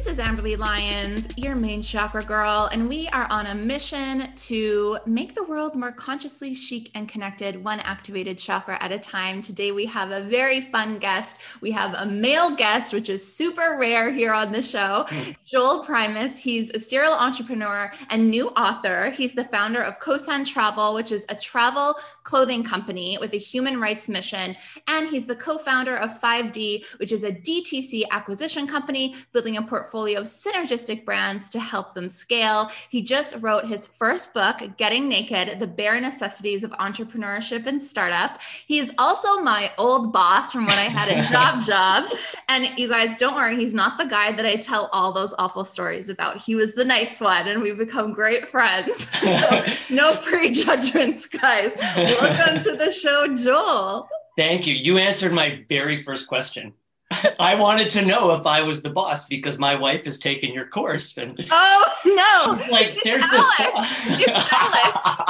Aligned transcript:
This 0.00 0.18
is 0.18 0.24
Amberly 0.24 0.56
Lyons, 0.56 1.28
your 1.36 1.54
main 1.54 1.82
chakra 1.82 2.24
girl, 2.24 2.70
and 2.72 2.88
we 2.88 3.06
are 3.08 3.26
on 3.28 3.48
a 3.48 3.54
mission 3.54 4.32
to 4.34 4.96
make 5.04 5.34
the 5.34 5.44
world 5.44 5.74
more 5.74 5.92
consciously 5.92 6.54
chic 6.54 6.90
and 6.94 7.06
connected, 7.06 7.62
one 7.62 7.80
activated 7.80 8.38
chakra 8.38 8.82
at 8.82 8.92
a 8.92 8.98
time. 8.98 9.42
Today, 9.42 9.72
we 9.72 9.84
have 9.84 10.10
a 10.10 10.22
very 10.22 10.62
fun 10.62 10.98
guest. 11.00 11.42
We 11.60 11.70
have 11.72 11.92
a 11.92 12.06
male 12.06 12.56
guest, 12.56 12.94
which 12.94 13.10
is 13.10 13.36
super 13.36 13.76
rare 13.78 14.10
here 14.10 14.32
on 14.32 14.52
the 14.52 14.62
show, 14.62 15.04
hmm. 15.06 15.32
Joel 15.44 15.84
Primus. 15.84 16.38
He's 16.38 16.70
a 16.70 16.80
serial 16.80 17.12
entrepreneur 17.12 17.92
and 18.08 18.30
new 18.30 18.48
author. 18.50 19.10
He's 19.10 19.34
the 19.34 19.44
founder 19.44 19.82
of 19.82 20.00
Kosan 20.00 20.46
Travel, 20.46 20.94
which 20.94 21.12
is 21.12 21.26
a 21.28 21.34
travel 21.34 21.94
clothing 22.22 22.64
company 22.64 23.18
with 23.20 23.34
a 23.34 23.38
human 23.38 23.78
rights 23.78 24.08
mission. 24.08 24.56
And 24.88 25.08
he's 25.08 25.26
the 25.26 25.36
co 25.36 25.58
founder 25.58 25.96
of 25.96 26.18
5D, 26.18 26.98
which 26.98 27.12
is 27.12 27.22
a 27.22 27.32
DTC 27.32 28.04
acquisition 28.10 28.66
company 28.66 29.14
building 29.34 29.58
a 29.58 29.62
portfolio 29.62 29.89
of 29.90 30.24
synergistic 30.24 31.04
brands 31.04 31.48
to 31.48 31.58
help 31.58 31.94
them 31.94 32.08
scale. 32.08 32.70
He 32.88 33.02
just 33.02 33.36
wrote 33.40 33.66
his 33.66 33.86
first 33.86 34.32
book, 34.32 34.62
Getting 34.76 35.08
Naked 35.08 35.58
The 35.58 35.66
Bare 35.66 36.00
Necessities 36.00 36.64
of 36.64 36.70
Entrepreneurship 36.72 37.66
and 37.66 37.82
Startup. 37.82 38.40
He's 38.66 38.92
also 38.98 39.40
my 39.40 39.72
old 39.78 40.12
boss 40.12 40.52
from 40.52 40.66
when 40.66 40.78
I 40.78 40.84
had 40.84 41.08
a 41.08 41.22
job 41.30 41.64
job. 41.64 42.12
And 42.48 42.70
you 42.78 42.88
guys, 42.88 43.16
don't 43.16 43.34
worry, 43.34 43.56
he's 43.56 43.74
not 43.74 43.98
the 43.98 44.06
guy 44.06 44.32
that 44.32 44.46
I 44.46 44.56
tell 44.56 44.88
all 44.92 45.12
those 45.12 45.34
awful 45.38 45.64
stories 45.64 46.08
about. 46.08 46.36
He 46.36 46.54
was 46.54 46.74
the 46.74 46.84
nice 46.84 47.20
one, 47.20 47.48
and 47.48 47.60
we've 47.60 47.78
become 47.78 48.12
great 48.12 48.48
friends. 48.48 49.10
So, 49.20 49.64
no 49.90 50.16
prejudgments, 50.16 51.26
guys. 51.26 51.72
Welcome 51.96 52.62
to 52.62 52.76
the 52.76 52.90
show, 52.90 53.34
Joel. 53.34 54.08
Thank 54.36 54.66
you. 54.66 54.74
You 54.74 54.98
answered 54.98 55.32
my 55.32 55.64
very 55.68 56.02
first 56.02 56.26
question. 56.26 56.72
I 57.38 57.54
wanted 57.54 57.90
to 57.90 58.04
know 58.04 58.34
if 58.34 58.46
I 58.46 58.62
was 58.62 58.82
the 58.82 58.90
boss 58.90 59.26
because 59.26 59.58
my 59.58 59.74
wife 59.74 60.04
has 60.04 60.18
taken 60.18 60.52
your 60.52 60.66
course 60.66 61.16
and 61.16 61.34
oh 61.50 61.84
no 62.06 62.70
like 62.70 62.90
it's 62.90 63.02
there's 63.04 63.24
Alex. 63.24 64.06
this 64.06 64.20
It's 64.20 64.52
Alex. 64.52 65.22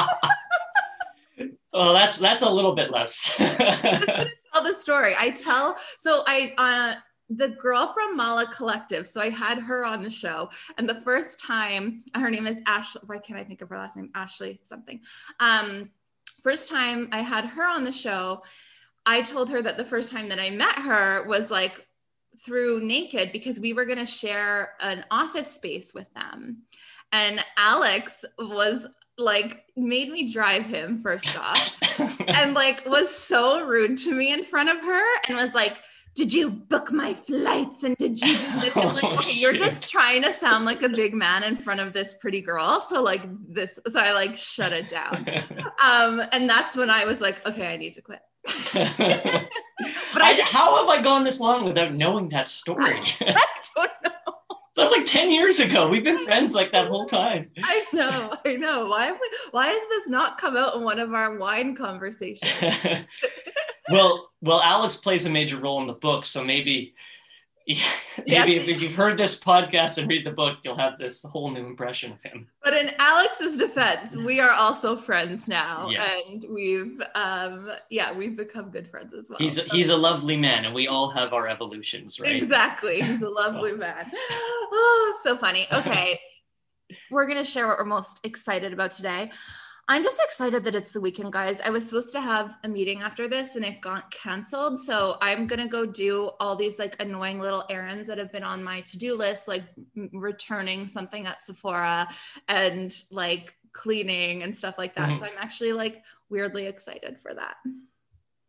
well 1.72 1.94
that's 1.94 2.18
that's 2.18 2.42
a 2.42 2.50
little 2.50 2.74
bit 2.74 2.90
less 2.90 3.34
I'm 3.38 3.46
just 3.56 4.06
gonna 4.06 4.26
tell 4.52 4.62
the 4.62 4.74
story. 4.74 5.14
I 5.18 5.30
tell 5.30 5.76
so 5.98 6.22
I 6.26 6.52
uh 6.58 7.00
the 7.30 7.48
girl 7.48 7.92
from 7.94 8.16
Mala 8.16 8.46
Collective. 8.46 9.06
So 9.06 9.20
I 9.20 9.30
had 9.30 9.58
her 9.58 9.84
on 9.84 10.02
the 10.02 10.10
show, 10.10 10.50
and 10.76 10.88
the 10.88 11.00
first 11.02 11.38
time 11.38 12.02
her 12.14 12.28
name 12.28 12.46
is 12.46 12.60
Ashley. 12.66 13.02
Why 13.06 13.18
can't 13.18 13.38
I 13.38 13.44
think 13.44 13.62
of 13.62 13.68
her 13.68 13.76
last 13.76 13.96
name? 13.96 14.10
Ashley 14.14 14.58
something. 14.64 15.00
Um, 15.38 15.90
first 16.42 16.68
time 16.68 17.08
I 17.12 17.20
had 17.20 17.44
her 17.46 17.68
on 17.68 17.84
the 17.84 17.92
show, 17.92 18.42
I 19.06 19.22
told 19.22 19.50
her 19.50 19.62
that 19.62 19.76
the 19.76 19.84
first 19.84 20.12
time 20.12 20.28
that 20.28 20.38
I 20.38 20.50
met 20.50 20.78
her 20.78 21.26
was 21.26 21.50
like 21.50 21.86
through 22.44 22.80
Naked 22.80 23.32
because 23.32 23.60
we 23.60 23.72
were 23.72 23.84
going 23.84 23.98
to 23.98 24.06
share 24.06 24.74
an 24.80 25.04
office 25.10 25.50
space 25.50 25.92
with 25.94 26.12
them. 26.14 26.62
And 27.12 27.44
Alex 27.56 28.24
was 28.38 28.86
like, 29.18 29.64
made 29.76 30.10
me 30.10 30.32
drive 30.32 30.64
him 30.64 31.00
first 31.00 31.36
off 31.38 31.76
and 32.28 32.54
like 32.54 32.88
was 32.88 33.14
so 33.14 33.66
rude 33.66 33.98
to 33.98 34.14
me 34.14 34.32
in 34.32 34.44
front 34.44 34.70
of 34.70 34.76
her 34.76 35.20
and 35.28 35.36
was 35.36 35.54
like, 35.54 35.76
did 36.14 36.32
you 36.32 36.50
book 36.50 36.92
my 36.92 37.14
flights 37.14 37.82
and 37.82 37.96
did 37.96 38.20
you 38.20 38.36
do 38.36 38.50
this? 38.60 38.76
I'm 38.76 38.94
like, 38.94 39.04
Oh, 39.04 39.30
you're 39.32 39.52
just 39.52 39.88
trying 39.88 40.22
to 40.22 40.32
sound 40.32 40.64
like 40.64 40.82
a 40.82 40.88
big 40.88 41.14
man 41.14 41.44
in 41.44 41.56
front 41.56 41.80
of 41.80 41.92
this 41.92 42.14
pretty 42.20 42.40
girl. 42.40 42.80
So 42.80 43.02
like 43.02 43.22
this, 43.48 43.78
so 43.88 44.00
I 44.00 44.12
like 44.12 44.36
shut 44.36 44.72
it 44.72 44.88
down. 44.88 45.26
Um, 45.82 46.22
and 46.32 46.48
that's 46.48 46.76
when 46.76 46.90
I 46.90 47.06
was 47.06 47.22
like, 47.22 47.46
okay, 47.48 47.72
I 47.72 47.78
need 47.78 47.94
to 47.94 48.02
quit. 48.02 48.20
but 48.74 50.22
I, 50.22 50.40
how 50.42 50.76
have 50.78 50.88
I 50.88 51.02
gone 51.02 51.24
this 51.24 51.40
long 51.40 51.64
without 51.64 51.94
knowing 51.94 52.28
that 52.30 52.48
story? 52.48 52.84
I 53.20 53.44
don't 53.76 53.90
know. 54.04 54.10
that 54.76 54.82
was 54.84 54.92
like 54.92 55.06
10 55.06 55.30
years 55.30 55.60
ago. 55.60 55.88
We've 55.88 56.04
been 56.04 56.24
friends 56.24 56.54
like 56.54 56.70
that 56.72 56.88
whole 56.88 57.06
time. 57.06 57.50
I 57.62 57.84
know, 57.92 58.36
I 58.44 58.54
know. 58.54 58.86
Why 58.86 59.06
have 59.06 59.18
we, 59.20 59.30
why 59.50 59.66
has 59.66 59.88
this 59.88 60.08
not 60.08 60.38
come 60.38 60.56
out 60.56 60.74
in 60.74 60.82
one 60.82 60.98
of 60.98 61.12
our 61.12 61.36
wine 61.36 61.74
conversations? 61.76 62.52
well, 63.88 64.30
well, 64.40 64.60
Alex 64.62 64.96
plays 64.96 65.26
a 65.26 65.30
major 65.30 65.58
role 65.58 65.80
in 65.80 65.86
the 65.86 65.94
book, 65.94 66.24
so 66.24 66.42
maybe, 66.42 66.94
maybe 68.26 68.52
Yes. 68.52 68.68
if, 68.68 68.80
you've 68.82 68.94
heard 68.94 69.16
this 69.18 69.38
podcast 69.38 69.98
and 69.98 70.08
read 70.10 70.24
the 70.24 70.30
book, 70.32 70.58
you'll 70.64 70.76
have 70.76 70.98
this 70.98 71.22
whole 71.22 71.50
new 71.50 71.64
impression 71.66 72.12
of 72.12 72.22
him. 72.22 72.46
But 72.64 72.74
in 72.74 72.90
Alex's 72.98 73.56
defense, 73.56 74.16
we 74.16 74.40
are 74.40 74.50
also 74.52 74.96
friends 74.96 75.48
now, 75.48 75.88
Yes. 75.90 76.28
and 76.30 76.44
we've, 76.50 77.00
um, 77.14 77.70
yeah, 77.90 78.12
we've 78.12 78.36
become 78.36 78.70
good 78.70 78.88
friends 78.88 79.14
as 79.14 79.28
well. 79.28 79.38
He's 79.38 79.58
a, 79.58 79.68
So- 79.68 79.76
he's 79.76 79.88
a 79.88 79.96
lovely 79.96 80.36
man, 80.36 80.64
and 80.64 80.74
we 80.74 80.88
all 80.88 81.10
have 81.10 81.32
our 81.32 81.48
evolutions, 81.48 82.18
right? 82.20 82.36
Exactly. 82.36 83.00
He's 83.02 83.22
a 83.22 83.30
lovely 83.42 83.72
man. 83.72 84.10
Oh, 84.72 85.18
so 85.24 85.36
funny. 85.36 85.66
Okay. 85.72 86.18
We're 87.10 87.26
going 87.26 87.38
to 87.38 87.44
share 87.44 87.66
what 87.68 87.78
we're 87.78 87.84
most 87.84 88.20
excited 88.24 88.72
about 88.72 88.92
today. 88.92 89.30
I'm 89.90 90.04
just 90.04 90.22
excited 90.24 90.62
that 90.62 90.76
it's 90.76 90.92
the 90.92 91.00
weekend, 91.00 91.32
guys. 91.32 91.60
I 91.60 91.70
was 91.70 91.84
supposed 91.84 92.12
to 92.12 92.20
have 92.20 92.54
a 92.62 92.68
meeting 92.68 93.02
after 93.02 93.26
this 93.26 93.56
and 93.56 93.64
it 93.64 93.80
got 93.80 94.08
canceled. 94.12 94.78
So 94.78 95.18
I'm 95.20 95.48
going 95.48 95.58
to 95.58 95.66
go 95.66 95.84
do 95.84 96.30
all 96.38 96.54
these 96.54 96.78
like 96.78 96.94
annoying 97.02 97.40
little 97.40 97.64
errands 97.68 98.06
that 98.06 98.16
have 98.16 98.30
been 98.30 98.44
on 98.44 98.62
my 98.62 98.82
to 98.82 98.96
do 98.96 99.18
list, 99.18 99.48
like 99.48 99.64
returning 100.12 100.86
something 100.86 101.26
at 101.26 101.40
Sephora 101.40 102.06
and 102.46 102.96
like 103.10 103.56
cleaning 103.72 104.44
and 104.44 104.56
stuff 104.56 104.78
like 104.78 104.94
that. 104.94 105.08
Mhm. 105.08 105.18
So 105.18 105.26
I'm 105.26 105.38
actually 105.38 105.72
like 105.72 106.04
weirdly 106.28 106.66
excited 106.66 107.18
for 107.20 107.34
that 107.34 107.56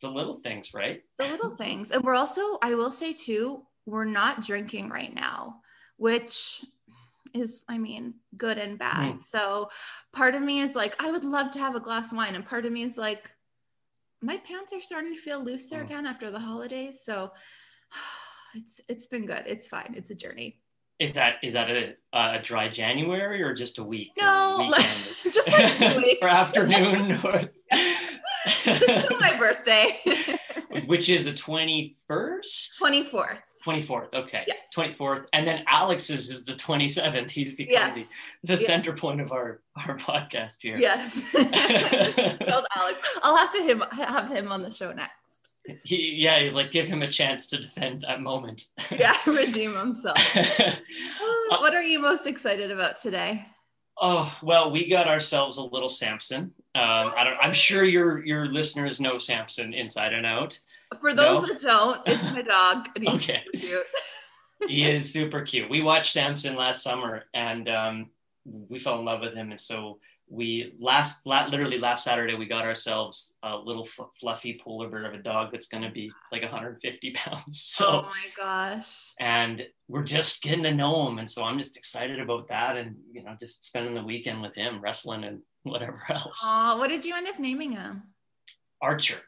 The 0.01 0.11
little 0.11 0.41
things, 0.41 0.75
right? 0.75 1.01
the 1.17 1.27
little 1.27 1.55
things. 1.55 1.89
And 1.89 2.03
we're 2.03 2.13
also, 2.13 2.59
I 2.61 2.75
will 2.75 2.91
say 2.91 3.13
too, 3.13 3.65
we're 3.87 4.05
not 4.05 4.43
drinking 4.45 4.89
right 4.89 5.13
now, 5.13 5.61
which 5.97 6.63
is, 7.33 7.63
I 7.67 7.77
mean, 7.77 8.15
good 8.37 8.57
and 8.57 8.77
bad. 8.77 9.15
Mm. 9.19 9.23
So 9.25 9.69
part 10.13 10.35
of 10.35 10.41
me 10.41 10.61
is 10.61 10.75
like, 10.75 10.95
I 10.99 11.11
would 11.11 11.23
love 11.23 11.51
to 11.51 11.59
have 11.59 11.75
a 11.75 11.79
glass 11.79 12.11
of 12.11 12.17
wine. 12.17 12.35
And 12.35 12.45
part 12.45 12.65
of 12.65 12.71
me 12.71 12.83
is 12.83 12.97
like, 12.97 13.31
my 14.21 14.37
pants 14.37 14.71
are 14.73 14.81
starting 14.81 15.13
to 15.15 15.19
feel 15.19 15.43
looser 15.43 15.77
Mm. 15.77 15.83
again 15.85 16.05
after 16.05 16.29
the 16.31 16.39
holidays. 16.39 16.99
So 17.03 17.31
it's 18.55 18.79
it's 18.87 19.05
been 19.07 19.25
good. 19.25 19.43
It's 19.47 19.67
fine. 19.67 19.93
It's 19.97 20.09
a 20.11 20.15
journey. 20.15 20.59
Is 20.99 21.13
that 21.13 21.35
is 21.41 21.53
that 21.53 21.69
a, 21.71 21.95
a 22.13 22.39
dry 22.43 22.69
January 22.69 23.41
or 23.41 23.53
just 23.55 23.79
a 23.79 23.83
week? 23.83 24.11
No, 24.19 24.57
weekend? 24.59 24.85
just 25.33 25.51
like 25.51 25.73
two 25.73 25.97
weeks. 26.05 26.19
or 26.25 26.27
afternoon, 26.29 27.13
or 27.23 27.41
my 29.19 29.35
birthday. 29.37 29.97
which 30.85 31.09
is 31.09 31.25
the 31.25 31.33
twenty 31.33 31.97
first. 32.07 32.79
24th. 32.81 33.39
24th, 33.65 34.13
okay. 34.13 34.43
Yes. 34.47 34.57
24th. 34.75 35.25
And 35.33 35.45
then 35.47 35.63
Alex's 35.67 36.29
is 36.29 36.45
the 36.45 36.53
27th. 36.53 37.29
He's 37.29 37.53
become 37.53 37.71
Yes. 37.73 37.95
the, 38.43 38.55
the 38.55 38.61
Yeah. 38.61 38.67
center 38.67 38.93
point 38.93 39.21
of 39.21 39.31
our, 39.31 39.61
our 39.87 39.97
podcast 39.97 40.57
here. 40.61 40.77
Yes. 40.79 41.31
Called 41.31 42.65
Alex. 42.75 43.19
I'll 43.23 43.37
have 43.37 43.51
to 43.53 43.63
him 43.63 43.83
have 43.91 44.29
him 44.29 44.51
on 44.51 44.61
the 44.61 44.71
show 44.71 44.91
next. 44.91 45.11
He, 45.83 46.15
yeah, 46.15 46.39
he's 46.39 46.53
like, 46.53 46.71
give 46.71 46.87
him 46.87 47.03
a 47.03 47.07
chance 47.07 47.45
to 47.47 47.57
defend 47.59 48.01
that 48.01 48.19
moment. 48.21 48.65
Yeah, 48.89 49.15
redeem 49.27 49.75
himself. 49.77 50.17
what 51.49 51.75
are 51.75 51.83
you 51.83 51.99
most 51.99 52.25
excited 52.27 52.71
about 52.71 52.97
today? 52.97 53.45
oh, 54.03 54.35
well, 54.41 54.71
we 54.71 54.89
got 54.89 55.07
ourselves 55.07 55.57
a 55.57 55.63
little 55.63 55.87
Samson. 55.89 56.51
Um, 56.73 57.13
I 57.15 57.23
don't, 57.23 57.37
I'm 57.39 57.53
sure 57.53 57.83
your, 57.83 58.25
your 58.25 58.47
listeners 58.47 58.99
know 58.99 59.19
Samson 59.19 59.75
inside 59.75 60.13
and 60.13 60.25
out. 60.25 60.57
For 60.99 61.13
those 61.13 61.41
No. 61.41 61.53
that 61.53 61.61
don't, 61.61 62.01
it's 62.07 62.31
my 62.33 62.41
dog. 62.41 62.89
And 62.95 63.03
he's 63.07 63.13
Okay. 63.23 63.41
super 63.55 63.57
cute. 63.67 63.85
he 64.69 64.83
is 64.83 65.11
super 65.11 65.41
cute. 65.41 65.69
We 65.69 65.81
watched 65.81 66.13
Samson 66.13 66.55
last 66.55 66.83
summer 66.83 67.23
and 67.33 67.69
um, 67.69 68.09
we 68.45 68.77
fell 68.79 68.99
in 68.99 69.05
love 69.05 69.21
with 69.21 69.33
him. 69.33 69.51
And 69.51 69.59
so 69.59 69.99
we 70.29 70.73
last, 70.79 71.25
la- 71.25 71.45
literally 71.47 71.77
last 71.77 72.03
Saturday, 72.03 72.35
we 72.35 72.45
got 72.45 72.63
ourselves 72.65 73.35
a 73.43 73.55
little 73.55 73.85
f- 73.85 74.07
fluffy 74.19 74.59
polar 74.63 74.87
bear 74.89 75.05
of 75.05 75.13
a 75.13 75.17
dog 75.23 75.51
that's 75.51 75.67
going 75.67 75.83
to 75.83 75.89
be 75.91 76.11
like 76.31 76.41
150 76.41 77.11
pounds. 77.11 77.43
So, 77.61 77.87
oh 77.87 78.01
my 78.03 78.25
gosh. 78.37 79.11
and 79.19 79.65
we're 79.87 80.03
just 80.03 80.41
getting 80.41 80.63
to 80.63 80.73
know 80.73 81.07
him. 81.07 81.19
And 81.19 81.29
so 81.29 81.43
I'm 81.43 81.57
just 81.57 81.75
excited 81.77 82.19
about 82.19 82.47
that 82.49 82.77
and, 82.77 82.95
you 83.11 83.23
know, 83.23 83.35
just 83.39 83.65
spending 83.65 83.93
the 83.95 84.03
weekend 84.03 84.41
with 84.41 84.55
him, 84.55 84.79
wrestling 84.81 85.23
and 85.23 85.41
whatever 85.63 86.01
else. 86.09 86.39
Aw, 86.43 86.77
what 86.77 86.89
did 86.89 87.03
you 87.05 87.15
end 87.15 87.27
up 87.27 87.39
naming 87.39 87.71
him? 87.71 88.03
Archer. 88.81 89.19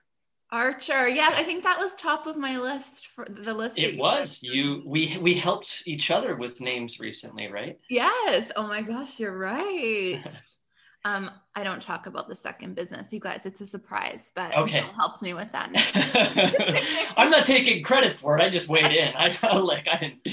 Archer. 0.54 1.08
Yeah, 1.08 1.32
I 1.34 1.44
think 1.44 1.64
that 1.64 1.80
was 1.80 1.96
top 1.96 2.28
of 2.28 2.38
my 2.38 2.60
list 2.60 3.08
for 3.08 3.26
the 3.26 3.56
list. 3.56 3.78
It 3.78 3.98
was. 3.98 4.44
You 4.44 4.84
we 4.86 5.18
we 5.20 5.34
helped 5.34 5.82
each 5.88 6.12
other 6.12 6.36
with 6.36 6.62
names 6.62 7.00
recently, 7.00 7.48
right? 7.48 7.80
Yes. 7.90 8.52
Oh 8.56 8.68
my 8.68 8.84
gosh, 8.84 9.20
you're 9.20 9.38
right. 9.38 10.22
um, 11.06 11.32
I 11.56 11.64
don't 11.64 11.82
talk 11.82 12.06
about 12.06 12.30
the 12.30 12.36
second 12.36 12.76
business, 12.76 13.12
you 13.12 13.20
guys. 13.20 13.48
It's 13.48 13.62
a 13.62 13.66
surprise, 13.66 14.32
but 14.36 14.56
okay. 14.56 14.82
Michelle 14.82 14.94
helps 14.94 15.24
me 15.24 15.34
with 15.34 15.52
that. 15.54 17.14
I'm 17.18 17.32
not 17.32 17.48
taking 17.48 17.84
credit 17.84 18.14
for 18.14 18.38
it. 18.38 18.42
I 18.42 18.50
just 18.50 18.70
weighed 18.70 18.92
in. 18.92 19.12
I 19.16 19.32
felt 19.32 19.66
like 19.66 19.88
I 19.88 19.98
didn't. 19.98 20.28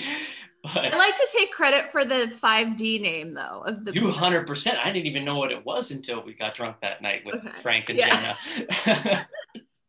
But 0.63 0.93
I 0.93 0.99
like 0.99 1.17
to 1.17 1.29
take 1.33 1.53
credit 1.53 1.91
for 1.91 2.05
the 2.05 2.31
5D 2.31 3.01
name 3.01 3.31
though 3.31 3.63
of 3.65 3.87
the 3.87 3.93
200%. 3.93 4.79
I 4.79 4.93
didn't 4.93 5.07
even 5.07 5.25
know 5.25 5.39
what 5.39 5.51
it 5.51 5.65
was 5.65 5.91
until 5.91 6.23
we 6.23 6.35
got 6.35 6.55
drunk 6.55 6.77
that 6.83 7.01
night 7.01 7.23
with 7.25 7.37
okay. 7.37 7.61
Frank 7.63 7.89
and 7.89 7.99
yeah. 7.99 8.35
Jenna. 8.85 9.29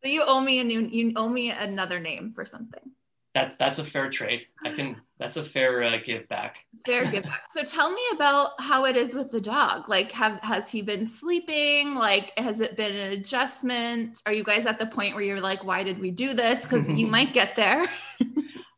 So 0.04 0.10
you 0.10 0.24
owe 0.26 0.42
me 0.42 0.60
a 0.60 0.64
new, 0.64 0.82
you 0.82 1.14
owe 1.16 1.30
me 1.30 1.52
another 1.52 2.00
name 2.00 2.32
for 2.34 2.46
something. 2.46 2.92
That's 3.34 3.56
that's 3.56 3.80
a 3.80 3.84
fair 3.86 4.10
trade. 4.10 4.48
I 4.62 4.72
can. 4.72 5.00
That's 5.18 5.38
a 5.38 5.44
fair 5.44 5.84
uh, 5.84 5.98
give 6.04 6.28
back. 6.28 6.66
Fair 6.86 7.06
give 7.06 7.24
back. 7.24 7.44
So 7.56 7.64
tell 7.64 7.90
me 7.90 8.02
about 8.14 8.60
how 8.60 8.86
it 8.86 8.98
is 8.98 9.14
with 9.14 9.32
the 9.32 9.40
dog. 9.40 9.88
Like, 9.88 10.12
have 10.12 10.40
has 10.42 10.70
he 10.70 10.82
been 10.82 11.06
sleeping? 11.06 11.96
Like, 11.96 12.38
has 12.38 12.60
it 12.60 12.76
been 12.76 12.94
an 12.94 13.14
adjustment? 13.14 14.22
Are 14.26 14.34
you 14.34 14.44
guys 14.44 14.66
at 14.66 14.80
the 14.80 14.86
point 14.86 15.16
where 15.16 15.24
you're 15.24 15.40
like, 15.40 15.64
why 15.64 15.82
did 15.84 15.98
we 16.00 16.12
do 16.12 16.34
this? 16.34 16.66
Because 16.66 16.90
you 16.90 17.08
might 17.18 17.34
get 17.34 17.56
there. 17.56 17.86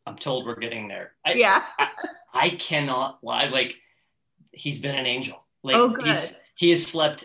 I'm 0.06 0.16
told 0.16 0.46
we're 0.46 0.54
getting 0.54 0.86
there. 0.86 1.12
I, 1.24 1.32
yeah. 1.32 1.64
I, 1.78 1.88
I, 2.32 2.50
cannot 2.50 3.24
lie. 3.24 3.48
Like, 3.48 3.76
he's 4.52 4.78
been 4.78 4.94
an 4.94 5.06
angel. 5.06 5.42
Like, 5.64 5.76
oh, 5.76 5.88
good. 5.88 6.06
He's, 6.06 6.38
he 6.54 6.70
has 6.70 6.86
slept 6.86 7.24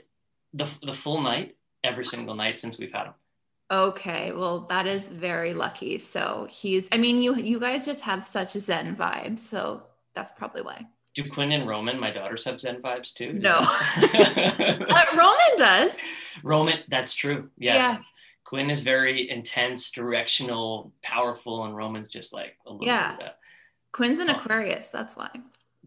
the 0.53 0.67
the 0.81 0.93
full 0.93 1.21
night 1.21 1.57
every 1.83 2.05
single 2.05 2.33
night 2.33 2.57
since 2.57 2.79
we've 2.79 2.91
had 2.91 3.07
him. 3.07 3.13
Okay, 3.71 4.31
well 4.31 4.61
that 4.61 4.87
is 4.87 5.07
very 5.07 5.53
lucky. 5.53 5.99
So 5.99 6.47
he's 6.49 6.87
I 6.91 6.97
mean 6.97 7.21
you 7.21 7.35
you 7.35 7.59
guys 7.59 7.85
just 7.85 8.01
have 8.03 8.25
such 8.25 8.51
zen 8.53 8.95
vibes, 8.95 9.39
so 9.39 9.83
that's 10.13 10.31
probably 10.31 10.61
why. 10.61 10.85
Do 11.15 11.29
Quinn 11.29 11.51
and 11.51 11.67
Roman, 11.67 11.99
my 11.99 12.11
daughters, 12.11 12.45
have 12.45 12.59
zen 12.59 12.81
vibes 12.81 13.13
too? 13.13 13.33
No. 13.33 13.57
uh, 13.59 15.05
Roman 15.17 15.57
does. 15.57 15.99
Roman, 16.43 16.79
that's 16.87 17.13
true. 17.13 17.49
Yes. 17.57 17.75
Yeah. 17.75 17.99
Quinn 18.43 18.69
is 18.69 18.81
very 18.81 19.29
intense, 19.29 19.91
directional, 19.91 20.91
powerful, 21.03 21.65
and 21.65 21.75
Roman's 21.75 22.07
just 22.07 22.33
like 22.33 22.57
a 22.65 22.71
little 22.71 22.87
yeah. 22.87 23.15
bit. 23.15 23.35
Quinn's 23.91 24.19
an 24.19 24.29
Aquarius, 24.29 24.89
that's 24.89 25.15
why. 25.15 25.29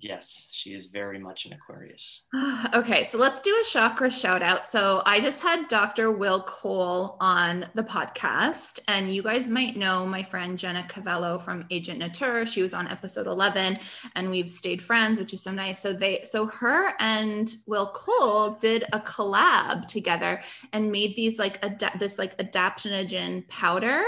Yes, 0.03 0.49
she 0.51 0.75
is 0.75 0.87
very 0.87 1.21
much 1.21 1.47
an 1.47 1.53
Aquarius. 1.53 2.27
okay, 2.75 3.05
so 3.05 3.19
let's 3.19 3.41
do 3.41 3.57
a 3.61 3.65
chakra 3.65 4.11
shout 4.11 4.43
out. 4.43 4.69
So 4.69 5.01
I 5.07 5.21
just 5.21 5.41
had 5.41 5.69
Dr. 5.69 6.11
Will 6.11 6.43
Cole 6.43 7.17
on 7.21 7.67
the 7.75 7.85
podcast, 7.85 8.81
and 8.89 9.15
you 9.15 9.23
guys 9.23 9.47
might 9.47 9.77
know 9.77 10.05
my 10.05 10.25
friend 10.25 10.59
Jenna 10.59 10.85
Cavello 10.89 11.41
from 11.41 11.67
Agent 11.71 12.01
Nature. 12.01 12.45
She 12.47 12.63
was 12.63 12.75
on 12.75 12.89
episode 12.89 13.29
11, 13.29 13.79
and 14.17 14.29
we've 14.29 14.51
stayed 14.51 14.83
friends, 14.83 15.21
which 15.21 15.35
is 15.35 15.43
so 15.43 15.53
nice. 15.53 15.79
So 15.79 15.93
they, 15.93 16.25
so 16.25 16.47
her 16.47 16.95
and 16.99 17.55
Will 17.67 17.93
Cole 17.95 18.55
did 18.55 18.83
a 18.93 18.99
collab 18.99 19.87
together 19.87 20.41
and 20.73 20.91
made 20.91 21.15
these 21.15 21.39
like 21.39 21.65
ad- 21.65 21.93
this 22.01 22.19
like 22.19 22.37
adaptogen 22.39 23.47
powder, 23.47 24.03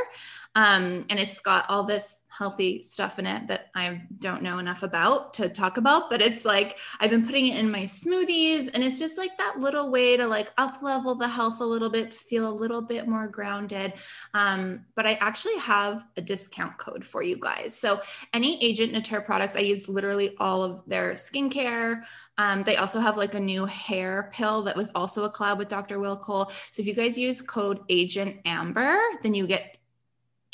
um, 0.56 1.06
and 1.08 1.20
it's 1.20 1.38
got 1.38 1.70
all 1.70 1.84
this 1.84 2.23
healthy 2.36 2.82
stuff 2.82 3.18
in 3.18 3.26
it 3.26 3.46
that 3.46 3.70
I 3.74 4.02
don't 4.16 4.42
know 4.42 4.58
enough 4.58 4.82
about 4.82 5.34
to 5.34 5.48
talk 5.48 5.76
about, 5.76 6.10
but 6.10 6.20
it's 6.20 6.44
like 6.44 6.78
I've 6.98 7.10
been 7.10 7.24
putting 7.24 7.46
it 7.48 7.58
in 7.58 7.70
my 7.70 7.82
smoothies 7.82 8.70
and 8.74 8.82
it's 8.82 8.98
just 8.98 9.16
like 9.16 9.36
that 9.38 9.60
little 9.60 9.90
way 9.90 10.16
to 10.16 10.26
like 10.26 10.52
up 10.58 10.82
level 10.82 11.14
the 11.14 11.28
health 11.28 11.60
a 11.60 11.64
little 11.64 11.90
bit 11.90 12.10
to 12.10 12.18
feel 12.18 12.48
a 12.48 12.52
little 12.52 12.82
bit 12.82 13.06
more 13.06 13.28
grounded. 13.28 13.94
Um, 14.34 14.84
but 14.94 15.06
I 15.06 15.14
actually 15.20 15.58
have 15.58 16.04
a 16.16 16.20
discount 16.20 16.76
code 16.78 17.04
for 17.04 17.22
you 17.22 17.36
guys. 17.38 17.76
So 17.76 18.00
any 18.32 18.62
Agent 18.62 18.92
Nature 18.92 19.20
products, 19.20 19.56
I 19.56 19.60
use 19.60 19.88
literally 19.88 20.34
all 20.38 20.64
of 20.64 20.82
their 20.86 21.14
skincare. 21.14 22.02
Um, 22.36 22.64
they 22.64 22.76
also 22.76 22.98
have 22.98 23.16
like 23.16 23.34
a 23.34 23.40
new 23.40 23.64
hair 23.66 24.30
pill 24.32 24.62
that 24.62 24.76
was 24.76 24.90
also 24.94 25.24
a 25.24 25.30
collab 25.30 25.58
with 25.58 25.68
Dr. 25.68 26.00
Will 26.00 26.16
Cole. 26.16 26.50
So 26.70 26.82
if 26.82 26.86
you 26.86 26.94
guys 26.94 27.16
use 27.16 27.40
code 27.40 27.80
Agent 27.88 28.38
Amber, 28.44 28.98
then 29.22 29.34
you 29.34 29.46
get 29.46 29.78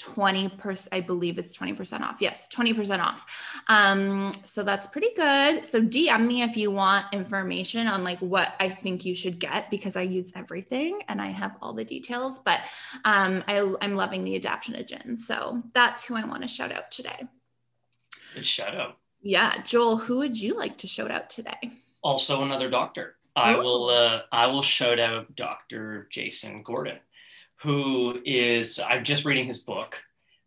20%, 0.00 0.88
I 0.92 1.00
believe 1.00 1.38
it's 1.38 1.56
20% 1.56 2.00
off. 2.00 2.16
Yes, 2.20 2.48
20% 2.48 3.00
off. 3.00 3.62
Um, 3.68 4.32
so 4.32 4.62
that's 4.62 4.86
pretty 4.86 5.14
good. 5.14 5.64
So 5.64 5.80
DM 5.80 6.26
me 6.26 6.42
if 6.42 6.56
you 6.56 6.70
want 6.70 7.06
information 7.12 7.86
on 7.86 8.04
like 8.04 8.18
what 8.20 8.54
I 8.60 8.68
think 8.68 9.04
you 9.04 9.14
should 9.14 9.38
get 9.38 9.70
because 9.70 9.96
I 9.96 10.02
use 10.02 10.32
everything 10.34 11.00
and 11.08 11.20
I 11.20 11.26
have 11.26 11.56
all 11.60 11.72
the 11.72 11.84
details, 11.84 12.38
but 12.38 12.60
um, 13.04 13.42
I, 13.46 13.74
I'm 13.80 13.94
loving 13.94 14.24
the 14.24 14.38
adaptogen. 14.38 15.18
So 15.18 15.62
that's 15.74 16.04
who 16.04 16.16
I 16.16 16.24
want 16.24 16.42
to 16.42 16.48
shout 16.48 16.72
out 16.72 16.90
today. 16.90 17.26
Good 18.34 18.46
shout 18.46 18.74
out. 18.74 18.96
Yeah. 19.22 19.54
Joel, 19.64 19.96
who 19.96 20.18
would 20.18 20.40
you 20.40 20.56
like 20.56 20.78
to 20.78 20.86
shout 20.86 21.10
out 21.10 21.30
today? 21.30 21.72
Also 22.02 22.42
another 22.42 22.70
doctor. 22.70 23.16
I 23.36 23.58
will 23.58 23.88
uh, 23.88 24.22
I 24.32 24.46
will 24.46 24.62
shout 24.62 24.98
out 24.98 25.34
Dr. 25.36 26.08
Jason 26.10 26.62
Gordon 26.62 26.98
who 27.62 28.20
is 28.24 28.80
I'm 28.80 29.04
just 29.04 29.24
reading 29.24 29.46
his 29.46 29.58
book, 29.58 29.96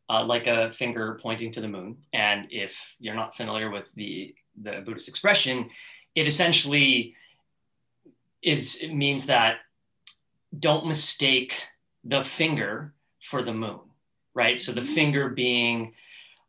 uh, 0.09 0.23
like 0.25 0.47
a 0.47 0.71
finger 0.71 1.17
pointing 1.21 1.51
to 1.51 1.61
the 1.61 1.67
moon. 1.67 1.97
And 2.11 2.47
if 2.49 2.95
you're 2.99 3.15
not 3.15 3.35
familiar 3.35 3.69
with 3.69 3.85
the 3.95 4.35
the 4.61 4.81
Buddhist 4.85 5.09
expression, 5.09 5.69
it 6.15 6.27
essentially 6.27 7.15
is 8.41 8.77
it 8.81 8.93
means 8.93 9.25
that 9.27 9.57
don't 10.59 10.85
mistake 10.85 11.63
the 12.03 12.23
finger 12.23 12.93
for 13.21 13.41
the 13.41 13.53
moon, 13.53 13.79
right? 14.33 14.59
So 14.59 14.71
the 14.71 14.81
mm-hmm. 14.81 14.93
finger 14.93 15.29
being 15.29 15.93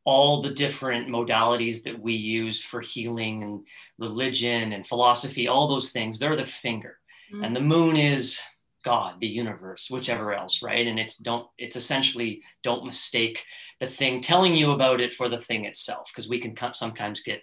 all 0.04 0.42
the 0.42 0.50
different 0.50 1.08
modalities 1.08 1.82
that 1.84 1.98
we 1.98 2.12
use 2.12 2.62
for 2.62 2.80
healing 2.80 3.42
and 3.42 3.66
religion 3.98 4.72
and 4.72 4.86
philosophy, 4.86 5.48
all 5.48 5.66
those 5.66 5.92
things, 5.92 6.18
they're 6.18 6.36
the 6.36 6.44
finger. 6.44 6.98
Mm-hmm. 7.32 7.44
And 7.44 7.56
the 7.56 7.60
moon 7.60 7.96
is 7.96 8.40
God, 8.84 9.18
the 9.18 9.26
universe, 9.26 9.88
whichever 9.90 10.34
else, 10.34 10.62
right? 10.62 10.86
And 10.86 11.00
it's 11.00 11.16
don't 11.16 11.46
it's 11.58 11.76
essentially 11.76 12.42
don't 12.62 12.84
mistake 12.84 13.44
the 13.80 13.86
thing 13.86 14.20
telling 14.20 14.54
you 14.54 14.72
about 14.72 15.00
it 15.00 15.14
for 15.14 15.28
the 15.28 15.38
thing 15.38 15.64
itself, 15.64 16.10
because 16.10 16.28
we 16.28 16.38
can 16.38 16.54
sometimes 16.74 17.22
get 17.22 17.42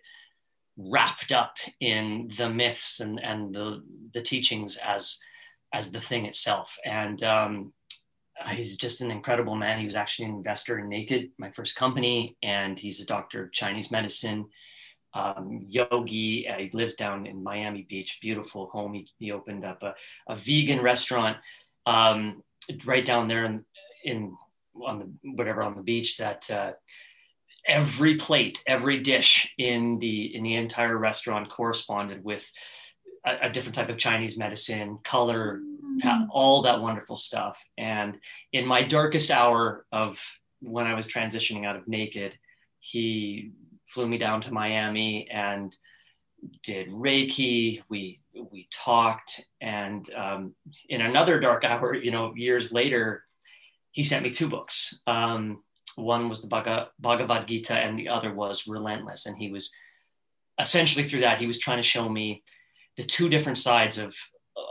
wrapped 0.78 1.32
up 1.32 1.58
in 1.80 2.30
the 2.38 2.50
myths 2.50 3.02
and 3.02 3.20
and 3.20 3.54
the 3.54 3.84
the 4.14 4.22
teachings 4.22 4.78
as 4.78 5.20
as 5.74 5.92
the 5.92 6.02
thing 6.02 6.26
itself. 6.26 6.78
And 6.86 7.24
um, 7.24 7.74
he's 8.50 8.76
just 8.78 9.02
an 9.02 9.12
incredible 9.12 9.56
man. 9.56 9.80
He 9.80 9.86
was 9.86 9.96
actually 9.96 10.26
an 10.26 10.36
investor 10.36 10.80
in 10.80 10.90
Naked, 10.90 11.32
my 11.38 11.52
first 11.52 11.76
company, 11.76 12.38
and 12.44 12.78
he's 12.78 13.02
a 13.02 13.06
doctor 13.06 13.44
of 13.44 13.52
Chinese 13.52 13.92
medicine 13.92 14.46
um, 15.14 15.64
yogi. 15.68 16.48
Uh, 16.48 16.58
he 16.58 16.70
lives 16.74 16.96
down 16.96 17.26
in 17.26 17.44
Miami 17.44 17.84
Beach, 17.84 18.20
beautiful 18.22 18.68
home. 18.68 18.94
He, 18.94 19.08
he 19.18 19.32
opened 19.32 19.66
up 19.66 19.84
a, 19.84 19.96
a 20.28 20.36
vegan 20.36 20.82
restaurant 20.82 21.38
um, 21.86 22.44
right 22.86 23.04
down 23.06 23.28
there 23.28 23.46
in, 23.46 23.66
in, 24.04 24.38
on 24.84 25.00
the 25.00 25.32
whatever 25.34 25.62
on 25.62 25.76
the 25.76 25.82
beach 25.82 26.18
that 26.18 26.50
uh, 26.50 26.72
every 27.68 28.16
plate, 28.16 28.64
every 28.66 29.00
dish 29.00 29.52
in 29.58 30.00
the 30.00 30.36
in 30.36 30.44
the 30.44 30.56
entire 30.56 30.98
restaurant 30.98 31.50
corresponded 31.50 32.24
with 32.24 32.50
a, 33.26 33.48
a 33.48 33.50
different 33.50 33.76
type 33.76 33.90
of 33.90 33.98
Chinese 33.98 34.38
medicine, 34.38 34.98
color, 35.04 35.60
mm-hmm. 35.60 36.24
all 36.32 36.62
that 36.62 36.82
wonderful 36.82 37.16
stuff. 37.16 37.64
And 37.78 38.18
in 38.54 38.66
my 38.66 38.82
darkest 38.82 39.32
hour 39.32 39.86
of 39.92 40.24
when 40.62 40.88
I 40.88 40.94
was 40.94 41.08
transitioning 41.08 41.66
out 41.66 41.76
of 41.76 41.88
Naked, 41.88 42.38
he 42.80 43.52
flew 43.94 44.08
me 44.08 44.18
down 44.18 44.42
to 44.42 44.54
Miami 44.54 45.30
and 45.30 45.76
did 46.64 46.90
Reiki. 46.90 47.82
We 47.90 48.20
we 48.34 48.68
talked, 48.72 49.46
and 49.60 50.10
um, 50.14 50.56
in 50.90 51.02
another 51.02 51.40
dark 51.40 51.64
hour, 51.64 51.96
you 51.96 52.12
know, 52.12 52.34
years 52.36 52.72
later, 52.72 53.24
he 53.92 54.04
sent 54.04 54.24
me 54.24 54.32
two 54.32 54.50
books. 54.50 55.02
Um, 55.08 55.64
one 55.96 56.30
was 56.30 56.42
the 56.42 56.86
Bhagavad 57.00 57.48
Gita, 57.48 57.74
and 57.74 57.98
the 57.98 58.10
other 58.10 58.34
was 58.34 58.68
Relentless. 58.68 59.26
And 59.26 59.38
he 59.38 59.52
was 59.52 59.72
essentially 60.60 61.04
through 61.04 61.22
that 61.22 61.40
he 61.40 61.48
was 61.48 61.60
trying 61.60 61.78
to 61.78 61.84
show 61.84 62.08
me 62.08 62.44
the 62.98 63.04
two 63.04 63.30
different 63.30 63.58
sides 63.58 63.98
of 63.98 64.16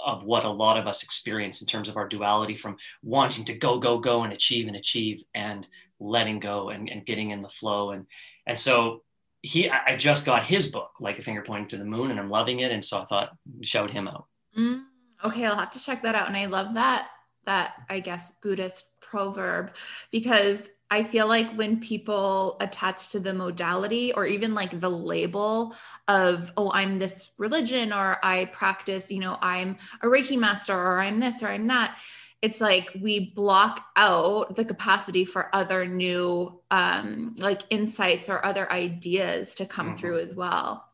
of 0.05 0.23
what 0.25 0.45
a 0.45 0.51
lot 0.51 0.77
of 0.77 0.87
us 0.87 1.03
experience 1.03 1.61
in 1.61 1.67
terms 1.67 1.89
of 1.89 1.97
our 1.97 2.07
duality 2.07 2.55
from 2.55 2.77
wanting 3.03 3.45
to 3.45 3.55
go 3.55 3.79
go 3.79 3.99
go 3.99 4.23
and 4.23 4.33
achieve 4.33 4.69
and 4.69 4.77
achieve 4.77 5.25
and 5.35 5.67
letting 5.99 6.39
go 6.39 6.69
and, 6.69 6.89
and 6.89 7.07
getting 7.07 7.31
in 7.31 7.43
the 7.43 7.49
flow 7.49 7.91
and 7.91 8.07
and 8.47 8.59
so 8.59 9.03
he 9.43 9.71
I 9.71 9.97
just 9.97 10.27
got 10.27 10.45
his 10.45 10.71
book, 10.71 10.91
like 11.01 11.19
a 11.19 11.23
finger 11.23 11.43
pointing 11.43 11.69
to 11.69 11.77
the 11.79 11.85
moon, 11.85 12.11
and 12.11 12.21
I'm 12.21 12.31
loving 12.31 12.61
it. 12.61 12.73
And 12.73 12.85
so 12.85 12.99
I 12.99 13.05
thought 13.07 13.31
shout 13.63 13.91
him 13.91 14.09
out. 14.09 14.27
Mm, 14.59 14.85
okay, 15.25 15.47
I'll 15.47 15.57
have 15.57 15.71
to 15.73 15.83
check 15.83 16.03
that 16.03 16.15
out. 16.15 16.29
And 16.29 16.37
I 16.37 16.47
love 16.47 16.75
that 16.75 17.09
that 17.47 17.75
I 17.89 18.01
guess 18.01 18.33
Buddhist 18.43 18.87
proverb 19.01 19.73
because 20.11 20.69
I 20.93 21.05
feel 21.05 21.29
like 21.29 21.53
when 21.53 21.79
people 21.79 22.57
attach 22.61 23.11
to 23.11 23.21
the 23.21 23.33
modality 23.33 24.13
or 24.13 24.27
even 24.27 24.55
like 24.55 24.81
the 24.81 24.91
label 24.91 25.75
of, 26.09 26.53
oh, 26.57 26.73
I'm 26.75 26.99
this 26.99 27.31
religion 27.39 27.93
or 27.93 28.19
I 28.25 28.47
practice, 28.47 29.09
you 29.09 29.21
know, 29.21 29.39
I'm 29.41 29.77
a 30.03 30.07
Reiki 30.07 30.37
master 30.37 30.75
or 30.75 30.99
I'm 30.99 31.21
this 31.21 31.45
or 31.45 31.49
I'm 31.49 31.69
that, 31.69 31.97
it's 32.43 32.61
like 32.61 32.91
we 33.01 33.31
block 33.31 33.87
out 33.97 34.57
the 34.57 34.65
capacity 34.65 35.25
for 35.25 35.55
other 35.55 35.85
new 35.85 36.61
um 36.71 37.35
like 37.39 37.63
insights 37.71 38.29
or 38.29 38.45
other 38.45 38.71
ideas 38.73 39.55
to 39.57 39.67
come 39.67 39.89
mm-hmm. 39.89 39.97
through 39.97 40.19
as 40.19 40.35
well. 40.35 40.87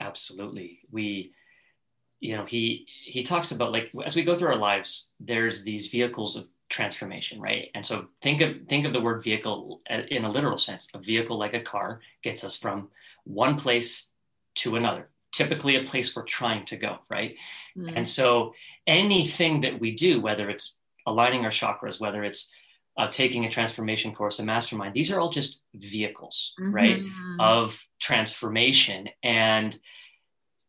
Absolutely. 0.00 0.80
We 0.90 1.32
you 2.20 2.36
know 2.36 2.44
he 2.44 2.86
he 3.04 3.22
talks 3.22 3.52
about 3.52 3.72
like 3.72 3.90
as 4.04 4.16
we 4.16 4.24
go 4.24 4.34
through 4.34 4.48
our 4.48 4.56
lives 4.56 5.10
there's 5.20 5.62
these 5.62 5.88
vehicles 5.88 6.34
of 6.36 6.48
transformation 6.68 7.40
right? 7.40 7.70
And 7.74 7.84
so 7.84 8.06
think 8.22 8.40
of 8.40 8.66
think 8.68 8.86
of 8.86 8.92
the 8.92 9.00
word 9.00 9.22
vehicle 9.22 9.82
in 9.88 10.24
a 10.24 10.30
literal 10.30 10.58
sense. 10.58 10.88
A 10.94 10.98
vehicle 10.98 11.38
like 11.38 11.54
a 11.54 11.60
car 11.60 12.00
gets 12.22 12.42
us 12.42 12.56
from 12.56 12.88
one 13.24 13.56
place 13.56 14.08
to 14.56 14.76
another. 14.76 15.08
Typically 15.32 15.76
a 15.76 15.82
place 15.82 16.16
we're 16.16 16.22
trying 16.22 16.64
to 16.64 16.76
go 16.78 16.98
right? 17.10 17.36
Mm. 17.76 17.92
and 17.96 18.08
so 18.08 18.54
anything 18.86 19.60
that 19.60 19.78
we 19.78 19.90
do 19.90 20.20
whether 20.20 20.48
it's 20.48 20.76
aligning 21.06 21.44
our 21.44 21.50
chakras 21.50 22.00
whether 22.00 22.24
it's 22.24 22.50
uh, 22.98 23.08
taking 23.08 23.44
a 23.44 23.50
transformation 23.50 24.14
course 24.14 24.38
a 24.38 24.42
mastermind 24.42 24.94
these 24.94 25.10
are 25.10 25.20
all 25.20 25.30
just 25.30 25.60
vehicles 25.74 26.54
mm-hmm. 26.60 26.74
right 26.74 27.00
of 27.38 27.82
transformation 27.98 29.08
and 29.22 29.78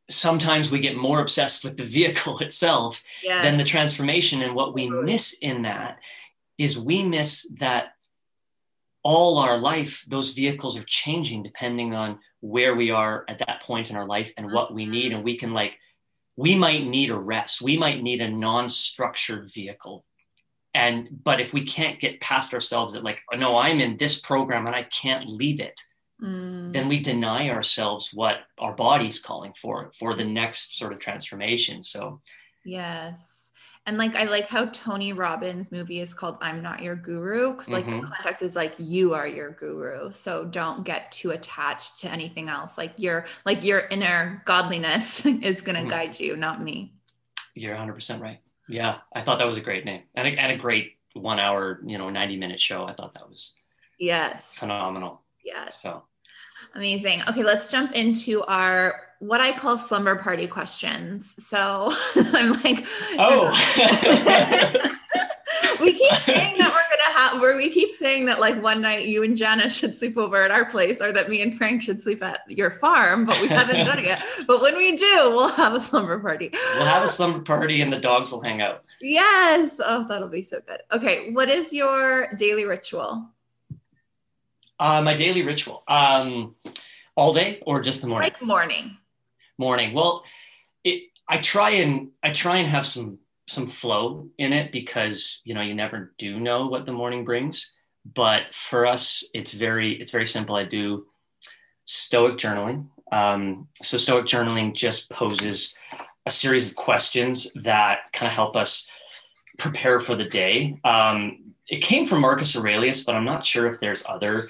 sometimes 0.10 0.72
we 0.72 0.80
get 0.80 0.96
more 0.96 1.20
obsessed 1.20 1.64
with 1.64 1.78
the 1.78 1.84
vehicle 1.84 2.40
itself 2.42 3.04
yeah. 3.24 3.44
than 3.44 3.58
the 3.58 3.64
transformation. 3.64 4.42
And 4.42 4.56
what 4.56 4.74
we 4.74 4.90
miss 4.90 5.38
in 5.42 5.64
that 5.64 6.00
is 6.58 6.80
we 6.80 7.04
miss 7.04 7.48
that 7.60 7.94
all 9.04 9.38
our 9.38 9.58
life, 9.58 10.04
those 10.08 10.32
vehicles 10.32 10.78
are 10.78 10.84
changing 10.86 11.44
depending 11.44 11.94
on 11.94 12.20
where 12.42 12.76
we 12.76 12.92
are 12.92 13.26
at 13.28 13.40
that 13.40 13.62
point 13.62 13.90
in 13.90 13.96
our 13.96 14.06
life 14.06 14.32
and 14.38 14.52
what 14.52 14.74
we 14.74 14.86
need. 14.86 15.14
And 15.14 15.24
we 15.24 15.38
can, 15.38 15.54
like, 15.54 15.74
we 16.36 16.56
might 16.56 16.86
need 16.86 17.10
a 17.10 17.18
rest, 17.18 17.62
we 17.62 17.78
might 17.78 18.04
need 18.04 18.22
a 18.22 18.30
non 18.30 18.70
structured 18.70 19.50
vehicle. 19.52 20.06
And, 20.78 21.10
but 21.24 21.42
if 21.42 21.54
we 21.54 21.64
can't 21.64 22.00
get 22.00 22.22
past 22.22 22.54
ourselves 22.54 22.94
that, 22.94 23.04
like, 23.04 23.24
oh, 23.34 23.36
no, 23.36 23.58
I'm 23.58 23.80
in 23.80 23.98
this 23.98 24.20
program 24.20 24.68
and 24.68 24.76
I 24.76 24.84
can't 24.84 25.28
leave 25.28 25.60
it, 25.60 25.82
mm. 26.22 26.72
then 26.72 26.88
we 26.88 27.00
deny 27.00 27.50
ourselves 27.50 28.14
what 28.14 28.38
our 28.60 28.74
body's 28.74 29.20
calling 29.20 29.54
for 29.54 29.92
for 29.98 30.14
the 30.14 30.24
next 30.24 30.78
sort 30.78 30.94
of 30.94 31.00
transformation 31.00 31.84
so 31.84 32.22
yes 32.66 33.38
and 33.86 33.98
like 33.98 34.16
I 34.16 34.26
like 34.26 34.50
how 34.50 34.66
Tony 34.66 35.14
Robbins 35.14 35.72
movie 35.72 36.02
is 36.02 36.14
called 36.14 36.38
I'm 36.42 36.62
Not 36.62 36.84
Your 36.84 36.98
Guru 36.98 37.54
because 37.54 37.70
like 37.70 37.86
mm-hmm. 37.86 38.02
the 38.02 38.08
context 38.08 38.42
is 38.42 38.54
like 38.54 38.76
you 38.78 39.14
are 39.14 39.26
your 39.26 39.52
guru. 39.52 40.12
So 40.12 40.44
don't 40.44 40.84
get 40.84 41.10
too 41.10 41.32
attached 41.32 42.00
to 42.00 42.12
anything 42.12 42.50
else. 42.50 42.78
Like 42.78 42.92
your 42.98 43.28
like 43.46 43.64
your 43.64 43.88
inner 43.90 44.44
godliness 44.44 45.26
is 45.26 45.62
gonna 45.62 45.80
mm-hmm. 45.80 45.88
guide 45.88 46.20
you, 46.20 46.36
not 46.36 46.62
me. 46.62 46.96
You're 47.56 47.72
100 47.76 47.94
percent 47.94 48.22
right. 48.22 48.40
Yeah, 48.70 49.00
I 49.14 49.22
thought 49.22 49.40
that 49.40 49.48
was 49.48 49.58
a 49.58 49.62
great 49.62 49.86
name 49.86 50.04
and 50.16 50.28
a, 50.28 50.32
and 50.32 50.52
a 50.52 50.58
great 50.58 50.98
one 51.14 51.40
hour, 51.40 51.80
you 51.86 51.98
know, 51.98 52.10
90 52.10 52.38
minute 52.38 52.60
show. 52.60 52.86
I 52.86 52.94
thought 52.94 53.14
that 53.14 53.30
was 53.30 53.54
yes 54.00 54.56
phenomenal. 54.56 55.22
Yes. 55.44 55.82
So 55.82 56.04
amazing. 56.76 57.22
Okay, 57.30 57.44
let's 57.44 57.72
jump 57.72 57.94
into 57.94 58.44
our 58.44 59.08
what 59.20 59.42
I 59.42 59.52
call 59.52 59.78
slumber 59.78 60.16
party 60.18 60.48
questions. 60.48 61.36
So 61.44 61.92
I'm 62.16 62.54
like, 62.64 62.86
oh, 63.18 63.50
we 65.82 65.94
keep 65.94 66.14
saying 66.16 66.58
that 66.60 66.72
we're 66.72 66.87
where 67.40 67.56
we 67.56 67.70
keep 67.70 67.92
saying 67.92 68.26
that 68.26 68.40
like 68.40 68.62
one 68.62 68.82
night 68.82 69.06
you 69.06 69.24
and 69.24 69.36
Jana 69.36 69.70
should 69.70 69.96
sleep 69.96 70.18
over 70.18 70.42
at 70.42 70.52
our 70.52 70.66
place 70.66 71.02
or 71.02 71.12
that 71.12 71.30
me 71.30 71.42
and 71.42 71.56
Frank 71.56 71.82
should 71.82 72.00
sleep 72.00 72.24
at 72.24 72.42
your 72.48 72.72
farm, 72.72 73.26
but 73.26 73.40
we 73.42 73.48
haven't 73.48 73.86
done 73.86 74.00
it 74.00 74.06
yet. 74.06 74.24
But 74.48 74.62
when 74.62 74.78
we 74.78 74.96
do, 74.96 75.16
we'll 75.30 75.50
have 75.50 75.74
a 75.74 75.80
slumber 75.80 76.20
party. 76.20 76.50
We'll 76.76 76.86
have 76.86 77.04
a 77.04 77.08
slumber 77.08 77.40
party 77.40 77.82
and 77.82 77.92
the 77.92 77.98
dogs 77.98 78.32
will 78.32 78.42
hang 78.42 78.62
out. 78.62 78.84
Yes. 79.02 79.82
Oh, 79.84 80.06
that'll 80.08 80.30
be 80.30 80.42
so 80.42 80.60
good. 80.66 80.82
Okay, 80.92 81.32
what 81.32 81.50
is 81.50 81.74
your 81.74 82.34
daily 82.36 82.66
ritual? 82.66 83.30
Uh, 84.80 85.02
my 85.02 85.14
daily 85.16 85.44
ritual. 85.44 85.84
Um, 85.88 86.56
all 87.16 87.34
day 87.34 87.62
or 87.66 87.82
just 87.82 88.02
the 88.02 88.08
morning? 88.08 88.32
Like 88.32 88.42
morning. 88.42 88.98
Morning. 89.58 89.94
Well, 89.94 90.24
it, 90.84 91.10
I 91.28 91.40
try 91.40 91.72
and 91.72 92.12
I 92.24 92.32
try 92.32 92.58
and 92.58 92.70
have 92.70 92.86
some 92.86 93.20
some 93.48 93.68
flow 93.68 94.28
in 94.38 94.54
it 94.54 94.72
because 94.72 95.42
you 95.46 95.54
know 95.54 95.62
you 95.62 95.74
never 95.74 96.14
do 96.18 96.40
know 96.40 96.68
what 96.68 96.86
the 96.86 96.92
morning 96.92 97.24
brings. 97.24 97.74
But 98.14 98.54
for 98.54 98.86
us, 98.86 99.24
it's 99.34 99.52
very 99.52 100.00
it's 100.00 100.12
very 100.12 100.28
simple. 100.28 100.56
I 100.56 100.64
do 100.64 101.08
Stoic 101.86 102.38
journaling. 102.38 102.88
Um, 103.12 103.68
so 103.82 103.98
Stoic 103.98 104.26
journaling 104.26 104.76
just 104.76 105.10
poses 105.10 105.74
a 106.26 106.32
series 106.32 106.68
of 106.68 106.76
questions 106.76 107.48
that 107.56 108.12
kind 108.12 108.28
of 108.28 108.34
help 108.34 108.56
us 108.58 108.90
prepare 109.58 110.00
for 110.02 110.16
the 110.16 110.26
day. 110.26 110.78
Um, 110.84 111.54
it 111.70 111.82
came 111.82 112.06
from 112.06 112.22
Marcus 112.22 112.56
Aurelius, 112.56 113.04
but 113.04 113.16
I'm 113.16 113.26
not 113.26 113.46
sure 113.46 113.66
if 113.66 113.80
there's 113.80 114.04
other 114.08 114.50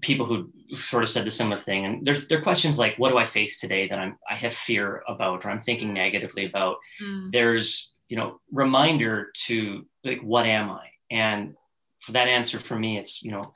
people 0.00 0.26
who 0.26 0.50
sort 0.74 1.02
of 1.02 1.08
said 1.08 1.24
the 1.24 1.30
similar 1.30 1.60
thing. 1.60 1.84
And 1.84 2.04
there's 2.06 2.26
there 2.26 2.38
are 2.38 2.42
questions 2.42 2.78
like, 2.78 2.96
what 2.96 3.10
do 3.10 3.18
I 3.18 3.24
face 3.24 3.60
today 3.60 3.86
that 3.88 3.98
I'm 3.98 4.18
I 4.28 4.34
have 4.34 4.54
fear 4.54 5.02
about 5.08 5.44
or 5.44 5.50
I'm 5.50 5.60
thinking 5.60 5.94
negatively 5.94 6.46
about? 6.46 6.76
Mm. 7.00 7.30
There's 7.32 7.91
you 8.12 8.18
know 8.18 8.38
reminder 8.52 9.30
to 9.46 9.86
like 10.04 10.20
what 10.20 10.44
am 10.44 10.70
I? 10.70 10.84
And 11.10 11.56
for 12.00 12.12
that 12.12 12.28
answer 12.28 12.58
for 12.58 12.78
me, 12.78 12.98
it's 12.98 13.22
you 13.22 13.30
know 13.30 13.54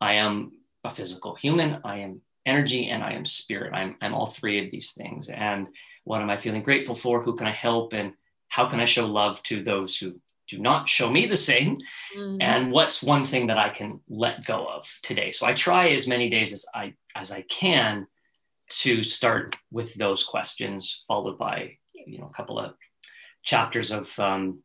I 0.00 0.12
am 0.12 0.52
a 0.84 0.94
physical 0.94 1.34
human. 1.34 1.80
I 1.84 1.96
am 1.98 2.20
energy 2.46 2.88
and 2.88 3.02
I 3.02 3.14
am 3.14 3.24
spirit. 3.24 3.74
I'm 3.74 3.96
I'm 4.00 4.14
all 4.14 4.28
three 4.28 4.64
of 4.64 4.70
these 4.70 4.92
things. 4.92 5.28
And 5.28 5.68
what 6.04 6.22
am 6.22 6.30
I 6.30 6.36
feeling 6.36 6.62
grateful 6.62 6.94
for? 6.94 7.20
Who 7.20 7.34
can 7.34 7.48
I 7.48 7.50
help? 7.50 7.94
And 7.94 8.12
how 8.46 8.66
can 8.66 8.78
I 8.78 8.84
show 8.84 9.06
love 9.06 9.42
to 9.42 9.64
those 9.64 9.96
who 9.96 10.14
do 10.46 10.60
not 10.60 10.88
show 10.88 11.10
me 11.10 11.26
the 11.26 11.36
same 11.36 11.76
mm-hmm. 12.16 12.36
and 12.40 12.70
what's 12.70 13.02
one 13.02 13.24
thing 13.24 13.48
that 13.48 13.58
i 13.58 13.68
can 13.68 13.98
let 14.08 14.46
go 14.46 14.64
of 14.68 14.86
today 15.02 15.32
so 15.32 15.44
i 15.44 15.52
try 15.52 15.88
as 15.88 16.06
many 16.06 16.30
days 16.30 16.52
as 16.52 16.64
i 16.72 16.94
as 17.16 17.32
i 17.32 17.42
can 17.50 18.06
to 18.68 19.02
start 19.02 19.56
with 19.72 19.92
those 19.94 20.22
questions 20.22 21.02
followed 21.08 21.36
by 21.36 21.76
you 22.06 22.18
know 22.18 22.30
a 22.32 22.36
couple 22.36 22.60
of 22.60 22.76
chapters 23.46 23.90
of 23.90 24.18
um, 24.18 24.58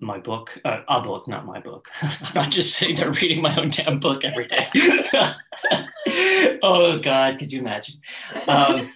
my 0.00 0.18
book 0.18 0.60
uh, 0.66 0.80
a 0.88 1.00
book 1.00 1.26
not 1.26 1.46
my 1.46 1.60
book 1.60 1.88
i'm 2.02 2.34
not 2.34 2.50
just 2.50 2.74
sitting 2.74 2.96
there 2.96 3.12
reading 3.12 3.40
my 3.40 3.56
own 3.56 3.70
damn 3.70 3.98
book 3.98 4.24
every 4.24 4.46
day 4.46 4.66
oh 6.62 6.98
god 7.02 7.38
could 7.38 7.50
you 7.50 7.60
imagine 7.60 7.94
um, 8.48 8.86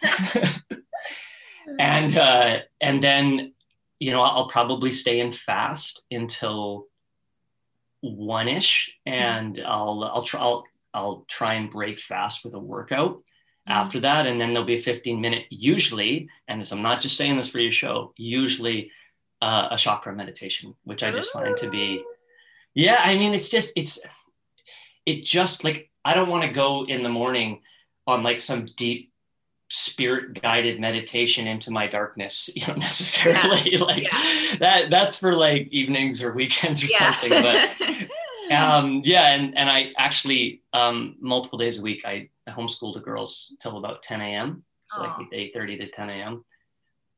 and 1.78 2.18
uh, 2.18 2.58
and 2.80 3.02
then 3.02 3.54
you 3.98 4.12
know, 4.12 4.20
I'll 4.20 4.48
probably 4.48 4.92
stay 4.92 5.20
in 5.20 5.32
fast 5.32 6.04
until 6.10 6.86
one 8.00 8.48
ish, 8.48 8.94
and 9.06 9.56
mm-hmm. 9.56 9.70
I'll 9.70 10.04
I'll 10.04 10.22
try 10.22 10.40
I'll, 10.40 10.64
I'll 10.94 11.24
try 11.28 11.54
and 11.54 11.70
break 11.70 11.98
fast 11.98 12.44
with 12.44 12.54
a 12.54 12.60
workout 12.60 13.16
mm-hmm. 13.16 13.72
after 13.72 14.00
that, 14.00 14.26
and 14.26 14.40
then 14.40 14.52
there'll 14.52 14.66
be 14.66 14.76
a 14.76 14.80
15 14.80 15.20
minute 15.20 15.46
usually, 15.50 16.28
and 16.46 16.60
this 16.60 16.72
I'm 16.72 16.82
not 16.82 17.00
just 17.00 17.16
saying 17.16 17.36
this 17.36 17.48
for 17.48 17.58
your 17.58 17.72
show, 17.72 18.12
usually 18.16 18.92
uh, 19.40 19.68
a 19.70 19.76
chakra 19.76 20.14
meditation, 20.14 20.74
which 20.84 21.02
I 21.02 21.10
just 21.10 21.32
find 21.32 21.56
to 21.56 21.70
be, 21.70 22.02
yeah, 22.74 23.00
I 23.04 23.16
mean, 23.16 23.34
it's 23.34 23.48
just 23.48 23.72
it's 23.76 23.98
it 25.06 25.24
just 25.24 25.64
like 25.64 25.90
I 26.04 26.14
don't 26.14 26.28
want 26.28 26.44
to 26.44 26.50
go 26.50 26.86
in 26.86 27.02
the 27.02 27.08
morning 27.08 27.62
on 28.06 28.22
like 28.22 28.40
some 28.40 28.66
deep 28.76 29.12
spirit 29.70 30.40
guided 30.40 30.80
meditation 30.80 31.46
into 31.46 31.70
my 31.70 31.86
darkness 31.86 32.48
you 32.56 32.66
know 32.66 32.74
necessarily 32.74 33.72
yeah. 33.72 33.78
like 33.78 34.02
yeah. 34.04 34.56
that 34.60 34.90
that's 34.90 35.18
for 35.18 35.34
like 35.34 35.68
evenings 35.70 36.22
or 36.22 36.32
weekends 36.32 36.82
or 36.82 36.86
yeah. 36.86 37.10
something 37.10 37.30
but 37.30 38.10
um 38.52 39.02
yeah 39.04 39.34
and 39.34 39.56
and 39.58 39.68
i 39.68 39.92
actually 39.98 40.62
um 40.72 41.16
multiple 41.20 41.58
days 41.58 41.78
a 41.78 41.82
week 41.82 42.02
i 42.06 42.28
homeschool 42.48 42.94
the 42.94 43.00
girls 43.00 43.54
till 43.60 43.76
about 43.76 44.02
10 44.02 44.22
a.m 44.22 44.64
so 44.88 45.02
like 45.02 45.26
8 45.30 45.52
30 45.52 45.76
to 45.78 45.90
10 45.90 46.10
a.m 46.10 46.44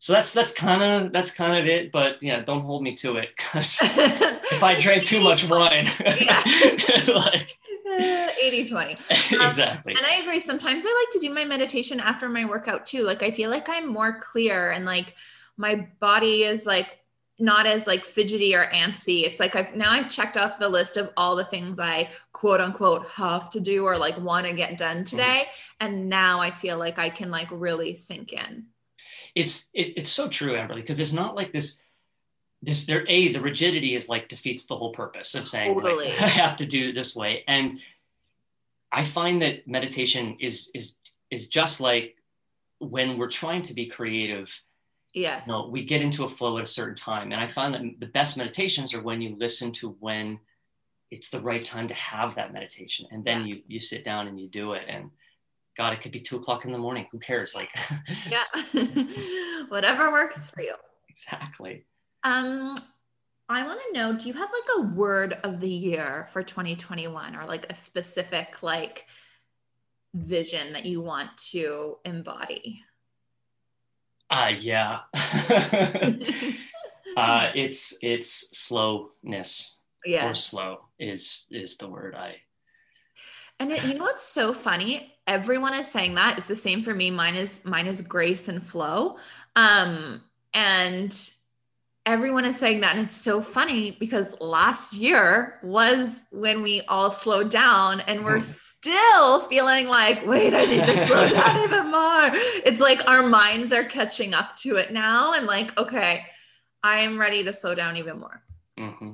so 0.00 0.14
that's 0.14 0.32
that's 0.32 0.52
kind 0.52 0.82
of 0.82 1.12
that's 1.12 1.30
kind 1.30 1.56
of 1.56 1.66
it 1.66 1.92
but 1.92 2.20
yeah 2.22 2.40
don't 2.40 2.62
hold 2.62 2.82
me 2.82 2.94
to 2.94 3.16
it 3.16 3.28
because 3.36 3.78
if 3.82 4.62
i 4.62 4.78
drank 4.80 5.04
too 5.04 5.20
much 5.20 5.48
wine 5.48 5.86
like 7.06 7.56
80 8.42 8.66
20 8.68 8.92
um, 9.38 9.46
exactly 9.46 9.94
and 9.96 10.06
i 10.06 10.20
agree 10.22 10.40
sometimes 10.40 10.84
i 10.86 11.06
like 11.06 11.12
to 11.12 11.26
do 11.26 11.32
my 11.32 11.44
meditation 11.44 12.00
after 12.00 12.28
my 12.28 12.44
workout 12.44 12.86
too 12.86 13.04
like 13.04 13.22
i 13.22 13.30
feel 13.30 13.50
like 13.50 13.68
i'm 13.68 13.86
more 13.86 14.18
clear 14.20 14.70
and 14.70 14.84
like 14.84 15.14
my 15.56 15.86
body 16.00 16.44
is 16.44 16.66
like 16.66 16.98
not 17.38 17.66
as 17.66 17.86
like 17.86 18.04
fidgety 18.04 18.54
or 18.54 18.64
antsy 18.66 19.24
it's 19.24 19.40
like 19.40 19.54
i've 19.56 19.74
now 19.74 19.90
i've 19.90 20.08
checked 20.08 20.36
off 20.36 20.58
the 20.58 20.68
list 20.68 20.96
of 20.96 21.10
all 21.16 21.36
the 21.36 21.44
things 21.44 21.78
i 21.78 22.08
quote 22.32 22.60
unquote 22.60 23.06
have 23.08 23.50
to 23.50 23.60
do 23.60 23.84
or 23.84 23.98
like 23.98 24.16
want 24.18 24.46
to 24.46 24.52
get 24.52 24.78
done 24.78 24.98
mm-hmm. 24.98 25.16
today 25.16 25.42
mm-hmm. 25.46 25.86
and 25.86 26.08
now 26.08 26.38
i 26.40 26.50
feel 26.50 26.78
like 26.78 26.98
i 26.98 27.08
can 27.08 27.30
like 27.30 27.48
really 27.50 27.92
sink 27.92 28.32
in 28.32 28.66
it's 29.34 29.68
it, 29.74 29.94
it's 29.96 30.10
so 30.10 30.28
true 30.28 30.54
amberly 30.54 30.76
because 30.76 30.98
it's 30.98 31.12
not 31.12 31.34
like 31.34 31.52
this 31.52 31.78
this 32.62 32.84
there 32.84 33.04
a 33.08 33.32
the 33.32 33.40
rigidity 33.40 33.94
is 33.94 34.08
like 34.08 34.28
defeats 34.28 34.66
the 34.66 34.76
whole 34.76 34.92
purpose 34.92 35.34
of 35.34 35.48
saying 35.48 35.74
totally. 35.74 36.08
like, 36.08 36.22
I 36.22 36.26
have 36.26 36.56
to 36.56 36.66
do 36.66 36.90
it 36.90 36.94
this 36.94 37.16
way. 37.16 37.44
And 37.48 37.80
I 38.92 39.04
find 39.04 39.40
that 39.42 39.66
meditation 39.66 40.36
is 40.40 40.70
is 40.74 40.96
is 41.30 41.48
just 41.48 41.80
like 41.80 42.16
when 42.78 43.18
we're 43.18 43.30
trying 43.30 43.62
to 43.62 43.74
be 43.74 43.86
creative, 43.86 44.62
Yeah. 45.14 45.42
You 45.46 45.52
know, 45.52 45.68
we 45.68 45.84
get 45.84 46.02
into 46.02 46.24
a 46.24 46.28
flow 46.28 46.58
at 46.58 46.64
a 46.64 46.66
certain 46.66 46.96
time. 46.96 47.32
And 47.32 47.40
I 47.40 47.46
find 47.46 47.74
that 47.74 47.82
the 47.98 48.06
best 48.06 48.36
meditations 48.36 48.94
are 48.94 49.02
when 49.02 49.20
you 49.20 49.36
listen 49.38 49.72
to 49.72 49.96
when 50.00 50.40
it's 51.10 51.30
the 51.30 51.40
right 51.40 51.64
time 51.64 51.88
to 51.88 51.94
have 51.94 52.34
that 52.34 52.52
meditation. 52.52 53.06
And 53.10 53.24
then 53.24 53.40
yeah. 53.40 53.54
you 53.54 53.62
you 53.68 53.78
sit 53.78 54.04
down 54.04 54.28
and 54.28 54.38
you 54.40 54.48
do 54.48 54.72
it. 54.74 54.84
And 54.88 55.10
God, 55.76 55.92
it 55.92 56.00
could 56.00 56.12
be 56.12 56.20
two 56.20 56.36
o'clock 56.36 56.64
in 56.64 56.72
the 56.72 56.78
morning. 56.78 57.06
Who 57.12 57.18
cares? 57.18 57.54
Like 57.54 57.70
Yeah. 58.30 58.44
Whatever 59.68 60.10
works 60.10 60.50
for 60.50 60.62
you. 60.62 60.74
Exactly. 61.08 61.84
Um 62.24 62.76
I 63.48 63.64
want 63.64 63.80
to 63.80 63.92
know, 63.98 64.12
do 64.12 64.28
you 64.28 64.34
have 64.34 64.48
like 64.52 64.68
a 64.78 64.82
word 64.94 65.38
of 65.42 65.58
the 65.58 65.68
year 65.68 66.28
for 66.32 66.40
2021 66.42 67.34
or 67.34 67.46
like 67.46 67.66
a 67.70 67.74
specific 67.74 68.62
like 68.62 69.06
vision 70.14 70.72
that 70.72 70.84
you 70.84 71.00
want 71.00 71.36
to 71.50 71.96
embody? 72.04 72.82
Uh 74.28 74.52
yeah. 74.58 75.00
uh 77.16 77.50
it's 77.54 77.96
it's 78.02 78.56
slowness. 78.56 79.78
Yeah. 80.04 80.30
Or 80.30 80.34
slow 80.34 80.84
is 80.98 81.44
is 81.50 81.76
the 81.76 81.88
word 81.88 82.14
I 82.14 82.36
and 83.60 83.70
it, 83.70 83.84
you 83.84 83.94
know 83.94 84.04
what's 84.04 84.26
so 84.26 84.52
funny? 84.52 85.14
Everyone 85.26 85.74
is 85.74 85.88
saying 85.88 86.14
that. 86.14 86.38
It's 86.38 86.48
the 86.48 86.56
same 86.56 86.82
for 86.82 86.94
me. 86.94 87.10
Mine 87.10 87.36
is 87.36 87.64
mine 87.64 87.86
is 87.86 88.00
grace 88.00 88.48
and 88.48 88.62
flow. 88.62 89.16
Um 89.54 90.22
and 90.52 91.30
everyone 92.06 92.44
is 92.46 92.58
saying 92.58 92.80
that 92.80 92.96
and 92.96 93.04
it's 93.04 93.14
so 93.14 93.40
funny 93.42 93.96
because 94.00 94.26
last 94.40 94.94
year 94.94 95.58
was 95.62 96.24
when 96.32 96.62
we 96.62 96.80
all 96.88 97.10
slowed 97.10 97.50
down 97.50 98.00
and 98.00 98.24
we're 98.24 98.38
mm. 98.38 98.42
still 98.42 99.40
feeling 99.42 99.86
like 99.86 100.26
wait 100.26 100.54
i 100.54 100.64
need 100.64 100.84
to 100.84 101.06
slow 101.06 101.28
down 101.28 101.62
even 101.62 101.90
more 101.90 102.30
it's 102.64 102.80
like 102.80 103.06
our 103.06 103.22
minds 103.22 103.70
are 103.72 103.84
catching 103.84 104.32
up 104.32 104.56
to 104.56 104.76
it 104.76 104.92
now 104.92 105.34
and 105.34 105.46
like 105.46 105.76
okay 105.78 106.24
i 106.82 107.00
am 107.00 107.20
ready 107.20 107.44
to 107.44 107.52
slow 107.52 107.74
down 107.74 107.96
even 107.96 108.18
more 108.18 108.42
mm-hmm. 108.78 109.12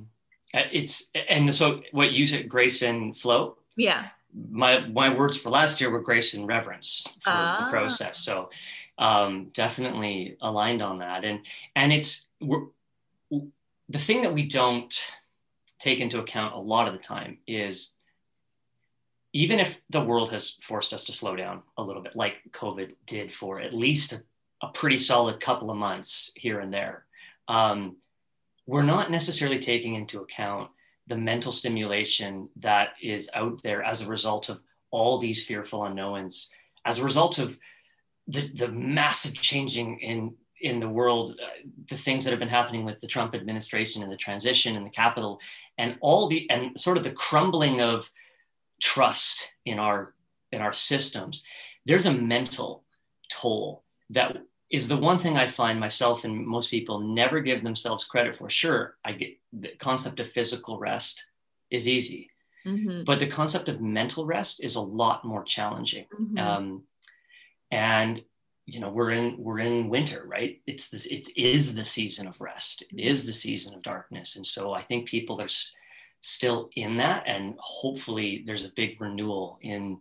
Uh, 0.55 0.63
it's 0.73 1.11
and 1.29 1.53
so 1.53 1.83
what 1.91 2.13
you 2.13 2.25
said 2.25 2.49
grace 2.49 2.83
and 2.83 3.17
flow 3.19 3.57
yeah 3.77 4.09
my 4.51 4.81
my 4.89 5.13
words 5.13 5.37
for 5.37 5.51
last 5.51 5.81
year 5.81 5.91
were 5.91 6.01
grace 6.01 6.35
and 6.35 6.47
reverence 6.47 7.07
for 7.23 7.31
ah. 7.31 7.65
the 7.65 7.71
process 7.71 8.19
so 8.19 8.51
um, 8.99 9.51
definitely 9.53 10.37
aligned 10.41 10.83
on 10.83 10.99
that 10.99 11.25
and 11.25 11.41
and 11.75 11.93
it's 11.93 12.29
we're 12.41 12.67
the 13.89 13.99
thing 13.99 14.23
that 14.23 14.33
we 14.33 14.47
don't 14.47 15.07
take 15.79 16.01
into 16.01 16.19
account 16.19 16.55
a 16.55 16.59
lot 16.59 16.89
of 16.89 16.95
the 16.95 17.01
time 17.01 17.39
is 17.47 17.97
even 19.37 19.61
if 19.61 19.83
the 19.91 20.03
world 20.03 20.33
has 20.33 20.57
forced 20.63 20.95
us 20.95 21.05
to 21.05 21.13
slow 21.13 21.37
down 21.37 21.63
a 21.77 21.83
little 21.83 22.01
bit, 22.01 22.17
like 22.17 22.37
COVID 22.53 22.95
did 23.05 23.31
for 23.31 23.61
at 23.61 23.75
least 23.75 24.15
a, 24.15 24.23
a 24.63 24.69
pretty 24.69 24.97
solid 24.97 25.41
couple 25.41 25.71
of 25.71 25.77
months 25.77 26.33
here 26.37 26.61
and 26.61 26.73
there, 26.73 27.05
um, 27.47 27.97
we're 28.67 28.83
not 28.83 29.11
necessarily 29.11 29.59
taking 29.59 29.95
into 29.95 30.23
account 30.23 30.71
the 31.07 31.17
mental 31.17 31.53
stimulation 31.53 32.49
that 32.57 32.91
is 33.01 33.31
out 33.35 33.63
there 33.63 33.83
as 33.83 34.01
a 34.01 34.09
result 34.09 34.49
of 34.49 34.61
all 34.91 35.19
these 35.19 35.45
fearful 35.45 35.85
unknowns, 35.85 36.51
as 36.85 36.99
a 36.99 37.05
result 37.05 37.39
of 37.39 37.59
the, 38.29 38.51
the 38.55 38.69
massive 38.69 39.35
changing 39.35 39.99
in 40.01 40.35
in 40.63 40.81
the 40.81 40.89
world, 40.89 41.39
uh, 41.43 41.69
the 41.91 41.99
things 41.99 42.25
that 42.25 42.31
have 42.31 42.41
been 42.41 42.49
happening 42.49 42.85
with 42.85 42.99
the 43.01 43.07
Trump 43.07 43.35
administration 43.35 44.03
and 44.03 44.11
the 44.11 44.17
transition 44.17 44.75
and 44.75 44.87
the 44.87 44.91
Capitol, 44.91 45.39
and 45.77 45.97
all 46.01 46.29
the 46.29 46.49
and 46.51 46.81
sort 46.81 46.97
of 46.97 47.05
the 47.05 47.11
crumbling 47.11 47.81
of 47.81 48.11
trust 48.81 49.53
in 49.65 49.79
our 49.79 50.15
in 50.53 50.61
our 50.61 50.73
systems. 50.73 51.45
There's 51.85 52.07
a 52.07 52.13
mental 52.13 52.85
toll 53.31 53.85
that 54.11 54.39
is 54.71 54.89
the 54.89 54.97
one 54.97 55.19
thing 55.19 55.37
I 55.37 55.47
find 55.47 55.79
myself 55.79 56.25
and 56.25 56.47
most 56.47 56.71
people 56.71 57.01
never 57.01 57.41
give 57.41 57.63
themselves 57.63 58.05
credit 58.05 58.35
for. 58.35 58.51
Sure, 58.51 58.97
I 59.05 59.13
get 59.13 59.39
the 59.53 59.71
concept 59.79 60.21
of 60.21 60.31
physical 60.31 60.79
rest 60.79 61.25
is 61.71 61.87
easy, 61.87 62.31
mm-hmm. 62.67 63.05
but 63.05 63.19
the 63.19 63.27
concept 63.27 63.69
of 63.69 63.81
mental 63.81 64.27
rest 64.27 64.63
is 64.63 64.77
a 64.77 64.81
lot 64.81 65.25
more 65.25 65.45
challenging. 65.45 66.07
Mm-hmm. 66.13 66.39
Um, 66.39 66.83
and 67.71 68.23
you 68.67 68.81
know 68.81 68.91
we're 68.91 69.11
in 69.11 69.37
we're 69.39 69.61
in 69.61 69.89
winter 69.89 70.25
right 70.27 70.61
it's 70.67 70.89
this 70.89 71.07
it 71.07 71.29
is 71.37 71.75
the 71.75 71.85
season 71.85 72.27
of 72.27 72.41
rest 72.41 72.83
it 72.83 73.01
is 73.01 73.25
the 73.25 73.33
season 73.33 73.75
of 73.75 73.83
darkness 73.83 74.37
and 74.37 74.45
so 74.45 74.73
i 74.73 74.83
think 74.83 75.07
people 75.07 75.41
are 75.41 75.45
s- 75.45 75.73
still 76.21 76.69
in 76.75 76.97
that 76.97 77.25
and 77.27 77.55
hopefully 77.59 78.43
there's 78.45 78.65
a 78.65 78.73
big 78.75 79.01
renewal 79.01 79.59
in 79.63 79.99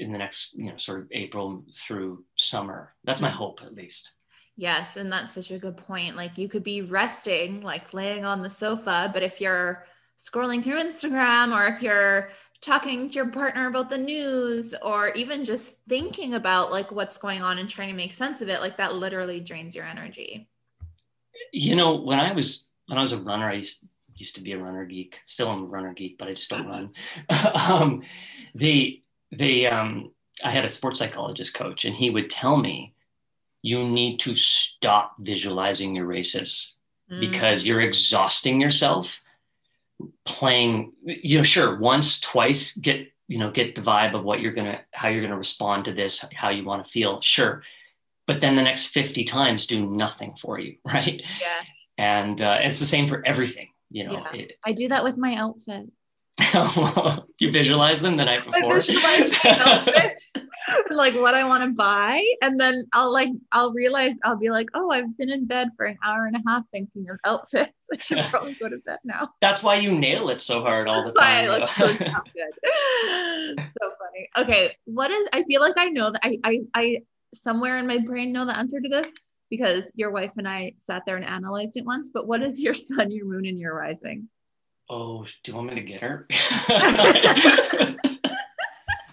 in 0.00 0.12
the 0.12 0.18
next 0.18 0.54
you 0.54 0.66
know 0.66 0.76
sort 0.76 1.00
of 1.00 1.08
april 1.12 1.64
through 1.74 2.24
summer. 2.36 2.94
That's 3.04 3.20
my 3.20 3.28
mm-hmm. 3.28 3.36
hope 3.36 3.60
at 3.62 3.74
least. 3.74 4.12
Yes 4.56 4.96
and 4.96 5.10
that's 5.12 5.34
such 5.34 5.50
a 5.50 5.58
good 5.58 5.76
point. 5.76 6.16
Like 6.16 6.36
you 6.36 6.48
could 6.48 6.64
be 6.64 6.82
resting 6.82 7.62
like 7.62 7.94
laying 7.94 8.24
on 8.24 8.42
the 8.42 8.50
sofa 8.50 9.10
but 9.12 9.22
if 9.22 9.40
you're 9.40 9.86
scrolling 10.18 10.62
through 10.62 10.78
instagram 10.78 11.56
or 11.56 11.66
if 11.74 11.82
you're 11.82 12.28
talking 12.60 13.08
to 13.08 13.14
your 13.14 13.28
partner 13.28 13.68
about 13.68 13.88
the 13.88 13.98
news 13.98 14.74
or 14.82 15.08
even 15.10 15.44
just 15.44 15.78
thinking 15.88 16.34
about 16.34 16.70
like 16.70 16.92
what's 16.92 17.16
going 17.16 17.42
on 17.42 17.58
and 17.58 17.70
trying 17.70 17.88
to 17.88 17.96
make 17.96 18.12
sense 18.12 18.42
of 18.42 18.48
it 18.48 18.60
like 18.60 18.76
that 18.76 18.94
literally 18.94 19.40
drains 19.40 19.74
your 19.74 19.84
energy. 19.84 20.48
You 21.52 21.74
know 21.74 21.96
when 21.96 22.20
i 22.20 22.32
was 22.32 22.66
when 22.86 22.98
i 22.98 23.00
was 23.00 23.12
a 23.12 23.18
runner 23.18 23.46
i 23.46 23.54
used, 23.54 23.78
used 24.14 24.36
to 24.36 24.42
be 24.42 24.52
a 24.52 24.58
runner 24.58 24.84
geek. 24.84 25.20
Still 25.24 25.48
i'm 25.48 25.62
a 25.62 25.66
runner 25.66 25.94
geek 25.94 26.18
but 26.18 26.28
i 26.28 26.32
just 26.32 26.50
don't 26.50 26.66
run. 26.68 26.90
Um, 27.54 28.02
the 28.54 29.02
the 29.32 29.66
um, 29.66 30.12
i 30.44 30.50
had 30.50 30.64
a 30.64 30.68
sports 30.68 30.98
psychologist 30.98 31.54
coach 31.54 31.84
and 31.84 31.94
he 31.94 32.10
would 32.10 32.30
tell 32.30 32.56
me 32.56 32.94
you 33.62 33.86
need 33.86 34.18
to 34.18 34.34
stop 34.34 35.14
visualizing 35.20 35.94
your 35.94 36.06
races 36.06 36.76
mm. 37.10 37.20
because 37.20 37.66
you're 37.66 37.80
exhausting 37.80 38.60
yourself 38.60 39.22
playing 40.24 40.92
you 41.04 41.38
know 41.38 41.42
sure 41.42 41.78
once 41.78 42.20
twice 42.20 42.76
get 42.76 43.08
you 43.28 43.38
know 43.38 43.50
get 43.50 43.74
the 43.74 43.82
vibe 43.82 44.14
of 44.14 44.24
what 44.24 44.40
you're 44.40 44.52
gonna 44.52 44.80
how 44.92 45.08
you're 45.08 45.22
gonna 45.22 45.36
respond 45.36 45.84
to 45.84 45.92
this 45.92 46.24
how 46.34 46.50
you 46.50 46.64
want 46.64 46.84
to 46.84 46.90
feel 46.90 47.20
sure 47.20 47.62
but 48.26 48.40
then 48.40 48.56
the 48.56 48.62
next 48.62 48.86
50 48.86 49.24
times 49.24 49.66
do 49.66 49.86
nothing 49.86 50.34
for 50.36 50.58
you 50.58 50.76
right 50.84 51.22
yeah 51.40 51.62
and 51.98 52.40
uh, 52.40 52.58
it's 52.62 52.80
the 52.80 52.86
same 52.86 53.06
for 53.06 53.24
everything 53.26 53.68
you 53.90 54.04
know 54.04 54.12
yeah. 54.12 54.32
it, 54.32 54.52
i 54.64 54.72
do 54.72 54.88
that 54.88 55.04
with 55.04 55.16
my 55.16 55.34
outfits 55.34 55.90
you 57.38 57.52
visualize 57.52 58.00
them 58.00 58.16
the 58.16 58.24
night 58.24 58.44
before. 58.44 58.74
I 58.74 60.14
like 60.90 61.14
what 61.14 61.34
I 61.34 61.44
want 61.44 61.64
to 61.64 61.70
buy, 61.70 62.22
and 62.42 62.58
then 62.58 62.84
I'll 62.92 63.12
like 63.12 63.30
I'll 63.52 63.72
realize 63.72 64.12
I'll 64.24 64.36
be 64.36 64.50
like, 64.50 64.68
oh, 64.74 64.90
I've 64.90 65.16
been 65.16 65.30
in 65.30 65.46
bed 65.46 65.68
for 65.76 65.86
an 65.86 65.98
hour 66.04 66.26
and 66.26 66.36
a 66.36 66.40
half 66.46 66.64
thinking 66.72 67.08
of 67.10 67.18
outfits. 67.24 67.72
I 67.92 67.98
should 67.98 68.18
probably 68.24 68.54
go 68.54 68.68
to 68.68 68.78
bed 68.78 68.98
now. 69.04 69.30
That's 69.40 69.62
why 69.62 69.76
you 69.76 69.92
nail 69.92 70.28
it 70.30 70.40
so 70.40 70.60
hard 70.60 70.88
all 70.88 70.94
That's 70.94 71.08
the 71.08 71.14
time. 71.14 71.46
Why 71.46 71.54
I 71.54 71.58
look 71.58 71.68
so 71.68 71.86
good. 71.86 73.60
so 73.80 73.92
funny. 73.98 74.28
Okay, 74.38 74.76
what 74.84 75.10
is? 75.10 75.28
I 75.32 75.42
feel 75.44 75.60
like 75.60 75.74
I 75.76 75.86
know 75.86 76.10
that 76.10 76.20
I 76.22 76.38
I 76.44 76.60
I 76.74 76.98
somewhere 77.34 77.78
in 77.78 77.86
my 77.86 77.98
brain 77.98 78.32
know 78.32 78.44
the 78.44 78.56
answer 78.56 78.80
to 78.80 78.88
this 78.88 79.12
because 79.50 79.92
your 79.96 80.10
wife 80.10 80.34
and 80.36 80.48
I 80.48 80.74
sat 80.78 81.02
there 81.06 81.16
and 81.16 81.24
analyzed 81.24 81.76
it 81.76 81.84
once. 81.84 82.10
But 82.12 82.26
what 82.26 82.42
is 82.42 82.60
your 82.60 82.74
sun, 82.74 83.10
your 83.10 83.26
moon, 83.26 83.46
and 83.46 83.58
your 83.58 83.74
rising? 83.74 84.28
Oh, 84.90 85.24
do 85.42 85.52
you 85.52 85.56
want 85.56 85.68
me 85.68 85.76
to 85.76 85.82
get 85.82 86.02
her? 86.02 86.26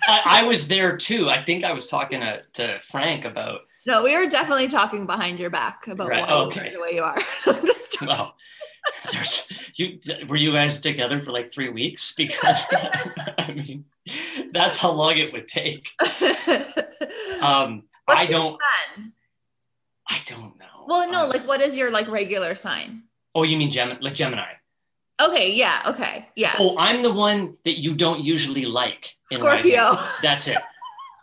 I, 0.07 0.21
I, 0.25 0.43
was 0.43 0.67
there 0.67 0.97
too. 0.97 1.29
I 1.29 1.43
think 1.43 1.63
I 1.63 1.73
was 1.73 1.87
talking 1.87 2.21
to, 2.21 2.41
to 2.53 2.79
Frank 2.81 3.25
about. 3.25 3.61
No, 3.85 4.03
we 4.03 4.17
were 4.17 4.27
definitely 4.27 4.67
talking 4.67 5.05
behind 5.05 5.39
your 5.39 5.49
back 5.49 5.87
about 5.87 6.09
right. 6.09 6.27
why 6.27 6.33
okay. 6.33 6.73
the 6.73 6.81
way 6.81 6.93
you 6.93 7.03
are. 7.03 7.21
well, 8.07 8.35
there's 9.11 9.47
you. 9.75 9.99
Were 10.27 10.35
you 10.35 10.53
guys 10.53 10.79
together 10.79 11.19
for 11.19 11.31
like 11.31 11.53
three 11.53 11.69
weeks? 11.69 12.13
Because 12.15 12.67
I 13.37 13.53
mean, 13.53 13.85
that's 14.51 14.77
how 14.77 14.91
long 14.91 15.17
it 15.17 15.31
would 15.31 15.47
take. 15.47 15.91
Um, 17.41 17.83
What's 18.05 18.21
I 18.21 18.25
don't. 18.27 18.59
I 20.09 20.21
don't 20.25 20.57
know. 20.57 20.85
Well, 20.87 21.11
no, 21.11 21.25
um, 21.25 21.29
like 21.29 21.45
what 21.45 21.61
is 21.61 21.77
your 21.77 21.91
like 21.91 22.09
regular 22.09 22.55
sign? 22.55 23.03
Oh, 23.35 23.43
you 23.43 23.57
mean 23.57 23.71
Gem- 23.71 23.99
like 24.01 24.15
Gemini? 24.15 24.53
Okay, 25.19 25.51
yeah, 25.51 25.81
okay, 25.87 26.27
yeah. 26.35 26.53
Oh, 26.59 26.75
I'm 26.77 27.01
the 27.01 27.11
one 27.11 27.57
that 27.65 27.79
you 27.79 27.95
don't 27.95 28.23
usually 28.23 28.65
like. 28.65 29.15
Scorpio. 29.31 29.97
That's 30.21 30.47
it 30.47 30.57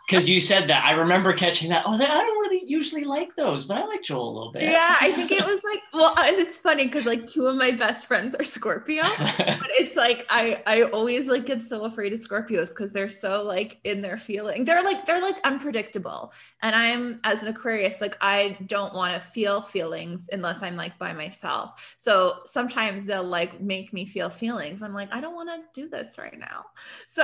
because 0.07 0.29
you 0.29 0.41
said 0.41 0.69
that. 0.69 0.85
I 0.85 0.93
remember 0.93 1.33
catching 1.33 1.71
that. 1.71 1.85
Oh, 1.87 1.95
I 1.95 1.99
don't 1.99 2.41
really 2.41 2.54
usually 2.69 3.05
like 3.05 3.35
those, 3.37 3.65
but 3.65 3.77
I 3.77 3.85
like 3.85 4.03
Joel 4.03 4.29
a 4.29 4.35
little 4.35 4.53
bit. 4.53 4.63
Yeah, 4.63 4.97
I 5.01 5.13
think 5.13 5.31
it 5.31 5.45
was 5.45 5.63
like, 5.65 5.81
well, 5.93 6.15
uh, 6.17 6.25
and 6.27 6.39
it's 6.39 6.57
funny 6.57 6.87
because 6.87 7.07
like 7.07 7.27
two 7.27 7.47
of 7.47 7.57
my 7.57 7.71
best 7.71 8.07
friends 8.07 8.35
are 8.35 8.45
Scorpio, 8.45 9.03
but 9.19 9.69
it's 9.79 9.97
like 9.97 10.27
I 10.29 10.63
I 10.67 10.83
always 10.83 11.29
like 11.29 11.47
get 11.47 11.63
so 11.63 11.85
afraid 11.85 12.13
of 12.13 12.21
Scorpios 12.21 12.69
because 12.69 12.93
they're 12.93 13.09
so 13.09 13.45
like 13.45 13.79
in 13.85 14.03
their 14.03 14.17
feeling. 14.17 14.65
They're 14.65 14.85
like 14.85 15.07
they're 15.07 15.23
like 15.23 15.37
unpredictable, 15.45 16.33
and 16.63 16.75
I'm 16.75 17.21
as 17.25 17.43
an 17.43 17.49
Aquarius 17.49 18.01
like 18.01 18.17
I 18.21 18.57
don't 18.67 18.95
want 18.95 19.15
to 19.15 19.21
feel 19.21 19.63
feelings 19.63 20.29
unless 20.33 20.63
I'm 20.63 20.77
like 20.77 20.99
by 20.99 21.13
myself. 21.13 21.95
So 21.97 22.41
sometimes 22.45 23.05
they'll 23.05 23.25
like 23.25 23.61
make 23.61 23.93
me 23.93 24.07
feel 24.07 24.31
feelings. 24.31 24.83
I'm 24.83 24.95
like 24.95 25.13
I 25.13 25.21
don't 25.21 25.35
want 25.35 25.51
to 25.51 25.81
do 25.81 25.89
this 25.89 26.19
right 26.19 26.39
now. 26.39 26.65
So 27.07 27.23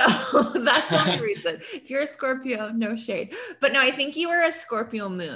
that's 0.63 0.89
one 0.89 1.19
reason. 1.19 1.59
If 1.73 1.89
you're 1.89 2.03
a 2.03 2.07
Scorpio 2.07 2.69
no 2.69 2.95
shade. 2.95 3.33
But 3.59 3.73
no, 3.73 3.81
I 3.81 3.91
think 3.91 4.15
you 4.15 4.29
were 4.29 4.43
a 4.43 4.51
Scorpio 4.51 5.09
moon. 5.09 5.30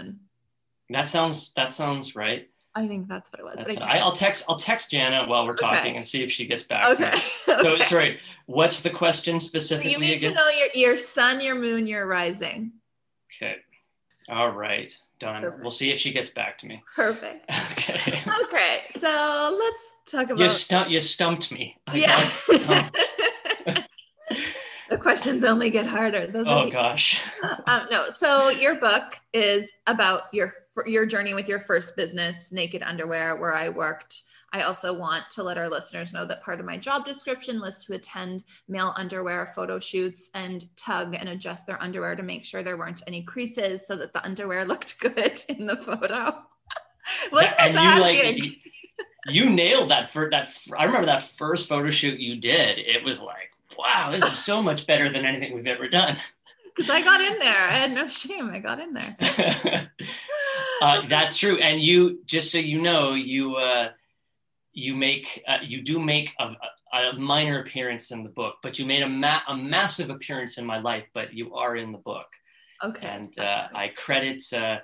That 0.89 1.07
sounds 1.07 1.51
that 1.53 1.73
sounds 1.73 2.15
right. 2.15 2.49
I 2.77 2.87
think 2.87 3.07
that's 3.07 3.31
what 3.31 3.39
it 3.39 3.45
was. 3.45 3.55
That's, 3.55 3.77
I, 3.77 4.03
will 4.03 4.11
text 4.11 4.43
I'll 4.49 4.57
text 4.57 4.91
Jana 4.91 5.25
while 5.27 5.45
we're 5.47 5.55
talking 5.55 5.95
and 5.95 6.05
see 6.05 6.23
if 6.23 6.31
she 6.31 6.45
gets 6.45 6.63
back. 6.63 6.85
Okay. 6.91 7.11
Me. 7.11 7.19
So 7.63 7.77
sorry. 7.79 8.19
What's 8.47 8.81
the 8.81 8.89
question 8.89 9.39
So 9.39 9.47
specifically 9.47 9.91
you 9.93 9.97
need 9.97 10.17
again? 10.17 10.31
to 10.31 10.35
know 10.35 10.49
your 10.49 10.89
your 10.89 10.97
sun, 10.97 11.39
your 11.41 11.55
moon, 11.55 11.87
your 11.87 12.05
rising. 12.05 12.73
Okay. 13.33 13.55
All 14.29 14.49
right. 14.51 14.95
Done. 15.19 15.41
Perfect. 15.41 15.61
We'll 15.61 15.71
see 15.71 15.91
if 15.91 15.99
she 15.99 16.11
gets 16.11 16.29
back 16.29 16.57
to 16.59 16.67
me. 16.67 16.83
Perfect. 16.95 17.49
Okay. 17.77 18.19
Okay, 18.45 18.79
so 18.97 19.57
let's 19.59 19.91
talk 20.07 20.29
You 20.29 20.35
about 20.35 20.51
stumped. 20.51 20.89
You 20.91 20.99
stumped 20.99 21.51
me. 21.51 21.77
I 21.87 21.97
yeah. 21.97 22.15
stumped. 22.17 22.97
the 24.95 25.01
questions 25.01 25.43
only 25.43 25.69
get 25.69 25.85
harder. 25.85 26.25
Those 26.25 26.47
are 26.47 26.65
oh 26.65 26.69
gosh. 26.69 27.21
um, 27.67 27.81
no. 27.91 28.09
So 28.09 28.47
your 28.47 28.75
book 28.75 29.19
is 29.33 29.69
about 29.87 30.33
your 30.33 30.53
your 30.85 31.05
journey 31.05 31.33
with 31.33 31.49
your 31.49 31.59
first 31.59 31.97
business, 31.97 32.53
Naked 32.53 32.81
Underwear, 32.81 33.35
where 33.35 33.53
I 33.53 33.67
worked. 33.67 34.23
I 34.53 34.61
also 34.61 34.97
want 34.97 35.29
to 35.31 35.43
let 35.43 35.57
our 35.57 35.67
listeners 35.67 36.13
know 36.13 36.25
that 36.25 36.43
part 36.43 36.61
of 36.61 36.65
my 36.65 36.77
job 36.77 37.03
description 37.03 37.59
was 37.59 37.83
to 37.83 37.93
attend 37.93 38.45
male 38.69 38.93
underwear 38.95 39.47
photo 39.47 39.79
shoots 39.79 40.29
and 40.33 40.65
tug 40.77 41.13
and 41.13 41.27
adjust 41.27 41.67
their 41.67 41.81
underwear 41.83 42.15
to 42.15 42.23
make 42.23 42.45
sure 42.45 42.63
there 42.63 42.77
weren't 42.77 43.01
any 43.05 43.21
creases 43.21 43.85
so 43.85 43.97
that 43.97 44.13
the 44.13 44.23
underwear 44.23 44.63
looked 44.65 45.01
good 45.01 45.43
in 45.49 45.65
the 45.65 45.75
photo. 45.75 46.41
Wasn't 47.33 47.59
and 47.59 47.75
bad 47.75 47.95
you 47.97 48.01
like 48.01 48.43
you, 48.43 48.51
you 49.27 49.49
nailed 49.49 49.91
that 49.91 50.09
for 50.09 50.29
that. 50.29 50.47
I 50.77 50.85
remember 50.85 51.07
that 51.07 51.23
first 51.23 51.67
photo 51.67 51.89
shoot 51.89 52.17
you 52.17 52.37
did. 52.37 52.79
It 52.79 53.03
was 53.03 53.21
like, 53.21 53.51
wow, 53.77 54.11
this 54.11 54.23
is 54.23 54.37
so 54.37 54.61
much 54.61 54.87
better 54.87 55.11
than 55.11 55.25
anything 55.25 55.53
we've 55.53 55.67
ever 55.67 55.87
done. 55.87 56.17
because 56.75 56.89
I 56.89 57.01
got 57.01 57.21
in 57.21 57.39
there. 57.39 57.55
I 57.55 57.71
had 57.71 57.91
no 57.91 58.07
shame. 58.07 58.49
I 58.49 58.59
got 58.59 58.79
in 58.79 58.93
there. 58.93 59.15
uh, 60.81 61.03
that's 61.07 61.37
true. 61.37 61.57
And 61.57 61.81
you, 61.81 62.21
just 62.25 62.51
so 62.51 62.57
you 62.57 62.81
know, 62.81 63.13
you 63.13 63.55
uh, 63.55 63.89
you 64.73 64.93
make 64.93 65.43
uh, 65.47 65.59
you 65.63 65.81
do 65.81 65.99
make 65.99 66.33
a, 66.39 66.51
a 66.93 67.13
minor 67.13 67.61
appearance 67.61 68.11
in 68.11 68.23
the 68.23 68.29
book, 68.29 68.55
but 68.61 68.77
you 68.77 68.85
made 68.85 69.03
a 69.03 69.09
ma- 69.09 69.41
a 69.47 69.55
massive 69.55 70.09
appearance 70.09 70.57
in 70.57 70.65
my 70.65 70.79
life. 70.79 71.05
But 71.13 71.33
you 71.33 71.55
are 71.55 71.77
in 71.77 71.91
the 71.91 71.97
book, 71.97 72.27
okay. 72.83 73.07
and 73.07 73.37
uh. 73.39 73.67
I 73.73 73.89
credit 73.89 74.41
uh, 74.53 74.79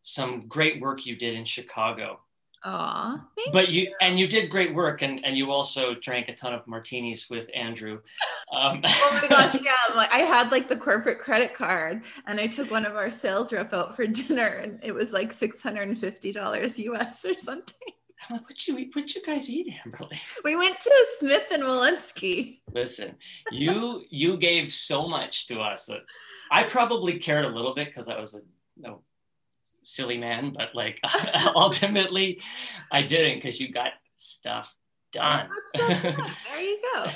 some 0.00 0.46
great 0.46 0.80
work 0.80 1.06
you 1.06 1.16
did 1.16 1.34
in 1.34 1.44
Chicago. 1.44 2.20
Aw, 2.64 3.24
thank 3.36 3.52
But 3.52 3.70
you 3.70 3.92
and 4.00 4.18
you 4.18 4.28
did 4.28 4.50
great 4.50 4.72
work, 4.74 5.02
and 5.02 5.24
and 5.24 5.36
you 5.36 5.50
also 5.50 5.94
drank 5.94 6.28
a 6.28 6.34
ton 6.34 6.54
of 6.54 6.66
martinis 6.66 7.28
with 7.28 7.50
Andrew. 7.54 8.00
Um, 8.52 8.82
Oh 8.86 9.18
my 9.22 9.28
gosh, 9.28 9.62
yeah. 9.62 9.72
Like 9.96 10.12
I 10.12 10.18
had 10.18 10.50
like 10.50 10.68
the 10.68 10.76
corporate 10.76 11.18
credit 11.18 11.54
card 11.54 12.02
and 12.26 12.38
I 12.38 12.46
took 12.46 12.70
one 12.70 12.84
of 12.84 12.96
our 12.96 13.10
sales 13.10 13.50
rep 13.50 13.72
out 13.72 13.96
for 13.96 14.06
dinner 14.06 14.46
and 14.46 14.78
it 14.82 14.92
was 14.92 15.14
like 15.14 15.32
$650 15.32 16.78
US 16.78 17.24
or 17.24 17.32
something. 17.38 17.92
I'm 18.28 18.36
like, 18.36 18.44
what 18.44 18.68
you 18.68 18.78
eat? 18.78 18.94
What 18.94 19.14
you 19.14 19.22
guys 19.22 19.48
eat, 19.50 19.72
Amberly? 19.86 20.18
We 20.44 20.54
went 20.54 20.78
to 20.78 21.06
Smith 21.18 21.46
and 21.52 21.62
Wollensky. 21.62 22.60
Listen, 22.72 23.16
you 23.50 24.04
you 24.10 24.36
gave 24.36 24.72
so 24.72 25.08
much 25.08 25.46
to 25.48 25.60
us 25.60 25.86
that 25.86 26.02
I 26.50 26.62
probably 26.64 27.18
cared 27.18 27.46
a 27.46 27.48
little 27.48 27.74
bit 27.74 27.88
because 27.88 28.08
I 28.08 28.20
was 28.20 28.34
a 28.34 28.38
you 28.76 28.82
know, 28.82 29.02
silly 29.82 30.18
man, 30.18 30.52
but 30.56 30.74
like 30.74 31.00
ultimately, 31.54 32.40
I 32.90 33.02
didn't 33.02 33.38
because 33.38 33.60
you 33.60 33.70
got 33.72 33.92
stuff 34.16 34.74
done. 35.12 35.48
That's 35.74 36.02
so. 36.02 36.10
There 36.48 36.60
you 36.60 36.80
go. 36.94 37.06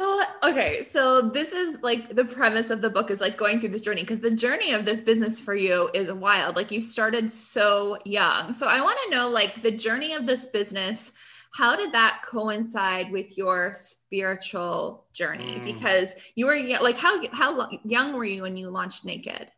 Uh, 0.00 0.24
okay, 0.44 0.82
so 0.82 1.22
this 1.22 1.52
is 1.52 1.78
like 1.82 2.10
the 2.10 2.24
premise 2.24 2.70
of 2.70 2.80
the 2.80 2.90
book 2.90 3.10
is 3.10 3.20
like 3.20 3.36
going 3.36 3.60
through 3.60 3.70
this 3.70 3.82
journey 3.82 4.02
because 4.02 4.20
the 4.20 4.34
journey 4.34 4.72
of 4.72 4.84
this 4.84 5.00
business 5.00 5.40
for 5.40 5.54
you 5.54 5.90
is 5.92 6.12
wild. 6.12 6.56
Like 6.56 6.70
you 6.70 6.80
started 6.80 7.32
so 7.32 7.98
young. 8.04 8.54
So 8.54 8.66
I 8.68 8.80
want 8.80 8.98
to 9.04 9.16
know 9.16 9.28
like 9.28 9.62
the 9.62 9.70
journey 9.70 10.14
of 10.14 10.26
this 10.26 10.46
business. 10.46 11.12
How 11.52 11.74
did 11.74 11.92
that 11.92 12.22
coincide 12.24 13.10
with 13.10 13.36
your 13.36 13.72
spiritual 13.74 15.06
journey? 15.12 15.56
Mm. 15.56 15.64
Because 15.64 16.14
you 16.36 16.46
were 16.46 16.58
like 16.80 16.96
how 16.96 17.20
how 17.32 17.56
lo- 17.56 17.78
young 17.84 18.12
were 18.12 18.24
you 18.24 18.42
when 18.42 18.56
you 18.56 18.70
launched 18.70 19.04
Naked? 19.04 19.50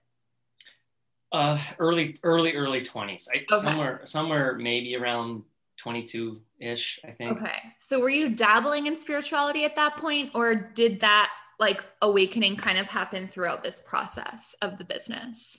Uh, 1.32 1.58
early, 1.78 2.16
early, 2.22 2.54
early 2.54 2.82
twenties. 2.82 3.28
I 3.32 3.38
Okay. 3.38 3.46
somewhere, 3.66 4.00
somewhere 4.04 4.54
maybe 4.56 4.96
around 4.96 5.42
twenty-two 5.76 6.40
ish. 6.58 7.00
I 7.04 7.10
think. 7.12 7.38
Okay. 7.38 7.58
So 7.78 8.00
were 8.00 8.10
you 8.10 8.28
dabbling 8.30 8.86
in 8.86 8.96
spirituality 8.96 9.64
at 9.64 9.76
that 9.76 9.96
point, 9.96 10.30
or 10.34 10.54
did 10.54 11.00
that 11.00 11.30
like 11.58 11.84
awakening 12.02 12.56
kind 12.56 12.78
of 12.78 12.88
happen 12.88 13.28
throughout 13.28 13.62
this 13.62 13.80
process 13.86 14.54
of 14.62 14.78
the 14.78 14.84
business? 14.84 15.58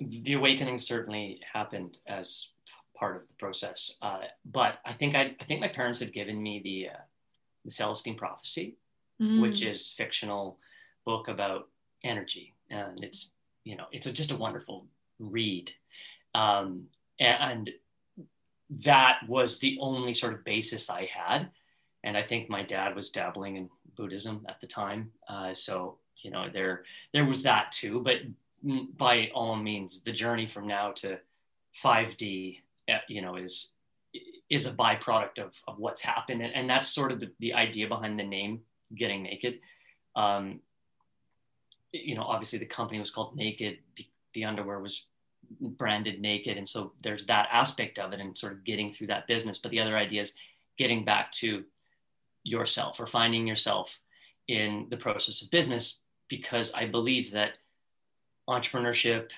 the 0.00 0.32
awakening 0.32 0.78
certainly 0.78 1.38
happened 1.52 1.98
as 2.06 2.48
part 2.96 3.14
of 3.14 3.28
the 3.28 3.34
process. 3.34 3.96
Uh, 4.00 4.20
but 4.46 4.78
I 4.86 4.92
think 4.92 5.14
I, 5.14 5.36
I 5.38 5.44
think 5.44 5.60
my 5.60 5.68
parents 5.68 6.00
had 6.00 6.12
given 6.12 6.42
me 6.42 6.60
the 6.64 6.88
uh, 6.94 7.00
the 7.64 7.70
Celestine 7.70 8.16
Prophecy, 8.16 8.76
which 9.18 9.60
Mm. 9.60 9.70
is 9.70 9.90
fictional 9.90 10.58
book 11.04 11.28
about 11.28 11.68
energy, 12.02 12.54
and 12.70 12.98
it's 13.04 13.32
you 13.64 13.76
know 13.76 13.86
it's 13.92 14.06
a, 14.06 14.12
just 14.12 14.32
a 14.32 14.36
wonderful 14.36 14.86
read, 15.18 15.72
um, 16.34 16.84
and 17.20 17.70
that 18.70 19.20
was 19.28 19.58
the 19.58 19.78
only 19.80 20.14
sort 20.14 20.34
of 20.34 20.44
basis 20.44 20.88
I 20.88 21.08
had. 21.12 21.50
And 22.04 22.16
I 22.16 22.22
think 22.22 22.50
my 22.50 22.64
dad 22.64 22.96
was 22.96 23.10
dabbling 23.10 23.56
in 23.56 23.68
Buddhism 23.96 24.44
at 24.48 24.60
the 24.60 24.66
time, 24.66 25.12
uh, 25.28 25.54
so 25.54 25.98
you 26.22 26.30
know 26.30 26.48
there 26.52 26.84
there 27.12 27.24
was 27.24 27.42
that 27.42 27.72
too. 27.72 28.00
But 28.00 28.18
by 28.96 29.30
all 29.34 29.56
means, 29.56 30.02
the 30.02 30.12
journey 30.12 30.46
from 30.46 30.66
now 30.66 30.92
to 30.92 31.18
5D, 31.82 32.58
uh, 32.88 32.98
you 33.08 33.22
know, 33.22 33.36
is 33.36 33.72
is 34.50 34.66
a 34.66 34.72
byproduct 34.72 35.38
of, 35.38 35.58
of 35.66 35.78
what's 35.78 36.02
happened, 36.02 36.42
and, 36.42 36.54
and 36.54 36.68
that's 36.68 36.88
sort 36.88 37.12
of 37.12 37.20
the, 37.20 37.30
the 37.40 37.54
idea 37.54 37.88
behind 37.88 38.18
the 38.18 38.24
name 38.24 38.60
"Getting 38.94 39.22
Naked." 39.22 39.60
Um, 40.14 40.60
you 41.92 42.14
know, 42.14 42.22
obviously 42.22 42.58
the 42.58 42.66
company 42.66 42.98
was 42.98 43.10
called 43.10 43.36
Naked. 43.36 43.78
The 44.34 44.44
underwear 44.44 44.80
was 44.80 45.06
branded 45.60 46.20
Naked, 46.20 46.56
and 46.56 46.68
so 46.68 46.92
there's 47.02 47.26
that 47.26 47.48
aspect 47.52 47.98
of 47.98 48.12
it, 48.12 48.20
and 48.20 48.36
sort 48.36 48.52
of 48.52 48.64
getting 48.64 48.90
through 48.90 49.08
that 49.08 49.26
business. 49.26 49.58
But 49.58 49.70
the 49.70 49.80
other 49.80 49.96
idea 49.96 50.22
is 50.22 50.32
getting 50.78 51.04
back 51.04 51.30
to 51.32 51.64
yourself 52.44 52.98
or 52.98 53.06
finding 53.06 53.46
yourself 53.46 54.00
in 54.48 54.86
the 54.90 54.96
process 54.96 55.42
of 55.42 55.50
business, 55.50 56.00
because 56.28 56.72
I 56.74 56.86
believe 56.86 57.30
that 57.32 57.52
entrepreneurship 58.48 59.30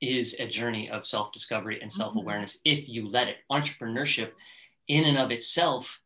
is 0.00 0.34
a 0.38 0.46
journey 0.46 0.90
of 0.90 1.06
self 1.06 1.32
discovery 1.32 1.80
and 1.80 1.92
self 1.92 2.16
awareness 2.16 2.58
if 2.64 2.88
you 2.88 3.08
let 3.08 3.28
it. 3.28 3.36
Entrepreneurship, 3.50 4.30
in 4.88 5.04
and 5.04 5.18
of 5.18 5.30
itself, 5.30 6.00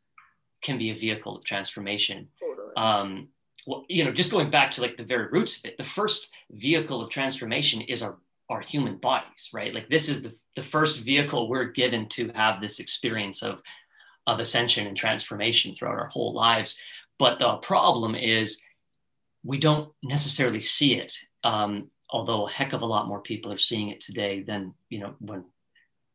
can 0.62 0.78
be 0.78 0.90
a 0.90 0.94
vehicle 0.94 1.36
of 1.36 1.44
transformation. 1.44 2.28
Totally. 2.40 2.74
Um, 2.76 3.28
well, 3.66 3.84
you 3.88 4.04
know, 4.04 4.12
just 4.12 4.30
going 4.30 4.50
back 4.50 4.70
to 4.72 4.82
like 4.82 4.96
the 4.96 5.04
very 5.04 5.28
roots 5.28 5.58
of 5.58 5.64
it, 5.64 5.76
the 5.76 5.84
first 5.84 6.30
vehicle 6.50 7.00
of 7.00 7.10
transformation 7.10 7.80
is 7.82 8.02
our 8.02 8.18
our 8.50 8.60
human 8.60 8.96
bodies, 8.96 9.48
right? 9.54 9.72
Like 9.72 9.88
this 9.88 10.08
is 10.08 10.20
the, 10.20 10.34
the 10.54 10.62
first 10.62 11.00
vehicle 11.00 11.48
we're 11.48 11.64
given 11.64 12.08
to 12.10 12.30
have 12.34 12.60
this 12.60 12.78
experience 12.78 13.42
of 13.42 13.62
of 14.26 14.38
ascension 14.38 14.86
and 14.86 14.96
transformation 14.96 15.74
throughout 15.74 15.98
our 15.98 16.06
whole 16.06 16.32
lives. 16.32 16.78
But 17.18 17.38
the 17.38 17.56
problem 17.56 18.14
is 18.14 18.62
we 19.42 19.58
don't 19.58 19.92
necessarily 20.02 20.60
see 20.60 20.94
it. 20.94 21.12
Um, 21.42 21.90
although 22.10 22.46
a 22.46 22.50
heck 22.50 22.72
of 22.72 22.82
a 22.82 22.86
lot 22.86 23.08
more 23.08 23.20
people 23.20 23.52
are 23.52 23.58
seeing 23.58 23.88
it 23.88 24.00
today 24.00 24.42
than 24.42 24.74
you 24.88 24.98
know 25.00 25.14
when 25.20 25.44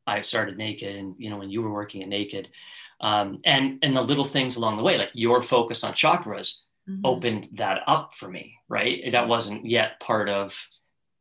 I 0.08 0.22
started 0.22 0.58
Naked 0.58 0.96
and 0.96 1.16
you 1.18 1.30
know 1.30 1.38
when 1.38 1.50
you 1.50 1.62
were 1.62 1.74
working 1.74 2.04
at 2.04 2.10
Naked, 2.10 2.50
um, 3.02 3.40
and 3.44 3.80
and 3.82 3.96
the 3.96 4.02
little 4.02 4.24
things 4.24 4.56
along 4.56 4.78
the 4.78 4.84
way, 4.84 4.98
like 4.98 5.12
your 5.14 5.42
focus 5.42 5.84
on 5.84 5.94
chakras, 5.94 6.62
Mhm. 6.90 7.02
opened 7.04 7.50
that 7.54 7.82
up 7.88 8.16
for 8.16 8.30
me. 8.30 8.56
Right, 8.68 9.12
that 9.12 9.28
wasn't 9.28 9.66
yet 9.66 10.00
part 10.00 10.30
of 10.30 10.68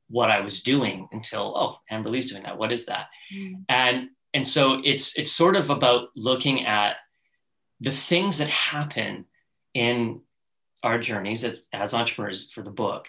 what 0.09 0.31
I 0.31 0.41
was 0.41 0.63
doing 0.63 1.09
until 1.13 1.55
oh, 1.57 1.79
Amberly's 1.91 2.31
doing 2.31 2.43
that. 2.45 2.59
What 2.59 2.73
is 2.73 2.87
that? 2.87 3.09
Mm. 3.35 3.65
and 3.69 4.09
and 4.35 4.47
so 4.47 4.81
it's 4.85 5.19
it's 5.19 5.33
sort 5.33 5.57
of 5.57 5.71
about 5.71 6.09
looking 6.17 6.65
at 6.67 6.97
the 7.81 7.91
things 7.93 8.39
that 8.39 8.49
happen 8.49 9.25
in 9.75 10.21
our 10.83 10.99
journeys 10.99 11.45
as, 11.45 11.57
as 11.73 11.95
entrepreneurs 11.95 12.51
for 12.53 12.63
the 12.63 12.71
book 12.71 13.07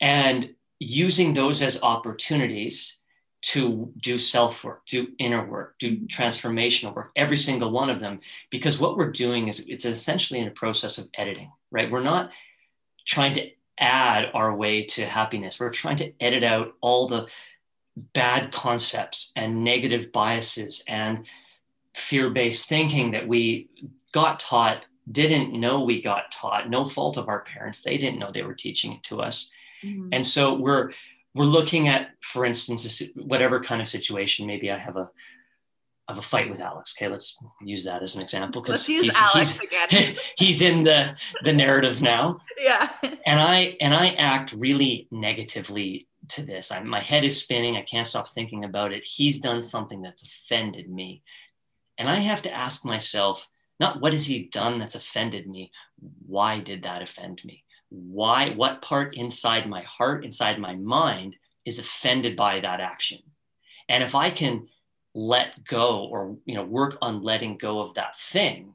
and 0.00 0.54
using 0.78 1.32
those 1.32 1.62
as 1.62 1.82
opportunities 1.82 2.98
to 3.42 3.92
do 3.98 4.18
self 4.18 4.64
work 4.64 4.84
do 4.86 5.08
inner 5.18 5.46
work 5.46 5.74
do 5.78 5.98
transformational 6.06 6.94
work 6.94 7.12
every 7.16 7.36
single 7.36 7.70
one 7.70 7.90
of 7.90 8.00
them 8.00 8.18
because 8.50 8.78
what 8.78 8.96
we're 8.96 9.10
doing 9.10 9.48
is 9.48 9.60
it's 9.68 9.84
essentially 9.84 10.40
in 10.40 10.48
a 10.48 10.52
process 10.62 10.98
of 10.98 11.08
editing 11.16 11.50
right 11.70 11.90
we're 11.90 12.02
not 12.02 12.30
trying 13.06 13.34
to 13.34 13.48
add 13.78 14.30
our 14.34 14.54
way 14.54 14.84
to 14.84 15.04
happiness 15.04 15.60
we're 15.60 15.70
trying 15.70 15.96
to 15.96 16.12
edit 16.20 16.42
out 16.42 16.74
all 16.80 17.06
the 17.06 17.26
bad 17.96 18.52
concepts 18.52 19.32
and 19.36 19.64
negative 19.64 20.12
biases 20.12 20.84
and 20.86 21.26
fear 21.94 22.30
based 22.30 22.68
thinking 22.68 23.12
that 23.12 23.26
we 23.26 23.68
got 24.12 24.38
taught, 24.38 24.84
didn't 25.10 25.58
know 25.58 25.82
we 25.82 26.02
got 26.02 26.30
taught, 26.30 26.68
no 26.68 26.84
fault 26.84 27.16
of 27.16 27.28
our 27.28 27.42
parents. 27.42 27.82
They 27.82 27.96
didn't 27.96 28.18
know 28.18 28.30
they 28.30 28.42
were 28.42 28.54
teaching 28.54 28.92
it 28.92 29.02
to 29.04 29.20
us. 29.20 29.50
Mhm. 29.82 30.10
And 30.12 30.26
so 30.26 30.54
we're 30.54 30.92
we're 31.34 31.44
looking 31.44 31.88
at, 31.88 32.12
for 32.22 32.46
instance, 32.46 33.02
whatever 33.14 33.60
kind 33.60 33.82
of 33.82 33.88
situation. 33.88 34.46
Maybe 34.46 34.70
I 34.70 34.78
have 34.78 34.96
a 34.96 35.10
have 36.08 36.18
a 36.18 36.22
fight 36.22 36.48
with 36.48 36.60
Alex. 36.60 36.94
Okay, 36.96 37.08
let's 37.08 37.36
use 37.60 37.84
that 37.84 38.02
as 38.02 38.14
an 38.14 38.22
example 38.22 38.62
because 38.62 38.86
he's, 38.86 39.14
Alex 39.16 39.58
he's, 39.58 39.60
again. 39.60 40.16
he's 40.38 40.62
in 40.62 40.84
the 40.84 41.16
the 41.42 41.52
narrative 41.52 42.00
now. 42.00 42.36
Yeah. 42.58 42.88
And 43.26 43.40
I 43.40 43.76
and 43.80 43.92
I 43.92 44.10
act 44.10 44.52
really 44.52 45.08
negatively 45.10 46.06
to 46.28 46.42
this. 46.42 46.70
I, 46.70 46.82
my 46.82 47.00
head 47.00 47.24
is 47.24 47.42
spinning. 47.42 47.76
I 47.76 47.82
can't 47.82 48.06
stop 48.06 48.28
thinking 48.28 48.64
about 48.64 48.92
it. 48.92 49.04
He's 49.04 49.40
done 49.40 49.60
something 49.60 50.00
that's 50.00 50.22
offended 50.22 50.88
me, 50.88 51.22
and 51.98 52.08
I 52.08 52.16
have 52.16 52.42
to 52.42 52.52
ask 52.52 52.84
myself, 52.84 53.48
not 53.80 54.00
what 54.00 54.12
has 54.12 54.26
he 54.26 54.44
done 54.44 54.78
that's 54.78 54.94
offended 54.94 55.48
me? 55.48 55.72
Why 56.26 56.60
did 56.60 56.84
that 56.84 57.02
offend 57.02 57.44
me? 57.44 57.64
Why? 57.88 58.50
What 58.50 58.82
part 58.82 59.16
inside 59.16 59.68
my 59.68 59.82
heart, 59.82 60.24
inside 60.24 60.60
my 60.60 60.76
mind, 60.76 61.34
is 61.64 61.80
offended 61.80 62.36
by 62.36 62.60
that 62.60 62.80
action? 62.80 63.18
And 63.88 64.02
if 64.02 64.14
I 64.14 64.30
can 64.30 64.68
let 65.16 65.64
go 65.64 66.04
or 66.04 66.36
you 66.44 66.54
know 66.54 66.62
work 66.62 66.98
on 67.00 67.22
letting 67.22 67.56
go 67.56 67.80
of 67.80 67.94
that 67.94 68.14
thing 68.18 68.74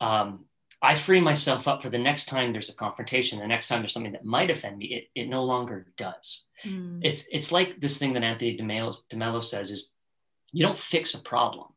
um, 0.00 0.44
i 0.82 0.92
free 0.92 1.20
myself 1.20 1.68
up 1.68 1.80
for 1.80 1.88
the 1.88 1.96
next 1.96 2.26
time 2.26 2.52
there's 2.52 2.68
a 2.68 2.74
confrontation 2.74 3.38
the 3.38 3.46
next 3.46 3.68
time 3.68 3.80
there's 3.80 3.92
something 3.92 4.10
that 4.10 4.24
might 4.24 4.50
offend 4.50 4.76
me 4.76 4.86
it, 4.86 5.04
it 5.14 5.28
no 5.28 5.44
longer 5.44 5.86
does 5.96 6.46
mm. 6.64 6.98
it's 7.04 7.28
it's 7.30 7.52
like 7.52 7.80
this 7.80 7.96
thing 7.96 8.12
that 8.12 8.24
anthony 8.24 8.58
DeMello, 8.58 8.96
DeMello 9.08 9.42
says 9.42 9.70
is 9.70 9.92
you 10.50 10.66
don't 10.66 10.76
fix 10.76 11.14
a 11.14 11.22
problem 11.22 11.68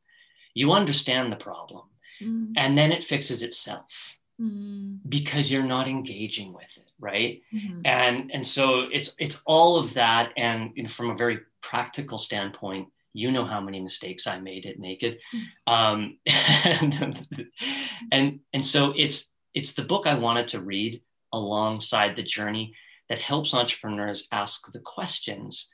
you 0.55 0.71
understand 0.71 1.31
the 1.31 1.37
problem 1.37 1.83
mm. 2.19 2.51
and 2.57 2.75
then 2.75 2.91
it 2.91 3.03
fixes 3.03 3.43
itself 3.43 4.17
mm. 4.41 4.97
because 5.07 5.51
you're 5.51 5.61
not 5.61 5.87
engaging 5.87 6.53
with 6.53 6.75
it 6.75 6.91
right 6.99 7.43
mm-hmm. 7.53 7.81
and 7.85 8.31
and 8.33 8.45
so 8.45 8.87
it's 8.91 9.15
it's 9.19 9.43
all 9.45 9.77
of 9.77 9.93
that 9.93 10.31
and 10.37 10.71
you 10.73 10.81
know, 10.81 10.89
from 10.89 11.11
a 11.11 11.15
very 11.15 11.39
practical 11.61 12.17
standpoint 12.17 12.87
you 13.13 13.31
know 13.31 13.43
how 13.43 13.61
many 13.61 13.79
mistakes 13.79 14.27
I 14.27 14.39
made 14.39 14.65
at 14.65 14.79
Naked, 14.79 15.19
hmm. 15.31 15.73
um, 15.73 16.17
and, 16.65 17.27
and 18.11 18.39
and 18.53 18.65
so 18.65 18.93
it's 18.95 19.33
it's 19.53 19.73
the 19.73 19.83
book 19.83 20.07
I 20.07 20.15
wanted 20.15 20.47
to 20.49 20.61
read 20.61 21.01
alongside 21.33 22.15
the 22.15 22.23
journey 22.23 22.73
that 23.09 23.19
helps 23.19 23.53
entrepreneurs 23.53 24.27
ask 24.31 24.71
the 24.71 24.79
questions 24.79 25.69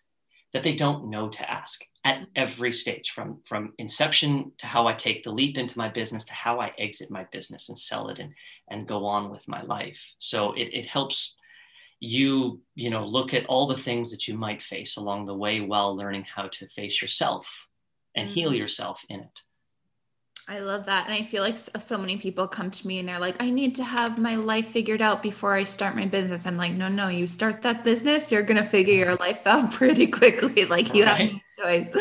that 0.53 0.63
they 0.63 0.73
don't 0.73 1.09
know 1.09 1.29
to 1.29 1.51
ask 1.51 1.83
at 2.03 2.25
every 2.35 2.71
stage 2.71 3.11
from 3.11 3.39
from 3.45 3.73
inception 3.77 4.51
to 4.57 4.65
how 4.65 4.87
I 4.87 4.93
take 4.93 5.23
the 5.23 5.31
leap 5.31 5.57
into 5.57 5.77
my 5.77 5.89
business 5.89 6.25
to 6.25 6.33
how 6.33 6.59
I 6.59 6.71
exit 6.77 7.11
my 7.11 7.25
business 7.31 7.69
and 7.69 7.77
sell 7.77 8.09
it 8.09 8.19
and 8.19 8.33
and 8.69 8.87
go 8.87 9.05
on 9.05 9.29
with 9.29 9.47
my 9.47 9.61
life. 9.61 10.03
So 10.17 10.53
it, 10.53 10.69
it 10.73 10.85
helps 10.85 11.35
you 11.99 12.61
you 12.75 12.89
know 12.89 13.05
look 13.05 13.33
at 13.33 13.45
all 13.47 13.65
the 13.65 13.77
things 13.77 14.11
that 14.11 14.27
you 14.27 14.37
might 14.37 14.61
face 14.61 14.97
along 14.97 15.25
the 15.25 15.35
way 15.35 15.61
while 15.61 15.95
learning 15.95 16.23
how 16.23 16.47
to 16.47 16.67
face 16.69 17.01
yourself 17.01 17.67
and 18.15 18.25
mm-hmm. 18.27 18.35
heal 18.35 18.53
yourself 18.53 19.03
in 19.09 19.19
it 19.19 19.41
I 20.49 20.59
love 20.59 20.85
that. 20.85 21.07
And 21.07 21.13
I 21.13 21.25
feel 21.27 21.43
like 21.43 21.57
so 21.57 21.97
many 21.97 22.15
people 22.15 22.47
come 22.47 22.71
to 22.71 22.87
me 22.87 22.99
and 22.99 23.09
they're 23.09 23.19
like, 23.19 23.35
I 23.41 23.49
need 23.49 23.75
to 23.75 23.83
have 23.83 24.17
my 24.17 24.35
life 24.35 24.67
figured 24.67 25.01
out 25.01 25.21
before 25.21 25.53
I 25.53 25.65
start 25.65 25.93
my 25.93 26.05
business. 26.05 26.45
I'm 26.45 26.55
like, 26.55 26.71
no, 26.71 26.87
no, 26.87 27.09
you 27.09 27.27
start 27.27 27.61
that 27.63 27.83
business, 27.83 28.31
you're 28.31 28.43
going 28.43 28.55
to 28.55 28.63
figure 28.63 28.93
your 28.93 29.15
life 29.15 29.45
out 29.45 29.71
pretty 29.73 30.07
quickly. 30.07 30.63
Like 30.63 30.95
you 30.95 31.03
right. 31.03 31.31
have 31.31 31.31
no 31.33 31.63
choice. 31.65 31.97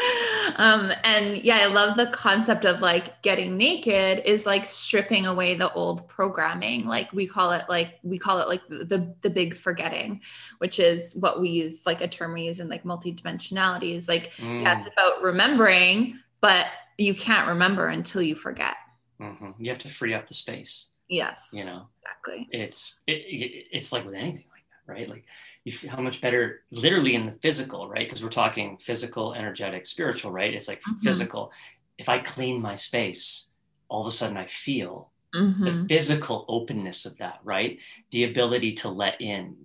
Um, 0.58 0.92
and 1.02 1.42
yeah, 1.42 1.58
I 1.62 1.66
love 1.66 1.96
the 1.96 2.06
concept 2.06 2.64
of 2.64 2.80
like 2.80 3.20
getting 3.22 3.56
naked 3.56 4.22
is 4.24 4.46
like 4.46 4.64
stripping 4.64 5.26
away 5.26 5.56
the 5.56 5.72
old 5.72 6.06
programming. 6.06 6.86
Like 6.86 7.12
we 7.12 7.26
call 7.26 7.50
it 7.50 7.64
like, 7.68 7.98
we 8.04 8.16
call 8.16 8.38
it 8.38 8.48
like 8.48 8.62
the, 8.68 9.12
the 9.22 9.30
big 9.30 9.56
forgetting, 9.56 10.20
which 10.58 10.78
is 10.78 11.14
what 11.16 11.40
we 11.40 11.48
use, 11.48 11.82
like 11.84 12.00
a 12.00 12.06
term 12.06 12.34
we 12.34 12.42
use 12.42 12.60
in 12.60 12.68
like 12.68 12.84
multidimensionality 12.84 13.96
is 13.96 14.06
like, 14.06 14.34
mm. 14.34 14.62
yeah, 14.62 14.78
it's 14.78 14.86
about 14.86 15.20
remembering, 15.20 16.20
but 16.40 16.66
you 16.98 17.14
can't 17.14 17.48
remember 17.48 17.88
until 17.88 18.22
you 18.22 18.34
forget. 18.34 18.76
Mm-hmm. 19.20 19.50
You 19.58 19.70
have 19.70 19.78
to 19.80 19.88
free 19.88 20.14
up 20.14 20.28
the 20.28 20.34
space. 20.34 20.86
Yes. 21.08 21.50
You 21.52 21.64
know, 21.64 21.86
exactly. 22.02 22.48
It's 22.50 22.98
it, 23.06 23.66
it's 23.70 23.92
like 23.92 24.04
with 24.04 24.14
anything 24.14 24.44
like 24.50 24.64
that, 24.70 24.92
right? 24.92 25.08
Like 25.08 25.24
you 25.64 25.72
feel 25.72 25.90
how 25.90 26.00
much 26.00 26.20
better, 26.20 26.62
literally 26.70 27.14
in 27.14 27.24
the 27.24 27.32
physical, 27.42 27.88
right? 27.88 28.06
Because 28.06 28.22
we're 28.22 28.30
talking 28.30 28.78
physical, 28.78 29.34
energetic, 29.34 29.86
spiritual, 29.86 30.30
right? 30.30 30.54
It's 30.54 30.68
like 30.68 30.80
mm-hmm. 30.80 31.02
physical. 31.02 31.52
If 31.98 32.08
I 32.08 32.18
clean 32.18 32.60
my 32.60 32.76
space, 32.76 33.48
all 33.88 34.02
of 34.02 34.06
a 34.06 34.10
sudden 34.10 34.36
I 34.36 34.46
feel 34.46 35.10
mm-hmm. 35.34 35.64
the 35.64 35.88
physical 35.88 36.44
openness 36.48 37.06
of 37.06 37.16
that, 37.18 37.40
right? 37.44 37.78
The 38.10 38.24
ability 38.24 38.74
to 38.74 38.88
let 38.88 39.20
in, 39.20 39.56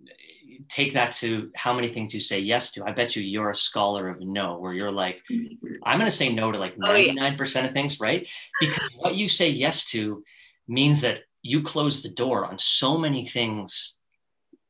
take 0.70 0.94
that 0.94 1.12
to 1.12 1.52
how 1.56 1.74
many 1.74 1.90
things 1.94 2.14
you 2.14 2.20
say 2.20 2.40
yes 2.40 2.72
to. 2.74 2.84
I 2.86 2.92
bet 2.92 3.16
you 3.16 3.24
you're 3.24 3.50
a 3.50 3.56
scholar 3.56 4.10
of 4.10 4.22
no, 4.22 4.58
where 4.58 4.74
you're 4.74 4.92
like, 4.92 5.22
I'm 5.84 5.98
going 5.98 6.10
to 6.10 6.16
say 6.16 6.34
no 6.34 6.52
to 6.52 6.58
like 6.58 6.78
99% 6.78 6.88
oh, 6.88 7.60
yeah. 7.60 7.68
of 7.68 7.74
things, 7.74 8.00
right? 8.00 8.28
Because 8.60 8.90
what 8.98 9.16
you 9.16 9.28
say 9.28 9.50
yes 9.50 9.86
to 9.86 10.24
means 10.68 11.02
that 11.02 11.22
you 11.42 11.62
close 11.62 12.04
the 12.04 12.10
door 12.10 12.46
on 12.46 12.60
so 12.60 12.98
many 12.98 13.26
things 13.26 13.96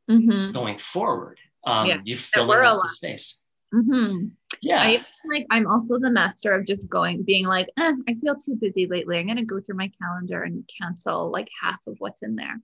mm-hmm. 0.10 0.52
going 0.52 0.78
forward. 0.78 1.40
Um, 1.66 1.86
yeah. 1.86 1.98
You 2.04 2.18
fill 2.18 2.52
in 2.52 2.60
the 2.60 2.90
space. 2.92 3.42
Mm-hmm. 3.74 4.28
Yeah. 4.62 4.82
I 4.82 5.06
like 5.26 5.48
I'm 5.50 5.66
also 5.66 5.98
the 5.98 6.12
master 6.12 6.54
of 6.54 6.66
just 6.66 6.90
going, 6.90 7.24
being 7.24 7.46
like, 7.46 7.70
eh, 7.78 7.94
I 8.08 8.14
feel 8.16 8.36
too 8.36 8.56
busy 8.56 8.86
lately. 8.86 9.18
I'm 9.18 9.28
gonna 9.28 9.46
go 9.46 9.62
through 9.62 9.78
my 9.78 9.92
calendar 10.02 10.44
and 10.44 10.70
cancel 10.80 11.32
like 11.32 11.48
half 11.62 11.80
of 11.88 11.96
what's 12.00 12.22
in 12.22 12.36
there 12.36 12.60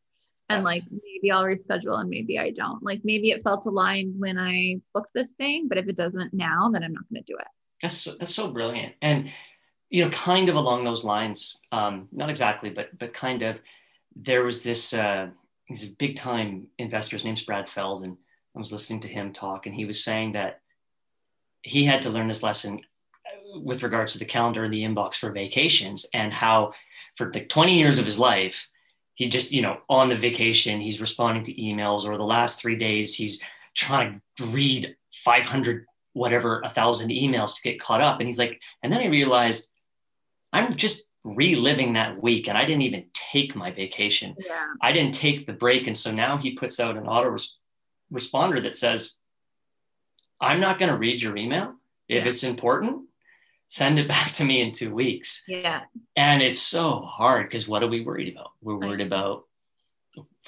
and 0.50 0.64
like 0.64 0.84
maybe 0.90 1.32
I'll 1.32 1.44
reschedule 1.44 2.00
and 2.00 2.10
maybe 2.10 2.40
I 2.40 2.52
don't. 2.52 2.82
Like 2.82 3.02
maybe 3.04 3.32
it 3.32 3.44
felt 3.44 3.66
aligned 3.66 4.20
when 4.20 4.38
I 4.38 4.80
booked 4.94 5.14
this 5.14 5.32
thing, 5.32 5.68
but 5.68 5.78
if 5.78 5.88
it 5.88 5.98
doesn't 5.98 6.34
now, 6.34 6.70
then 6.72 6.84
I'm 6.84 6.94
not 6.94 7.04
going 7.12 7.24
to 7.24 7.34
do 7.34 7.38
it. 7.38 7.48
That's 7.82 7.98
so, 7.98 8.14
that's 8.18 8.34
so 8.34 8.52
brilliant. 8.52 8.94
And 9.02 9.30
you 9.90 10.04
know, 10.04 10.10
kind 10.12 10.50
of 10.50 10.56
along 10.56 10.84
those 10.84 11.04
lines, 11.04 11.62
um, 11.72 12.08
not 12.12 12.30
exactly, 12.30 12.70
but 12.70 12.98
but 12.98 13.14
kind 13.14 13.42
of. 13.42 13.62
There 14.20 14.44
was 14.44 14.64
this 14.64 14.94
uh, 14.94 15.28
he's 15.66 15.88
a 15.88 15.96
big 15.96 16.16
time 16.16 16.68
investor. 16.80 17.16
His 17.16 17.24
name's 17.24 17.44
Brad 17.44 17.70
Feld, 17.70 18.04
and 18.04 18.18
I 18.56 18.60
was 18.60 18.72
listening 18.72 19.00
to 19.02 19.08
him 19.08 19.32
talk, 19.32 19.66
and 19.66 19.76
he 19.76 19.86
was 19.86 20.04
saying 20.04 20.32
that 20.32 20.62
he 21.62 21.86
had 21.86 22.02
to 22.02 22.10
learn 22.10 22.28
this 22.28 22.42
lesson 22.42 22.82
with 23.62 23.84
regards 23.84 24.14
to 24.14 24.20
the 24.20 24.26
calendar 24.26 24.64
and 24.64 24.74
the 24.74 24.84
inbox 24.84 25.16
for 25.16 25.32
vacations, 25.32 26.06
and 26.14 26.34
how 26.34 26.74
for 27.16 27.32
like 27.32 27.48
20 27.48 27.78
years 27.78 28.00
of 28.00 28.06
his 28.06 28.18
life 28.18 28.68
he 29.18 29.28
just 29.28 29.52
you 29.52 29.62
know 29.62 29.80
on 29.90 30.10
the 30.10 30.16
vacation 30.16 30.80
he's 30.80 31.02
responding 31.02 31.44
to 31.44 31.54
emails 31.56 32.06
or 32.06 32.18
the 32.18 32.24
last 32.24 32.62
three 32.62 32.78
days 32.78 33.14
he's 33.14 33.44
trying 33.76 34.22
to 34.38 34.46
read 34.46 34.96
500 35.12 35.86
whatever 36.14 36.62
a 36.62 36.70
thousand 36.70 37.10
emails 37.10 37.56
to 37.56 37.62
get 37.62 37.80
caught 37.80 38.02
up 38.02 38.20
and 38.20 38.30
he's 38.30 38.40
like 38.40 38.62
and 38.82 38.94
then 38.94 39.02
i 39.02 39.08
realized 39.08 39.68
i'm 40.54 40.74
just 40.74 41.04
reliving 41.26 41.94
that 41.94 42.22
week 42.22 42.48
and 42.48 42.58
i 42.58 42.64
didn't 42.64 42.84
even 42.84 43.06
take 43.14 43.56
my 43.56 43.72
vacation 43.72 44.34
yeah. 44.40 44.66
i 44.82 44.92
didn't 44.92 45.14
take 45.14 45.46
the 45.46 45.54
break 45.54 45.88
and 45.88 45.98
so 45.98 46.12
now 46.12 46.38
he 46.38 46.52
puts 46.52 46.80
out 46.80 46.96
an 46.96 47.08
auto 47.08 47.30
res- 47.30 47.58
responder 48.14 48.62
that 48.62 48.78
says 48.78 49.14
i'm 50.40 50.62
not 50.62 50.80
going 50.80 50.92
to 50.92 50.98
read 50.98 51.22
your 51.22 51.36
email 51.36 51.74
if 52.08 52.24
yeah. 52.24 52.32
it's 52.32 52.44
important 52.44 53.07
send 53.68 54.00
it 54.00 54.08
back 54.16 54.32
to 54.34 54.44
me 54.44 54.62
in 54.62 54.72
two 54.72 54.94
weeks. 54.94 55.44
Yeah. 55.48 55.82
And 56.16 56.42
it's 56.42 56.60
so 56.60 57.00
hard 57.00 57.48
because 57.48 57.68
what 57.68 57.84
are 57.84 57.88
we 57.88 58.04
worried 58.04 58.34
about? 58.34 58.52
We're 58.62 58.78
worried 58.78 59.02
about 59.02 59.44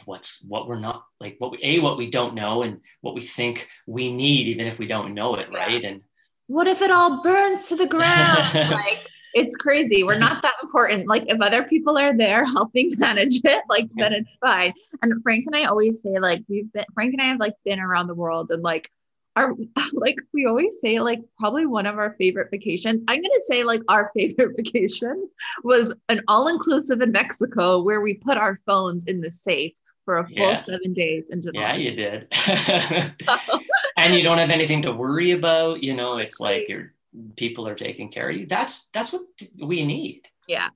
what's 0.06 0.44
what 0.48 0.68
we're 0.68 0.80
not 0.80 1.06
like 1.20 1.36
what 1.40 1.52
we 1.52 1.60
a 1.62 1.80
what 1.80 1.98
we 1.98 2.10
don't 2.10 2.34
know 2.34 2.64
and 2.64 2.80
what 3.02 3.14
we 3.14 3.22
think 3.22 3.68
we 3.86 4.12
need 4.12 4.48
even 4.48 4.66
if 4.66 4.80
we 4.80 4.88
don't 4.88 5.14
know 5.14 5.36
it 5.36 5.48
yeah. 5.52 5.60
right 5.60 5.84
and 5.84 6.02
what 6.48 6.68
if 6.68 6.82
it 6.82 6.90
all 6.90 7.22
burns 7.22 7.68
to 7.68 7.76
the 7.76 7.86
ground 7.86 8.44
like 8.54 9.08
it's 9.34 9.56
crazy 9.56 10.04
we're 10.04 10.18
not 10.18 10.42
that 10.42 10.56
important 10.64 11.08
like 11.08 11.24
if 11.28 11.40
other 11.42 11.64
people 11.64 11.98
are 11.98 12.18
there 12.18 12.46
helping 12.46 12.92
manage 12.98 13.42
it 13.44 13.64
like 13.70 13.88
then 13.96 14.14
it's 14.14 14.36
fine 14.42 14.74
and 15.02 15.22
frank 15.22 15.46
and 15.46 15.56
i 15.56 15.66
always 15.66 16.02
say 16.02 16.18
like 16.20 16.44
we've 16.50 16.72
been 16.74 16.86
frank 16.94 17.14
and 17.14 17.22
i 17.22 17.26
have 17.26 17.40
like 17.40 17.54
been 17.64 17.80
around 17.80 18.08
the 18.08 18.16
world 18.16 18.50
and 18.50 18.64
like 18.64 18.90
our 19.40 19.56
like 19.94 20.18
we 20.34 20.46
always 20.46 20.80
say 20.80 21.00
like 21.00 21.20
probably 21.38 21.66
one 21.66 21.86
of 21.86 21.98
our 21.98 22.14
favorite 22.14 22.50
vacations 22.52 23.04
i'm 23.08 23.22
going 23.22 23.24
to 23.24 23.44
say 23.48 23.64
like 23.64 23.82
our 23.88 24.10
favorite 24.16 24.56
vacation 24.56 25.30
was 25.64 25.96
an 26.10 26.20
all-inclusive 26.28 27.02
in 27.02 27.12
mexico 27.12 27.82
where 27.82 28.02
we 28.02 28.16
put 28.16 28.38
our 28.38 28.56
phones 28.56 29.06
in 29.06 29.22
the 29.22 29.32
safe 29.32 29.74
for 30.06 30.18
a 30.18 30.28
full 30.28 30.38
yeah. 30.38 30.64
seven 30.64 30.92
days 30.92 31.30
in 31.30 31.40
July. 31.40 31.54
Yeah, 31.62 31.74
you 31.76 31.92
did. 31.92 32.28
and 33.96 34.16
you 34.16 34.24
don't 34.24 34.40
have 34.40 34.50
anything 34.50 34.82
to 34.82 34.92
worry 34.92 35.34
about. 35.34 35.84
You 35.84 35.94
know, 35.94 36.18
it's 36.18 36.40
like 36.40 36.68
your 36.68 36.96
people 37.36 37.68
are 37.68 37.76
taking 37.76 38.10
care 38.10 38.32
of 38.32 38.36
you. 38.36 38.48
That's 38.48 38.88
that's 38.92 39.14
what 39.14 39.22
we 39.62 39.86
need. 39.86 40.24
Yeah. 40.48 40.70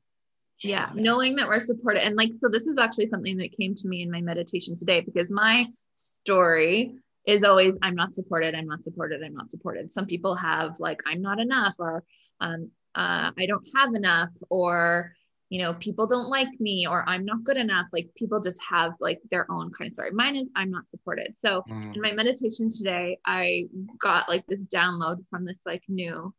Yeah. 0.61 0.91
Knowing 0.93 1.35
that 1.37 1.47
we're 1.47 1.59
supported. 1.59 2.05
And 2.05 2.15
like, 2.15 2.31
so 2.31 2.47
this 2.47 2.67
is 2.67 2.77
actually 2.79 3.07
something 3.07 3.37
that 3.37 3.57
came 3.57 3.73
to 3.73 3.87
me 3.87 4.03
in 4.03 4.11
my 4.11 4.21
meditation 4.21 4.77
today 4.77 5.01
because 5.01 5.31
my 5.31 5.65
story 5.95 6.95
is 7.25 7.43
always 7.43 7.77
i'm 7.81 7.95
not 7.95 8.15
supported 8.15 8.55
i'm 8.55 8.67
not 8.67 8.83
supported 8.83 9.23
i'm 9.23 9.33
not 9.33 9.51
supported 9.51 9.91
some 9.91 10.05
people 10.05 10.35
have 10.35 10.79
like 10.79 11.01
i'm 11.05 11.21
not 11.21 11.39
enough 11.39 11.75
or 11.79 12.03
um, 12.41 12.69
uh, 12.95 13.31
i 13.37 13.45
don't 13.45 13.67
have 13.75 13.93
enough 13.93 14.29
or 14.49 15.13
you 15.53 15.61
know, 15.61 15.75
people 15.75 16.07
don't 16.07 16.29
like 16.29 16.47
me 16.59 16.87
or 16.87 17.07
I'm 17.07 17.25
not 17.25 17.43
good 17.43 17.57
enough. 17.57 17.85
Like 17.93 18.09
people 18.15 18.39
just 18.39 18.59
have 18.67 18.93
like 18.99 19.21
their 19.29 19.45
own 19.51 19.71
kind 19.71 19.87
of 19.87 19.93
story. 19.93 20.09
Mine 20.09 20.35
is 20.35 20.49
I'm 20.55 20.71
not 20.71 20.89
supported. 20.89 21.37
So 21.37 21.63
mm. 21.69 21.95
in 21.95 22.01
my 22.01 22.11
meditation 22.11 22.71
today, 22.71 23.19
I 23.23 23.67
got 23.99 24.27
like 24.27 24.47
this 24.47 24.65
download 24.65 25.23
from 25.29 25.45
this 25.45 25.59
like 25.63 25.83
new 25.87 26.33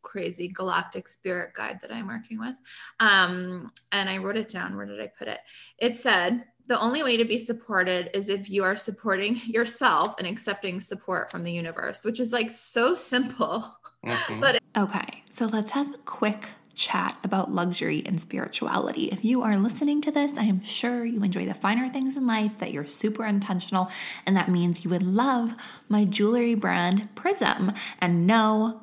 crazy 0.00 0.48
galactic 0.48 1.06
spirit 1.06 1.52
guide 1.52 1.80
that 1.82 1.92
I'm 1.92 2.06
working 2.06 2.38
with. 2.40 2.54
Um, 2.98 3.70
and 3.92 4.08
I 4.08 4.16
wrote 4.16 4.38
it 4.38 4.48
down. 4.48 4.74
Where 4.74 4.86
did 4.86 5.02
I 5.02 5.10
put 5.18 5.28
it? 5.28 5.40
It 5.78 5.98
said, 5.98 6.42
the 6.66 6.80
only 6.80 7.02
way 7.02 7.16
to 7.16 7.24
be 7.24 7.44
supported 7.44 8.10
is 8.14 8.28
if 8.28 8.50
you 8.50 8.64
are 8.64 8.76
supporting 8.76 9.40
yourself 9.46 10.14
and 10.18 10.26
accepting 10.26 10.80
support 10.80 11.30
from 11.30 11.44
the 11.44 11.52
universe, 11.52 12.04
which 12.04 12.20
is 12.20 12.32
like 12.32 12.50
so 12.50 12.94
simple. 12.94 13.76
Mm-hmm. 14.04 14.40
But 14.40 14.60
okay, 14.76 15.24
so 15.30 15.46
let's 15.46 15.72
have 15.72 15.94
a 15.94 15.98
quick 15.98 16.48
chat 16.74 17.18
about 17.24 17.50
luxury 17.50 18.02
and 18.04 18.20
spirituality. 18.20 19.04
If 19.06 19.24
you 19.24 19.42
are 19.42 19.56
listening 19.56 20.02
to 20.02 20.10
this, 20.10 20.36
I 20.36 20.44
am 20.44 20.62
sure 20.62 21.04
you 21.04 21.22
enjoy 21.22 21.46
the 21.46 21.54
finer 21.54 21.88
things 21.88 22.16
in 22.16 22.26
life, 22.26 22.58
that 22.58 22.72
you're 22.72 22.86
super 22.86 23.24
intentional, 23.24 23.90
and 24.26 24.36
that 24.36 24.50
means 24.50 24.84
you 24.84 24.90
would 24.90 25.02
love 25.02 25.54
my 25.88 26.04
jewelry 26.04 26.54
brand 26.54 27.08
Prism. 27.14 27.72
And 28.00 28.26
no, 28.26 28.82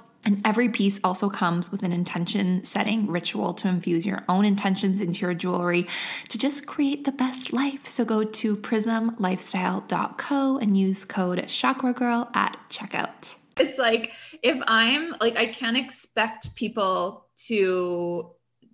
and 0.23 0.41
every 0.45 0.69
piece 0.69 0.99
also 1.03 1.29
comes 1.29 1.71
with 1.71 1.83
an 1.83 1.91
intention 1.91 2.63
setting 2.63 3.07
ritual 3.07 3.53
to 3.55 3.67
infuse 3.67 4.05
your 4.05 4.23
own 4.29 4.45
intentions 4.45 5.01
into 5.01 5.21
your 5.21 5.33
jewelry 5.33 5.87
to 6.29 6.37
just 6.37 6.67
create 6.67 7.05
the 7.05 7.11
best 7.11 7.53
life. 7.53 7.87
So 7.87 8.05
go 8.05 8.23
to 8.23 8.57
prismlifestyle.co 8.57 10.57
and 10.57 10.77
use 10.77 11.05
code 11.05 11.47
Chakra 11.47 11.93
Girl 11.93 12.29
at 12.33 12.57
checkout. 12.69 13.35
It's 13.57 13.77
like 13.77 14.13
if 14.41 14.61
I'm 14.67 15.15
like 15.19 15.37
I 15.37 15.47
can't 15.47 15.77
expect 15.77 16.55
people 16.55 17.27
to 17.47 18.31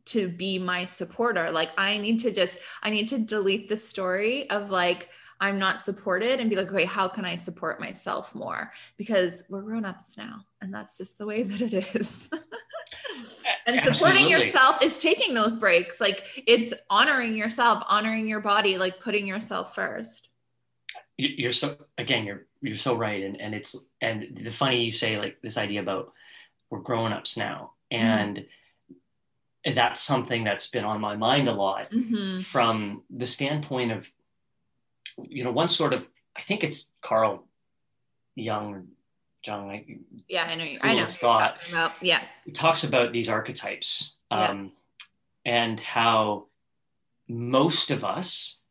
to 0.07 0.29
be 0.29 0.57
my 0.57 0.85
supporter. 0.85 1.51
Like 1.51 1.69
I 1.77 1.97
need 1.97 2.19
to 2.21 2.31
just 2.31 2.59
I 2.81 2.89
need 2.89 3.09
to 3.09 3.19
delete 3.19 3.69
the 3.69 3.77
story 3.77 4.49
of 4.49 4.69
like 4.69 5.09
I'm 5.39 5.59
not 5.59 5.81
supported 5.81 6.39
and 6.39 6.49
be 6.49 6.55
like, 6.55 6.71
okay, 6.71 6.85
how 6.85 7.07
can 7.07 7.25
I 7.25 7.35
support 7.35 7.79
myself 7.79 8.33
more? 8.33 8.71
Because 8.97 9.43
we're 9.49 9.61
grown 9.61 9.85
ups 9.85 10.17
now, 10.17 10.45
and 10.61 10.73
that's 10.73 10.97
just 10.97 11.17
the 11.17 11.25
way 11.25 11.43
that 11.43 11.61
it 11.61 11.73
is. 11.95 12.29
and 13.65 13.79
supporting 13.81 14.25
Absolutely. 14.25 14.29
yourself 14.29 14.83
is 14.83 14.99
taking 14.99 15.33
those 15.33 15.57
breaks. 15.57 16.01
Like 16.01 16.43
it's 16.47 16.73
honoring 16.89 17.35
yourself, 17.35 17.83
honoring 17.87 18.27
your 18.27 18.39
body, 18.39 18.77
like 18.77 18.99
putting 18.99 19.27
yourself 19.27 19.75
first. 19.75 20.29
You're 21.17 21.53
so 21.53 21.77
again, 21.97 22.25
you're 22.25 22.45
you're 22.61 22.75
so 22.75 22.95
right, 22.95 23.23
and 23.23 23.39
and 23.39 23.53
it's 23.53 23.75
and 24.01 24.37
the 24.37 24.51
funny 24.51 24.83
you 24.83 24.91
say 24.91 25.17
like 25.17 25.41
this 25.41 25.57
idea 25.57 25.81
about 25.81 26.13
we're 26.69 26.79
grown 26.79 27.13
ups 27.13 27.37
now, 27.37 27.73
mm-hmm. 27.91 28.03
and. 28.03 28.37
Mm-hmm 28.37 28.47
that's 29.75 30.01
something 30.01 30.45
that's 30.45 30.67
been 30.67 30.85
on 30.85 31.01
my 31.01 31.15
mind 31.15 31.47
a 31.47 31.51
lot 31.51 31.91
mm-hmm. 31.91 32.39
from 32.39 33.03
the 33.09 33.27
standpoint 33.27 33.91
of 33.91 34.09
you 35.23 35.43
know, 35.43 35.51
one 35.51 35.67
sort 35.67 35.93
of, 35.93 36.07
I 36.35 36.41
think 36.41 36.63
it's 36.63 36.85
Carl 37.01 37.47
Jung, 38.35 38.87
Jung. 39.45 39.99
Yeah, 40.27 40.47
I 40.49 40.55
know. 40.55 40.63
You, 40.63 40.79
I 40.81 40.93
know. 40.93 41.05
Thought. 41.05 41.57
About. 41.69 41.93
Yeah. 42.01 42.21
He 42.45 42.51
talks 42.51 42.83
about 42.83 43.13
these 43.13 43.29
archetypes 43.29 44.17
um, 44.29 44.71
yeah. 45.45 45.53
and 45.53 45.79
how 45.79 46.47
most 47.27 47.91
of 47.91 48.03
us 48.03 48.61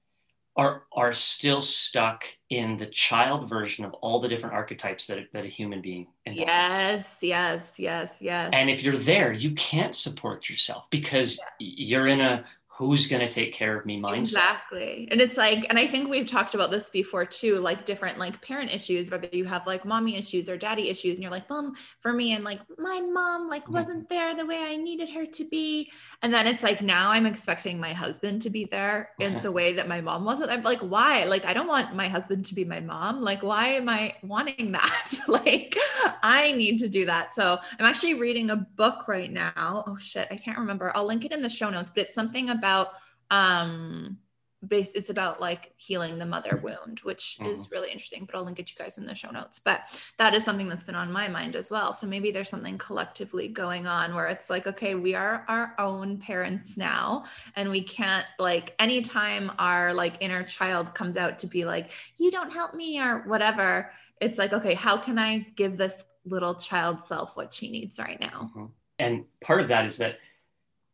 are 0.57 0.85
are 0.93 1.13
still 1.13 1.61
stuck 1.61 2.25
in 2.51 2.77
the 2.77 2.87
child 2.87 3.49
version 3.49 3.85
of 3.85 3.93
all 3.95 4.21
the 4.21 4.29
different 4.29 4.55
archetypes 4.55 5.07
that, 5.07 5.19
that 5.33 5.45
a 5.45 5.49
human 5.49 5.83
being 5.83 6.07
embodies. 6.27 6.47
yes 6.47 7.19
yes 7.21 7.75
yes 7.77 8.17
yes 8.21 8.51
and 8.53 8.71
if 8.71 8.83
you're 8.83 8.97
there 8.97 9.33
you 9.33 9.51
can't 9.53 9.95
support 9.95 10.49
yourself 10.49 10.85
because 10.91 11.39
yeah. 11.39 11.45
you're 11.59 12.07
in 12.07 12.21
a 12.21 12.45
who's 12.77 13.07
going 13.07 13.27
to 13.27 13.35
take 13.35 13.55
care 13.55 13.79
of 13.79 13.87
me 13.87 13.99
mindset. 13.99 14.19
Exactly. 14.19 15.09
And 15.11 15.19
it's 15.19 15.39
like, 15.39 15.65
and 15.71 15.79
I 15.79 15.87
think 15.87 16.11
we've 16.11 16.27
talked 16.27 16.55
about 16.55 16.71
this 16.71 16.91
before 16.91 17.25
too, 17.25 17.59
like 17.59 17.87
different 17.87 18.19
like 18.19 18.43
parent 18.43 18.71
issues, 18.71 19.11
whether 19.11 19.29
you 19.33 19.47
have 19.47 19.67
like 19.67 19.87
mommy 19.87 20.17
issues 20.17 20.51
or 20.51 20.59
daddy 20.59 20.91
issues. 20.91 21.15
And 21.15 21.23
you're 21.23 21.33
like, 21.33 21.49
mom, 21.49 21.75
for 22.01 22.13
me, 22.13 22.35
and 22.35 22.45
like 22.45 22.61
my 22.77 23.01
mom 23.01 23.49
like 23.49 23.65
mm-hmm. 23.65 23.73
wasn't 23.73 24.09
there 24.11 24.35
the 24.35 24.45
way 24.45 24.59
I 24.59 24.77
needed 24.77 25.09
her 25.09 25.25
to 25.25 25.45
be. 25.45 25.91
And 26.21 26.35
then 26.35 26.47
it's 26.47 26.63
like, 26.63 26.83
now 26.83 27.11
I'm 27.11 27.25
expecting 27.25 27.81
my 27.81 27.95
husband 27.95 28.43
to 28.43 28.51
be 28.51 28.67
there 28.67 29.09
in 29.21 29.41
the 29.43 29.53
way 29.53 29.73
that 29.73 29.89
my 29.89 30.03
mom 30.03 30.27
wasn't. 30.27 30.51
I'm 30.51 30.63
like, 30.63 30.81
why? 30.81 31.25
Like, 31.25 31.47
I 31.47 31.55
don't 31.55 31.69
want 31.69 31.97
my 31.97 32.09
husband 32.09 32.45
to 32.47 32.55
be 32.55 32.67
my 32.67 32.81
mom. 32.81 33.23
Like, 33.23 33.43
why 33.43 33.69
am 33.69 33.89
I 33.89 34.17
wanting 34.23 34.73
that? 34.73 35.15
like, 35.29 35.79
I 36.23 36.53
need 36.53 36.77
to 36.81 36.91
do 36.91 37.07
that. 37.07 37.33
So 37.33 37.57
I'm 37.81 37.87
actually 37.87 38.15
reading 38.15 38.51
a 38.51 38.57
book 38.57 39.09
right 39.09 39.33
now. 39.33 39.85
Oh 39.87 39.97
shit. 39.97 40.29
I 40.31 40.37
can't 40.37 40.59
remember. 40.59 40.93
I'll 40.95 41.07
link 41.07 41.25
it 41.25 41.33
in 41.33 41.41
the 41.41 41.49
show 41.49 41.71
notes, 41.71 41.91
but 41.95 42.05
it's 42.05 42.15
something 42.15 42.51
about 42.51 42.66
about 42.67 42.89
um 43.31 44.19
based 44.67 44.93
it's 44.95 45.11
about 45.11 45.41
like 45.41 45.73
healing 45.77 46.19
the 46.19 46.27
mother 46.27 46.59
wound 46.63 46.99
which 47.01 47.37
mm-hmm. 47.39 47.53
is 47.53 47.71
really 47.71 47.91
interesting 47.91 48.25
but 48.25 48.37
i'll 48.37 48.45
link 48.45 48.59
it 48.59 48.67
to 48.67 48.73
you 48.73 48.85
guys 48.85 48.99
in 48.99 49.07
the 49.07 49.15
show 49.15 49.31
notes 49.31 49.61
but 49.61 49.83
that 50.17 50.35
is 50.35 50.43
something 50.43 50.69
that's 50.69 50.83
been 50.83 50.95
on 50.95 51.13
my 51.13 51.29
mind 51.29 51.55
as 51.55 51.71
well 51.71 51.93
so 51.93 52.07
maybe 52.07 52.31
there's 52.31 52.49
something 52.49 52.77
collectively 52.79 53.47
going 53.47 53.87
on 53.87 54.15
where 54.15 54.27
it's 54.27 54.51
like 54.51 54.67
okay 54.67 54.95
we 54.95 55.15
are 55.15 55.45
our 55.47 55.75
own 55.79 56.17
parents 56.19 56.77
now 56.77 57.23
and 57.55 57.71
we 57.71 57.81
can't 57.81 58.27
like 58.39 58.75
anytime 58.79 59.53
our 59.59 59.95
like 59.95 60.17
inner 60.21 60.43
child 60.43 60.95
comes 60.95 61.17
out 61.17 61.39
to 61.39 61.47
be 61.47 61.65
like 61.65 61.91
you 62.17 62.31
don't 62.31 62.53
help 62.53 62.75
me 62.75 62.99
or 62.99 63.19
whatever 63.27 63.93
it's 64.21 64.39
like 64.39 64.53
okay 64.53 64.75
how 64.75 64.97
can 64.97 65.19
i 65.19 65.39
give 65.55 65.77
this 65.77 66.05
little 66.25 66.55
child 66.55 67.05
self 67.05 67.37
what 67.37 67.53
she 67.53 67.71
needs 67.71 67.99
right 67.99 68.19
now 68.21 68.51
mm-hmm. 68.57 68.67
and 68.99 69.25
part 69.41 69.61
of 69.61 69.69
that 69.69 69.85
is 69.85 69.99
that 69.99 70.19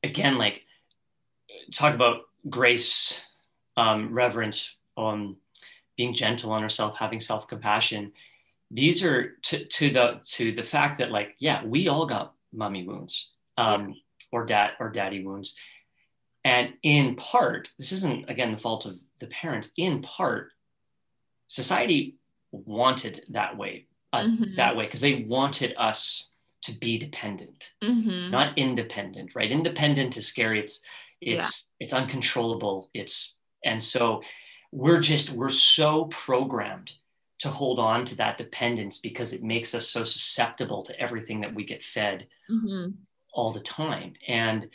again 0.03 0.37
like 0.37 0.63
talk 1.73 1.95
about 1.95 2.23
grace, 2.49 3.21
um, 3.77 4.13
reverence, 4.13 4.77
um, 4.97 5.37
being 5.97 6.15
gentle 6.15 6.53
on 6.53 6.63
ourselves, 6.63 6.99
having 6.99 7.21
self 7.21 7.49
compassion. 7.49 8.13
These 8.71 9.05
are 9.05 9.37
to, 9.43 9.65
to 9.65 9.91
the 9.91 10.21
to 10.33 10.53
the 10.53 10.63
fact 10.63 10.99
that 10.99 11.11
like 11.11 11.35
yeah, 11.39 11.65
we 11.65 11.89
all 11.89 12.07
got 12.07 12.35
mummy 12.53 12.87
wounds 12.87 13.31
um, 13.57 13.91
yeah. 13.91 13.95
or 14.31 14.47
dad 14.47 14.73
or 14.81 14.91
daddy 14.91 15.25
wounds, 15.25 15.55
and 16.45 16.75
in 16.83 17.15
part, 17.17 17.71
this 17.79 17.93
isn't 17.93 18.31
again 18.31 18.53
the 18.53 18.59
fault 18.59 18.87
of 18.87 18.99
the 19.21 19.27
parents. 19.27 19.71
In 19.77 20.01
part, 20.03 20.53
society 21.49 22.17
wanted 22.51 23.25
that 23.31 23.57
way, 23.57 23.87
us 24.13 24.29
mm-hmm. 24.29 24.57
that 24.57 24.77
way 24.77 24.87
because 24.87 25.01
they 25.01 25.25
wanted 25.29 25.75
us 25.77 26.31
to 26.63 26.73
be 26.73 26.97
dependent, 26.97 27.73
mm-hmm. 27.83 28.31
not 28.31 28.57
independent. 28.57 29.35
Right? 29.35 29.51
Independent 29.51 30.17
is 30.17 30.27
scary. 30.27 30.61
It's 30.61 30.83
it's 31.23 31.69
yeah. 31.79 31.85
it's 31.85 31.93
uncontrollable 31.93 32.91
it's 32.95 33.37
and 33.65 33.83
so 33.83 34.23
we're 34.73 35.01
just 35.01 35.31
we're 35.31 35.51
so 35.51 36.07
programmed 36.07 36.91
to 37.43 37.49
hold 37.49 37.81
on 37.81 38.05
to 38.05 38.15
that 38.15 38.39
dependence 38.39 38.99
because 38.99 39.33
it 39.33 39.43
makes 39.43 39.75
us 39.75 39.89
so 39.89 40.05
susceptible 40.05 40.81
to 40.81 40.99
everything 41.01 41.41
that 41.41 41.53
we 41.53 41.65
get 41.65 41.83
fed 41.83 42.29
mm-hmm. 42.49 42.93
all 43.33 43.51
the 43.51 43.59
time. 43.59 44.13
And 44.29 44.69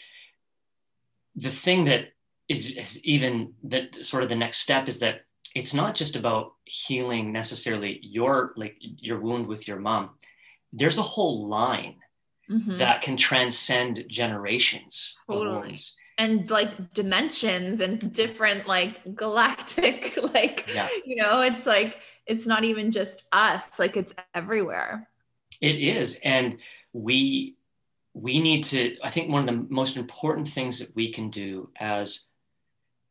the 1.37 1.49
thing 1.49 1.85
that 1.85 2.09
is, 2.49 2.67
is 2.67 3.01
even 3.05 3.53
that 3.63 4.03
sort 4.03 4.23
of 4.23 4.27
the 4.27 4.35
next 4.35 4.57
step 4.57 4.89
is 4.89 4.99
that 4.99 5.21
it's 5.55 5.73
not 5.73 5.95
just 5.95 6.17
about 6.17 6.55
healing 6.65 7.31
necessarily 7.31 7.99
your 8.03 8.51
like 8.57 8.75
your 8.81 9.21
wound 9.21 9.47
with 9.47 9.65
your 9.65 9.79
mom. 9.79 10.09
There's 10.73 10.97
a 10.97 11.03
whole 11.03 11.47
line 11.47 11.95
mm-hmm. 12.51 12.79
that 12.79 13.01
can 13.01 13.15
transcend 13.15 14.03
generations 14.09 15.17
totally. 15.25 15.79
And 16.17 16.49
like 16.49 16.93
dimensions 16.93 17.79
and 17.79 18.11
different 18.11 18.67
like 18.67 19.15
galactic 19.15 20.17
like 20.33 20.69
yeah. 20.73 20.87
you 21.05 21.15
know 21.15 21.41
it's 21.41 21.65
like 21.65 21.99
it's 22.25 22.47
not 22.47 22.63
even 22.63 22.91
just 22.91 23.27
us 23.31 23.79
like 23.79 23.95
it's 23.97 24.13
everywhere 24.33 25.07
it 25.61 25.75
is 25.75 26.19
and 26.23 26.57
we 26.93 27.55
we 28.13 28.39
need 28.39 28.63
to 28.63 28.97
i 29.03 29.09
think 29.09 29.29
one 29.31 29.47
of 29.47 29.55
the 29.55 29.73
most 29.73 29.97
important 29.97 30.47
things 30.47 30.79
that 30.79 30.93
we 30.95 31.11
can 31.11 31.29
do 31.29 31.69
as 31.79 32.25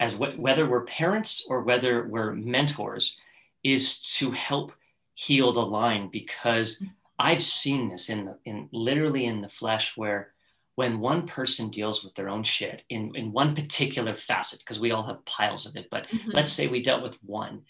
as 0.00 0.12
wh- 0.14 0.38
whether 0.38 0.66
we're 0.66 0.84
parents 0.84 1.46
or 1.48 1.62
whether 1.62 2.06
we're 2.08 2.32
mentors 2.32 3.16
is 3.62 4.00
to 4.00 4.30
help 4.30 4.72
heal 5.14 5.52
the 5.52 5.64
line 5.64 6.08
because 6.08 6.80
mm. 6.80 6.90
I've 7.18 7.42
seen 7.42 7.88
this 7.88 8.10
in 8.10 8.26
the 8.26 8.38
in 8.44 8.68
literally 8.72 9.24
in 9.24 9.40
the 9.40 9.48
flesh 9.48 9.96
where 9.96 10.32
when 10.76 11.00
one 11.00 11.26
person 11.26 11.70
deals 11.70 12.04
with 12.04 12.14
their 12.14 12.28
own 12.28 12.42
shit 12.42 12.84
in, 12.88 13.14
in 13.16 13.32
one 13.32 13.54
particular 13.54 14.14
facet, 14.14 14.60
because 14.60 14.78
we 14.78 14.92
all 14.92 15.02
have 15.02 15.24
piles 15.24 15.66
of 15.66 15.74
it, 15.74 15.88
but 15.90 16.06
mm-hmm. 16.08 16.30
let's 16.32 16.52
say 16.52 16.68
we 16.68 16.82
dealt 16.82 17.02
with 17.02 17.22
one, 17.24 17.62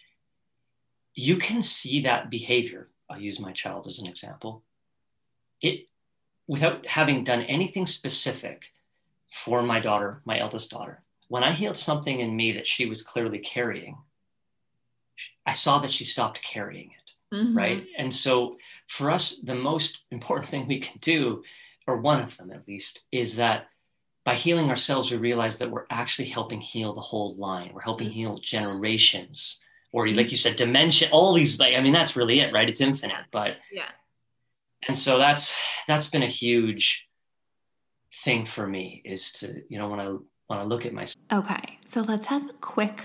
you 1.14 1.36
can 1.36 1.62
see 1.62 2.02
that 2.02 2.30
behavior. 2.30 2.88
I'll 3.08 3.20
use 3.20 3.40
my 3.40 3.52
child 3.52 3.86
as 3.86 4.00
an 4.00 4.06
example. 4.06 4.64
It 5.62 5.86
without 6.48 6.86
having 6.86 7.24
done 7.24 7.42
anything 7.42 7.86
specific 7.86 8.66
for 9.30 9.62
my 9.62 9.80
daughter, 9.80 10.20
my 10.24 10.38
eldest 10.38 10.70
daughter, 10.70 11.02
when 11.28 11.42
I 11.42 11.52
healed 11.52 11.76
something 11.76 12.20
in 12.20 12.36
me 12.36 12.52
that 12.52 12.66
she 12.66 12.86
was 12.86 13.02
clearly 13.02 13.38
carrying, 13.38 13.96
I 15.44 15.54
saw 15.54 15.78
that 15.78 15.90
she 15.90 16.04
stopped 16.04 16.42
carrying 16.42 16.90
it. 16.90 17.36
Mm-hmm. 17.36 17.56
Right. 17.56 17.86
And 17.98 18.14
so 18.14 18.56
for 18.88 19.10
us, 19.10 19.38
the 19.38 19.54
most 19.54 20.04
important 20.10 20.46
thing 20.50 20.66
we 20.66 20.80
can 20.80 20.98
do, 21.00 21.42
or 21.86 21.98
one 21.98 22.20
of 22.20 22.36
them 22.36 22.50
at 22.50 22.66
least, 22.66 23.02
is 23.12 23.36
that 23.36 23.66
by 24.24 24.34
healing 24.34 24.70
ourselves, 24.70 25.10
we 25.10 25.16
realize 25.18 25.58
that 25.58 25.70
we're 25.70 25.86
actually 25.88 26.28
helping 26.28 26.60
heal 26.60 26.92
the 26.92 27.00
whole 27.00 27.36
line. 27.36 27.70
We're 27.72 27.80
helping 27.80 28.08
mm-hmm. 28.08 28.16
heal 28.16 28.38
generations, 28.38 29.60
or 29.92 30.08
like 30.08 30.32
you 30.32 30.36
said, 30.36 30.56
dimension, 30.56 31.08
all 31.12 31.32
these, 31.32 31.60
like, 31.60 31.74
I 31.74 31.80
mean, 31.80 31.92
that's 31.92 32.16
really 32.16 32.40
it, 32.40 32.52
right? 32.52 32.68
It's 32.68 32.80
infinite, 32.80 33.26
but 33.30 33.56
yeah. 33.70 33.88
And 34.88 34.98
so 34.98 35.18
that's, 35.18 35.56
that's 35.88 36.08
been 36.08 36.22
a 36.22 36.28
huge 36.28 37.08
thing 38.12 38.44
for 38.44 38.66
me 38.66 39.02
is 39.04 39.32
to, 39.34 39.62
you 39.68 39.78
know, 39.78 39.88
when 39.88 40.00
I, 40.00 40.06
when 40.48 40.58
I 40.58 40.64
look 40.64 40.86
at 40.86 40.92
myself. 40.92 41.16
Okay. 41.32 41.78
So 41.84 42.02
let's 42.02 42.26
have 42.26 42.48
a 42.50 42.52
quick 42.54 43.04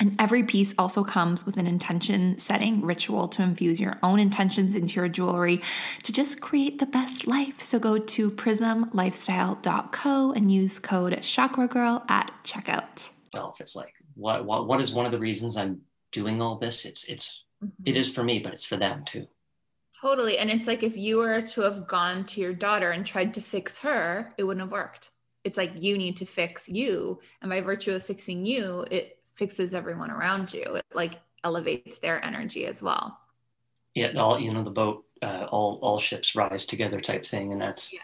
and 0.00 0.16
every 0.18 0.42
piece 0.42 0.74
also 0.78 1.04
comes 1.04 1.44
with 1.44 1.58
an 1.58 1.66
intention 1.66 2.38
setting 2.38 2.80
ritual 2.80 3.28
to 3.28 3.42
infuse 3.42 3.78
your 3.78 3.98
own 4.02 4.18
intentions 4.18 4.74
into 4.74 4.94
your 4.94 5.08
jewelry 5.08 5.60
to 6.02 6.12
just 6.12 6.40
create 6.40 6.78
the 6.78 6.86
best 6.86 7.26
life. 7.26 7.60
So 7.60 7.78
go 7.78 7.98
to 7.98 8.30
prismlifestyle.co 8.30 10.32
and 10.32 10.50
use 10.50 10.78
code 10.78 11.22
Chakra 11.22 11.68
Girl 11.68 12.02
at 12.08 12.32
checkout. 12.44 13.10
It's 13.60 13.76
like 13.76 13.92
what 14.14 14.44
what 14.44 14.66
what 14.66 14.80
is 14.80 14.94
one 14.94 15.06
of 15.06 15.12
the 15.12 15.18
reasons 15.18 15.56
I'm 15.56 15.82
doing 16.12 16.42
all 16.42 16.58
this? 16.58 16.84
It's 16.84 17.04
it's 17.04 17.44
mm-hmm. 17.62 17.82
it 17.84 17.96
is 17.96 18.12
for 18.12 18.24
me, 18.24 18.40
but 18.40 18.52
it's 18.52 18.64
for 18.64 18.76
them 18.76 19.04
too. 19.04 19.26
Totally. 20.00 20.38
And 20.38 20.50
it's 20.50 20.66
like 20.66 20.82
if 20.82 20.96
you 20.96 21.18
were 21.18 21.42
to 21.42 21.60
have 21.60 21.86
gone 21.86 22.24
to 22.24 22.40
your 22.40 22.54
daughter 22.54 22.90
and 22.90 23.04
tried 23.04 23.34
to 23.34 23.42
fix 23.42 23.78
her, 23.80 24.32
it 24.38 24.44
wouldn't 24.44 24.64
have 24.64 24.72
worked. 24.72 25.10
It's 25.44 25.58
like 25.58 25.72
you 25.76 25.98
need 25.98 26.16
to 26.18 26.26
fix 26.26 26.68
you. 26.68 27.20
And 27.42 27.50
by 27.50 27.60
virtue 27.60 27.92
of 27.92 28.02
fixing 28.02 28.46
you, 28.46 28.84
it 28.90 29.19
fixes 29.40 29.72
everyone 29.72 30.10
around 30.10 30.52
you. 30.52 30.62
It 30.74 30.84
like 30.92 31.18
elevates 31.44 31.96
their 31.98 32.22
energy 32.22 32.66
as 32.66 32.82
well. 32.82 33.18
Yeah, 33.94 34.12
all 34.18 34.38
you 34.38 34.52
know, 34.52 34.62
the 34.62 34.70
boat, 34.70 35.06
uh, 35.22 35.46
all 35.50 35.78
all 35.82 35.98
ships 35.98 36.36
rise 36.36 36.66
together 36.66 37.00
type 37.00 37.24
thing, 37.24 37.52
and 37.52 37.60
that's. 37.60 37.92
Yeah. 37.92 38.00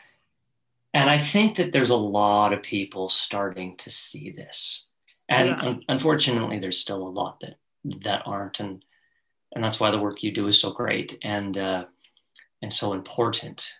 And 0.95 1.11
I 1.11 1.18
think 1.18 1.57
that 1.59 1.72
there's 1.72 1.91
a 1.91 1.97
lot 1.97 2.55
of 2.55 2.62
people 2.62 3.11
starting 3.11 3.76
to 3.76 3.91
see 3.91 4.30
this, 4.30 4.89
and 5.28 5.51
yeah. 5.51 5.61
un- 5.61 5.82
unfortunately, 5.91 6.59
there's 6.59 6.80
still 6.80 7.07
a 7.07 7.16
lot 7.20 7.39
that 7.41 7.57
that 8.03 8.22
aren't, 8.24 8.61
and 8.61 8.82
and 9.55 9.62
that's 9.62 9.78
why 9.78 9.91
the 9.91 10.01
work 10.01 10.22
you 10.22 10.32
do 10.32 10.49
is 10.49 10.59
so 10.59 10.70
great 10.72 11.18
and 11.22 11.59
uh, 11.59 11.84
and 12.62 12.72
so 12.72 12.95
important. 12.95 13.70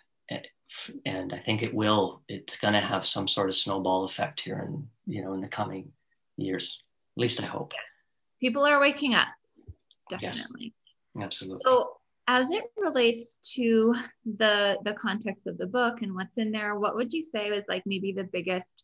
And 1.05 1.33
I 1.33 1.39
think 1.39 1.63
it 1.63 1.73
will. 1.73 2.21
It's 2.27 2.57
going 2.57 2.73
to 2.73 2.81
have 2.81 3.05
some 3.05 3.27
sort 3.27 3.49
of 3.49 3.55
snowball 3.55 4.03
effect 4.03 4.41
here, 4.41 4.59
in 4.67 4.87
you 5.07 5.23
know, 5.23 5.33
in 5.33 5.41
the 5.41 5.49
coming 5.49 5.91
years. 6.35 6.83
At 7.17 7.21
least 7.21 7.41
I 7.41 7.47
hope. 7.47 7.73
People 8.39 8.63
are 8.63 8.79
waking 8.79 9.15
up. 9.15 9.27
Definitely. 10.07 10.75
Yes, 11.15 11.23
absolutely. 11.25 11.61
So 11.65 11.93
as 12.27 12.51
it 12.51 12.65
relates 12.77 13.39
to 13.55 13.95
the 14.37 14.77
the 14.83 14.93
context 14.93 15.47
of 15.47 15.57
the 15.57 15.65
book 15.65 16.03
and 16.03 16.13
what's 16.13 16.37
in 16.37 16.51
there, 16.51 16.75
what 16.75 16.95
would 16.95 17.11
you 17.11 17.23
say 17.23 17.49
was 17.49 17.63
like 17.67 17.81
maybe 17.87 18.11
the 18.11 18.23
biggest 18.23 18.83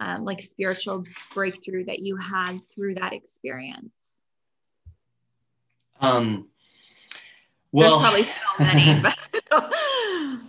um, 0.00 0.24
like 0.24 0.40
spiritual 0.40 1.04
breakthrough 1.32 1.84
that 1.84 2.00
you 2.00 2.16
had 2.16 2.58
through 2.74 2.96
that 2.96 3.12
experience? 3.12 4.16
Um, 6.00 6.48
well, 7.70 8.00
There's 8.00 8.02
probably 8.02 8.24
so 8.24 8.64
many, 8.64 9.00
but 10.32 10.42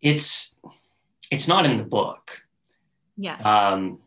it's 0.00 0.54
it's 1.30 1.46
not 1.46 1.66
in 1.66 1.76
the 1.76 1.84
book. 1.84 2.40
Yeah. 3.18 3.36
Um, 3.36 3.98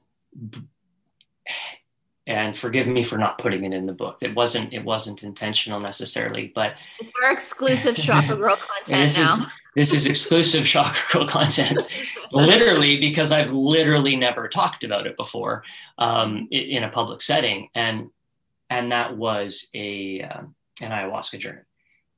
and 2.27 2.57
forgive 2.57 2.87
me 2.87 3.03
for 3.03 3.17
not 3.17 3.37
putting 3.37 3.63
it 3.63 3.73
in 3.73 3.85
the 3.87 3.93
book. 3.93 4.17
It 4.21 4.35
wasn't 4.35 4.73
it 4.73 4.83
wasn't 4.83 5.23
intentional 5.23 5.79
necessarily, 5.79 6.51
but 6.53 6.75
it's 6.99 7.11
our 7.23 7.31
exclusive 7.31 7.95
Chakra 8.05 8.35
Girl 8.35 8.57
content 8.57 9.03
this 9.03 9.17
now. 9.17 9.33
Is, 9.33 9.41
this 9.75 9.93
is 9.93 10.07
exclusive 10.07 10.65
Chakra 10.73 11.19
Girl 11.19 11.27
content, 11.27 11.79
literally 12.31 12.99
because 12.99 13.31
I've 13.31 13.51
literally 13.53 14.15
never 14.15 14.47
talked 14.47 14.83
about 14.83 15.07
it 15.07 15.15
before 15.15 15.63
um, 15.97 16.47
in 16.51 16.83
a 16.83 16.89
public 16.89 17.21
setting, 17.21 17.69
and 17.75 18.09
and 18.69 18.91
that 18.91 19.15
was 19.15 19.69
a 19.73 20.21
um, 20.21 20.53
an 20.81 20.91
ayahuasca 20.91 21.39
journey. 21.39 21.61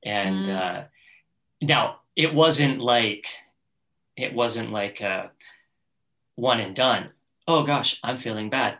And 0.03 0.45
Mm. 0.45 0.55
uh, 0.61 0.83
now 1.61 1.99
it 2.15 2.33
wasn't 2.33 2.79
like 2.79 3.27
it 4.15 4.33
wasn't 4.33 4.71
like 4.71 5.01
a 5.01 5.31
one 6.35 6.59
and 6.61 6.75
done. 6.75 7.09
Oh 7.47 7.63
gosh, 7.63 7.99
I'm 8.03 8.17
feeling 8.17 8.49
bad. 8.49 8.77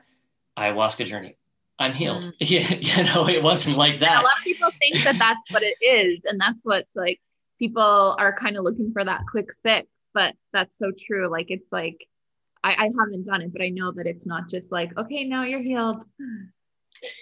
Ayahuasca 0.59 1.05
journey. 1.05 1.35
I'm 1.79 1.93
healed. 1.93 2.23
Mm. 2.23 2.33
Yeah, 2.39 2.73
you 2.73 3.03
know, 3.05 3.27
it 3.27 3.41
wasn't 3.41 3.77
like 3.77 3.99
that. 4.01 4.21
a 4.21 4.23
lot 4.23 4.37
of 4.37 4.43
people 4.43 4.69
think 4.79 5.03
that 5.03 5.17
that's 5.17 5.49
what 5.51 5.63
it 5.63 5.77
is 5.81 6.25
and 6.25 6.39
that's 6.39 6.61
what's 6.63 6.93
like 6.95 7.19
people 7.57 8.15
are 8.17 8.33
kind 8.33 8.57
of 8.57 8.63
looking 8.63 8.91
for 8.93 9.03
that 9.03 9.21
quick 9.29 9.49
fix 9.63 9.87
but 10.13 10.33
that's 10.53 10.77
so 10.77 10.91
true 10.97 11.27
like 11.27 11.47
it's 11.51 11.71
like 11.71 12.07
I, 12.63 12.71
I 12.71 12.89
haven't 12.97 13.25
done 13.25 13.41
it 13.41 13.51
but 13.51 13.61
i 13.61 13.69
know 13.69 13.91
that 13.91 14.07
it's 14.07 14.25
not 14.25 14.49
just 14.49 14.71
like 14.71 14.97
okay 14.97 15.25
now 15.25 15.43
you're 15.43 15.61
healed 15.61 16.03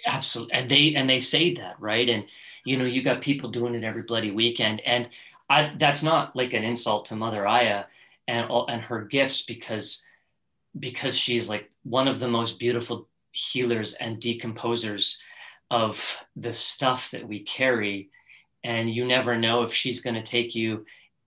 absolutely 0.06 0.54
and 0.54 0.70
they 0.70 0.94
and 0.94 1.10
they 1.10 1.20
say 1.20 1.54
that 1.54 1.76
right 1.80 2.08
and 2.08 2.24
you 2.64 2.78
know 2.78 2.84
you 2.84 3.02
got 3.02 3.20
people 3.20 3.50
doing 3.50 3.74
it 3.74 3.84
every 3.84 4.02
bloody 4.02 4.30
weekend 4.30 4.80
and 4.86 5.08
I, 5.50 5.72
that's 5.78 6.02
not 6.02 6.36
like 6.36 6.52
an 6.52 6.62
insult 6.62 7.06
to 7.06 7.16
mother 7.16 7.46
aya 7.46 7.84
and 8.28 8.48
all 8.50 8.66
and 8.68 8.82
her 8.82 9.02
gifts 9.04 9.42
because 9.42 10.04
because 10.78 11.16
she's 11.16 11.48
like 11.48 11.70
one 11.82 12.06
of 12.06 12.18
the 12.20 12.28
most 12.28 12.58
beautiful 12.58 13.07
healers 13.32 13.94
and 13.94 14.20
decomposers 14.20 15.16
of 15.70 16.16
the 16.36 16.52
stuff 16.52 17.10
that 17.10 17.26
we 17.26 17.40
carry 17.40 18.08
and 18.64 18.92
you 18.92 19.06
never 19.06 19.36
know 19.36 19.62
if 19.62 19.72
she's 19.72 20.00
going 20.00 20.14
to 20.14 20.22
take 20.22 20.54
you 20.54 20.84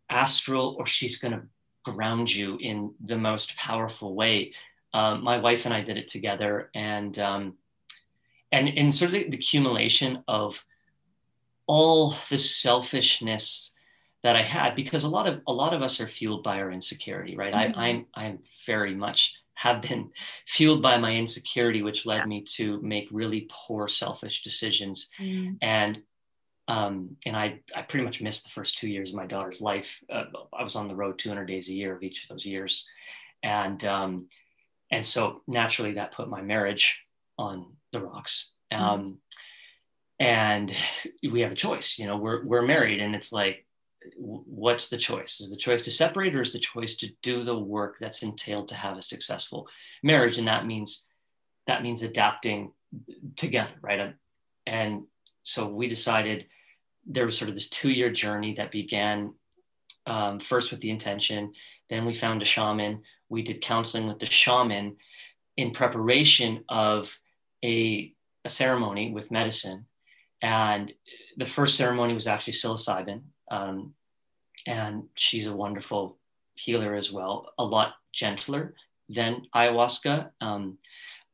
astral 0.09 0.75
or 0.77 0.85
she's 0.85 1.17
going 1.17 1.33
to 1.33 1.41
ground 1.83 2.33
you 2.33 2.57
in 2.59 2.93
the 3.05 3.17
most 3.17 3.55
powerful 3.55 4.15
way 4.15 4.51
um, 4.93 5.23
my 5.23 5.37
wife 5.37 5.65
and 5.65 5.73
i 5.73 5.81
did 5.81 5.97
it 5.97 6.07
together 6.07 6.69
and 6.75 7.17
um, 7.19 7.53
and 8.51 8.67
in 8.67 8.91
sort 8.91 9.09
of 9.09 9.13
the, 9.13 9.29
the 9.29 9.37
accumulation 9.37 10.23
of 10.27 10.63
all 11.67 12.15
the 12.29 12.37
selfishness 12.37 13.71
that 14.23 14.35
I 14.35 14.43
had, 14.43 14.75
because 14.75 15.03
a 15.03 15.09
lot 15.09 15.27
of 15.27 15.41
a 15.47 15.53
lot 15.53 15.73
of 15.73 15.81
us 15.81 15.99
are 15.99 16.07
fueled 16.07 16.43
by 16.43 16.59
our 16.59 16.71
insecurity, 16.71 17.35
right? 17.35 17.53
Mhm. 17.53 17.77
I, 17.77 17.87
I'm 17.87 18.05
I'm 18.13 18.39
very 18.65 18.93
much 18.93 19.35
have 19.61 19.79
been 19.83 20.09
fueled 20.47 20.81
by 20.81 20.97
my 20.97 21.15
insecurity, 21.15 21.83
which 21.83 22.07
led 22.07 22.25
me 22.27 22.41
to 22.41 22.81
make 22.81 23.07
really 23.11 23.47
poor, 23.47 23.87
selfish 23.87 24.41
decisions, 24.41 25.09
and 25.61 26.01
um, 26.67 27.15
and 27.27 27.37
I 27.37 27.59
I 27.75 27.83
pretty 27.83 28.03
much 28.03 28.21
missed 28.21 28.43
the 28.43 28.49
first 28.49 28.79
two 28.79 28.87
years 28.87 29.11
of 29.11 29.17
my 29.17 29.27
daughter's 29.27 29.61
life. 29.61 30.03
Uh, 30.11 30.23
I 30.51 30.63
was 30.63 30.75
on 30.75 30.87
the 30.87 30.95
road 30.95 31.19
200 31.19 31.45
days 31.45 31.69
a 31.69 31.73
year 31.73 31.95
of 31.95 32.01
each 32.01 32.23
of 32.23 32.29
those 32.29 32.43
years, 32.43 32.87
and 33.43 33.83
um, 33.85 34.29
and 34.89 35.05
so 35.05 35.43
naturally 35.47 35.93
that 35.93 36.15
put 36.15 36.27
my 36.27 36.41
marriage 36.41 36.99
on 37.37 37.77
the 37.91 38.01
rocks. 38.01 38.53
Um, 38.71 39.17
and 40.19 40.73
we 41.31 41.41
have 41.41 41.51
a 41.51 41.55
choice. 41.67 41.99
You 41.99 42.07
know, 42.07 42.17
we're 42.17 42.43
we're 42.43 42.65
married, 42.65 42.99
and 42.99 43.13
it's 43.13 43.31
like, 43.31 43.67
what's 44.17 44.89
the 44.89 44.97
choice? 44.97 45.39
Is 45.39 45.49
the 45.49 45.57
choice 45.57 45.83
to 45.83 45.91
separate, 45.91 46.35
or 46.35 46.41
is 46.41 46.53
the 46.53 46.59
choice 46.59 46.95
to 46.97 47.09
do 47.21 47.43
the 47.43 47.57
work 47.57 47.97
that's 47.99 48.23
entailed 48.23 48.67
to 48.69 48.75
have 48.75 48.97
a 48.97 49.01
successful 49.01 49.67
marriage? 50.03 50.37
And 50.37 50.47
that 50.47 50.65
means 50.65 51.05
that 51.67 51.83
means 51.83 52.01
adapting 52.01 52.71
together, 53.35 53.75
right? 53.81 53.99
Um, 53.99 54.13
And 54.65 55.03
so 55.43 55.67
we 55.67 55.87
decided 55.87 56.47
there 57.05 57.25
was 57.25 57.37
sort 57.37 57.49
of 57.49 57.55
this 57.55 57.69
two-year 57.69 58.11
journey 58.11 58.53
that 58.55 58.71
began 58.71 59.33
um, 60.05 60.39
first 60.39 60.71
with 60.71 60.81
the 60.81 60.89
intention. 60.89 61.53
Then 61.89 62.05
we 62.05 62.13
found 62.13 62.41
a 62.41 62.45
shaman. 62.45 63.01
We 63.29 63.41
did 63.41 63.61
counseling 63.61 64.07
with 64.07 64.19
the 64.19 64.25
shaman 64.25 64.97
in 65.57 65.71
preparation 65.71 66.63
of 66.69 67.17
a, 67.63 68.13
a 68.45 68.49
ceremony 68.49 69.11
with 69.11 69.31
medicine. 69.31 69.85
And 70.41 70.93
the 71.37 71.45
first 71.45 71.77
ceremony 71.77 72.13
was 72.13 72.27
actually 72.27 72.53
psilocybin. 72.53 73.21
Um, 73.51 73.93
and 74.65 75.03
she's 75.15 75.45
a 75.45 75.55
wonderful 75.55 76.17
healer 76.55 76.95
as 76.95 77.11
well, 77.11 77.51
a 77.59 77.63
lot 77.63 77.95
gentler 78.13 78.73
than 79.09 79.45
ayahuasca. 79.53 80.31
Um, 80.41 80.77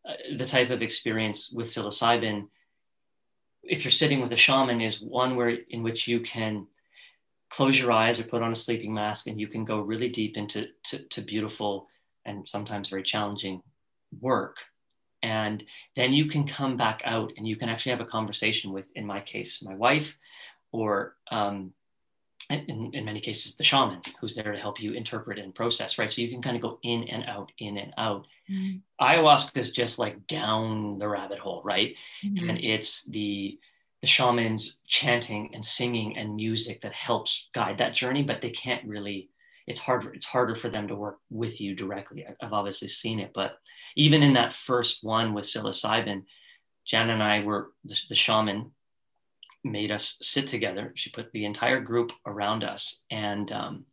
uh, 0.07 0.13
the 0.37 0.45
type 0.45 0.69
of 0.71 0.81
experience 0.81 1.51
with 1.51 1.67
psilocybin, 1.67 2.47
if 3.63 3.83
you're 3.83 3.91
sitting 3.91 4.21
with 4.21 4.31
a 4.31 4.37
shaman, 4.37 4.81
is 4.81 5.01
one 5.01 5.35
where 5.35 5.49
in 5.69 5.83
which 5.83 6.07
you 6.07 6.19
can 6.21 6.65
close 7.49 7.79
your 7.79 7.91
eyes 7.91 8.19
or 8.19 8.23
put 8.23 8.41
on 8.41 8.51
a 8.51 8.55
sleeping 8.55 8.93
mask 8.93 9.27
and 9.27 9.39
you 9.39 9.47
can 9.47 9.63
go 9.63 9.79
really 9.79 10.09
deep 10.09 10.37
into 10.37 10.67
to, 10.83 11.03
to 11.09 11.21
beautiful 11.21 11.87
and 12.25 12.47
sometimes 12.47 12.89
very 12.89 13.03
challenging 13.03 13.61
work 14.19 14.57
and 15.23 15.63
then 15.95 16.13
you 16.13 16.25
can 16.25 16.45
come 16.45 16.77
back 16.77 17.01
out 17.05 17.31
and 17.37 17.47
you 17.47 17.55
can 17.55 17.69
actually 17.69 17.91
have 17.91 18.01
a 18.01 18.05
conversation 18.05 18.71
with 18.73 18.85
in 18.95 19.05
my 19.05 19.21
case 19.21 19.63
my 19.63 19.75
wife 19.75 20.17
or 20.71 21.15
um, 21.31 21.73
in, 22.49 22.91
in 22.93 23.05
many 23.05 23.19
cases 23.19 23.55
the 23.55 23.63
shaman 23.63 24.01
who's 24.19 24.35
there 24.35 24.51
to 24.51 24.57
help 24.59 24.79
you 24.81 24.93
interpret 24.93 25.37
and 25.39 25.53
process 25.53 25.97
right 25.97 26.11
so 26.11 26.21
you 26.21 26.29
can 26.29 26.41
kind 26.41 26.55
of 26.55 26.61
go 26.61 26.79
in 26.83 27.03
and 27.05 27.23
out 27.25 27.51
in 27.59 27.77
and 27.77 27.93
out 27.97 28.25
Mhm. 28.49 28.79
ayahuasca 29.01 29.57
is 29.57 29.71
just 29.71 29.99
like 29.99 30.25
down 30.27 30.97
the 30.99 31.09
rabbit 31.09 31.37
hole 31.39 31.61
right 31.65 31.95
Mhm. 32.23 32.49
and 32.49 32.57
it's 32.63 33.03
the 33.05 33.59
the 34.01 34.07
shamans 34.07 34.79
chanting 34.87 35.53
and 35.53 35.65
singing 35.65 36.17
and 36.17 36.35
music 36.35 36.79
that 36.81 36.93
helps 36.93 37.49
guide 37.53 37.79
that 37.79 37.93
journey 37.93 38.23
but 38.23 38.39
they 38.41 38.49
can't 38.51 38.85
really 38.85 39.29
it's 39.65 39.79
harder 39.79 40.13
it's 40.13 40.25
harder 40.25 40.55
for 40.55 40.69
them 40.69 40.87
to 40.87 40.95
work 40.95 41.17
with 41.29 41.59
you 41.59 41.75
directly 41.75 42.25
i've 42.41 42.53
obviously 42.53 42.87
seen 42.87 43.19
it 43.19 43.31
but 43.33 43.57
even 43.97 44.23
in 44.23 44.33
that 44.33 44.53
first 44.53 45.03
one 45.03 45.33
with 45.33 45.45
psilocybin 45.45 46.23
jan 46.85 47.09
and 47.09 47.21
i 47.21 47.43
were 47.43 47.73
the, 47.83 47.99
the 48.07 48.15
shaman 48.15 48.71
made 49.71 49.91
us 49.91 50.17
sit 50.21 50.47
together 50.47 50.91
she 50.95 51.09
put 51.09 51.31
the 51.31 51.45
entire 51.45 51.79
group 51.79 52.11
around 52.25 52.63
us 52.63 53.03
and 53.11 53.51
um, 53.51 53.85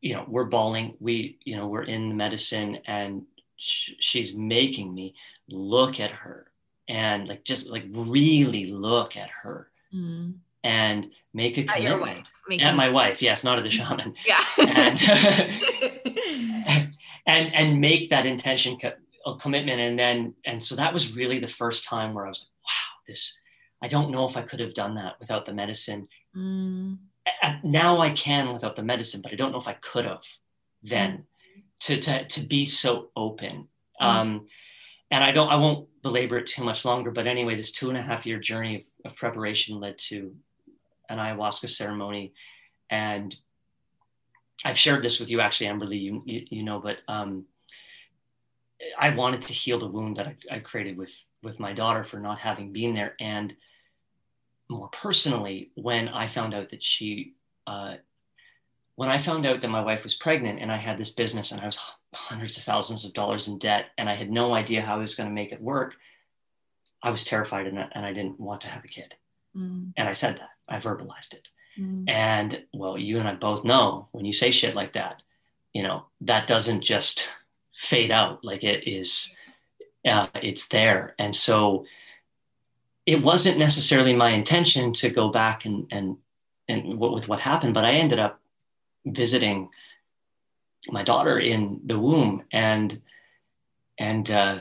you 0.00 0.14
know 0.14 0.24
we're 0.28 0.44
bawling 0.44 0.94
we 1.00 1.38
you 1.44 1.56
know 1.56 1.66
we're 1.68 1.82
in 1.84 2.08
the 2.08 2.14
medicine 2.14 2.78
and 2.86 3.22
sh- 3.56 3.92
she's 4.00 4.34
making 4.34 4.94
me 4.94 5.14
look 5.48 6.00
at 6.00 6.10
her 6.10 6.50
and 6.88 7.28
like 7.28 7.44
just 7.44 7.66
like 7.68 7.84
really 7.92 8.66
look 8.66 9.16
at 9.16 9.30
her 9.30 9.68
Mhm. 9.94 10.34
and 10.62 11.10
make 11.34 11.58
a 11.58 11.62
At 11.62 11.68
commitment 11.76 12.26
wife. 12.48 12.60
at 12.62 12.76
my 12.76 12.88
wife 12.88 13.20
yes 13.22 13.42
not 13.44 13.58
at 13.58 13.64
the 13.64 13.70
shaman 13.70 14.14
yeah. 14.26 14.44
and, 14.58 14.98
and 17.26 17.54
and 17.54 17.80
make 17.80 18.10
that 18.10 18.24
intention 18.26 18.78
co- 18.78 18.92
a 19.26 19.34
commitment 19.36 19.80
and 19.80 19.98
then 19.98 20.34
and 20.44 20.62
so 20.62 20.74
that 20.76 20.92
was 20.94 21.14
really 21.14 21.38
the 21.38 21.46
first 21.48 21.84
time 21.84 22.14
where 22.14 22.24
i 22.24 22.28
was 22.28 22.40
like 22.40 22.64
wow 22.64 22.90
this 23.06 23.36
i 23.82 23.88
don't 23.88 24.10
know 24.10 24.26
if 24.26 24.36
i 24.36 24.42
could 24.42 24.60
have 24.60 24.74
done 24.74 24.94
that 24.94 25.18
without 25.20 25.44
the 25.44 25.54
medicine. 25.54 26.08
Mm. 26.36 26.98
Now 27.62 27.98
i 27.98 28.10
can 28.10 28.52
without 28.52 28.76
the 28.76 28.82
medicine 28.82 29.20
but 29.22 29.32
i 29.32 29.36
don't 29.36 29.52
know 29.52 29.58
if 29.58 29.68
i 29.68 29.74
could 29.74 30.04
have 30.04 30.24
then 30.82 31.24
to 31.80 32.00
to 32.00 32.24
to 32.26 32.40
be 32.40 32.64
so 32.64 33.10
open. 33.16 33.68
Mm. 34.00 34.06
um 34.06 34.46
and 35.10 35.22
i 35.22 35.30
don't 35.30 35.52
i 35.52 35.56
won't 35.56 35.88
belabor 36.02 36.38
it 36.38 36.46
too 36.46 36.64
much 36.64 36.84
longer 36.84 37.10
but 37.10 37.26
anyway 37.26 37.54
this 37.54 37.72
two 37.72 37.90
and 37.90 37.98
a 37.98 38.02
half 38.02 38.24
year 38.24 38.38
journey 38.38 38.76
of, 38.76 38.86
of 39.04 39.16
preparation 39.16 39.78
led 39.80 39.98
to 39.98 40.34
an 41.08 41.18
ayahuasca 41.18 41.68
ceremony. 41.68 42.32
And 42.90 43.36
i've 44.64 44.78
shared 44.78 45.02
this 45.02 45.20
with 45.20 45.30
you 45.30 45.40
actually 45.40 45.68
amberly 45.68 46.00
you 46.00 46.22
you, 46.26 46.46
you 46.50 46.62
know 46.62 46.80
but 46.80 46.98
um 47.08 47.44
i 48.98 49.10
wanted 49.10 49.42
to 49.42 49.52
heal 49.52 49.78
the 49.78 49.86
wound 49.86 50.16
that 50.16 50.26
I, 50.26 50.34
I 50.50 50.58
created 50.58 50.96
with 50.96 51.14
with 51.42 51.60
my 51.60 51.72
daughter 51.72 52.04
for 52.04 52.18
not 52.18 52.38
having 52.38 52.72
been 52.72 52.94
there. 52.94 53.14
And 53.20 53.54
more 54.70 54.88
personally 54.88 55.70
when 55.74 56.08
i 56.08 56.26
found 56.26 56.54
out 56.54 56.68
that 56.70 56.82
she 56.82 57.34
uh, 57.66 57.94
when 59.00 59.08
I 59.08 59.16
found 59.16 59.46
out 59.46 59.62
that 59.62 59.70
my 59.70 59.80
wife 59.80 60.04
was 60.04 60.14
pregnant 60.14 60.60
and 60.60 60.70
I 60.70 60.76
had 60.76 60.98
this 60.98 61.08
business 61.08 61.52
and 61.52 61.60
I 61.62 61.64
was 61.64 61.78
hundreds 62.12 62.58
of 62.58 62.64
thousands 62.64 63.06
of 63.06 63.14
dollars 63.14 63.48
in 63.48 63.56
debt 63.58 63.86
and 63.96 64.10
I 64.10 64.14
had 64.14 64.30
no 64.30 64.52
idea 64.52 64.82
how 64.82 64.96
I 64.96 64.98
was 64.98 65.14
going 65.14 65.26
to 65.26 65.34
make 65.34 65.52
it 65.52 65.62
work, 65.62 65.94
I 67.02 67.08
was 67.08 67.24
terrified 67.24 67.66
and 67.66 67.78
I, 67.78 67.88
and 67.92 68.04
I 68.04 68.12
didn't 68.12 68.38
want 68.38 68.60
to 68.60 68.68
have 68.68 68.84
a 68.84 68.88
kid. 68.88 69.14
Mm. 69.56 69.94
And 69.96 70.06
I 70.06 70.12
said 70.12 70.36
that, 70.36 70.50
I 70.68 70.78
verbalized 70.80 71.32
it. 71.32 71.48
Mm. 71.78 72.10
And 72.10 72.62
well, 72.74 72.98
you 72.98 73.18
and 73.18 73.26
I 73.26 73.36
both 73.36 73.64
know 73.64 74.08
when 74.12 74.26
you 74.26 74.34
say 74.34 74.50
shit 74.50 74.74
like 74.74 74.92
that, 74.92 75.22
you 75.72 75.82
know, 75.82 76.04
that 76.20 76.46
doesn't 76.46 76.82
just 76.82 77.26
fade 77.72 78.10
out 78.10 78.44
like 78.44 78.64
it 78.64 78.86
is, 78.86 79.34
uh, 80.06 80.26
it's 80.34 80.68
there. 80.68 81.14
And 81.18 81.34
so 81.34 81.86
it 83.10 83.22
wasn't 83.24 83.58
necessarily 83.58 84.14
my 84.14 84.30
intention 84.30 84.92
to 84.92 85.10
go 85.10 85.30
back 85.30 85.64
and, 85.64 85.84
and, 85.90 86.16
and 86.68 86.96
what, 86.96 87.12
with 87.12 87.26
what 87.26 87.40
happened, 87.40 87.74
but 87.74 87.84
I 87.84 87.92
ended 87.94 88.20
up 88.20 88.40
visiting 89.04 89.68
my 90.88 91.02
daughter 91.02 91.40
in 91.40 91.80
the 91.84 91.98
womb 91.98 92.44
and, 92.52 93.02
and, 93.98 94.30
uh, 94.30 94.60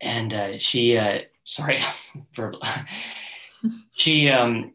and 0.00 0.32
uh, 0.32 0.58
she, 0.58 0.96
uh, 0.96 1.22
sorry, 1.42 1.80
she, 3.96 4.28
um, 4.28 4.72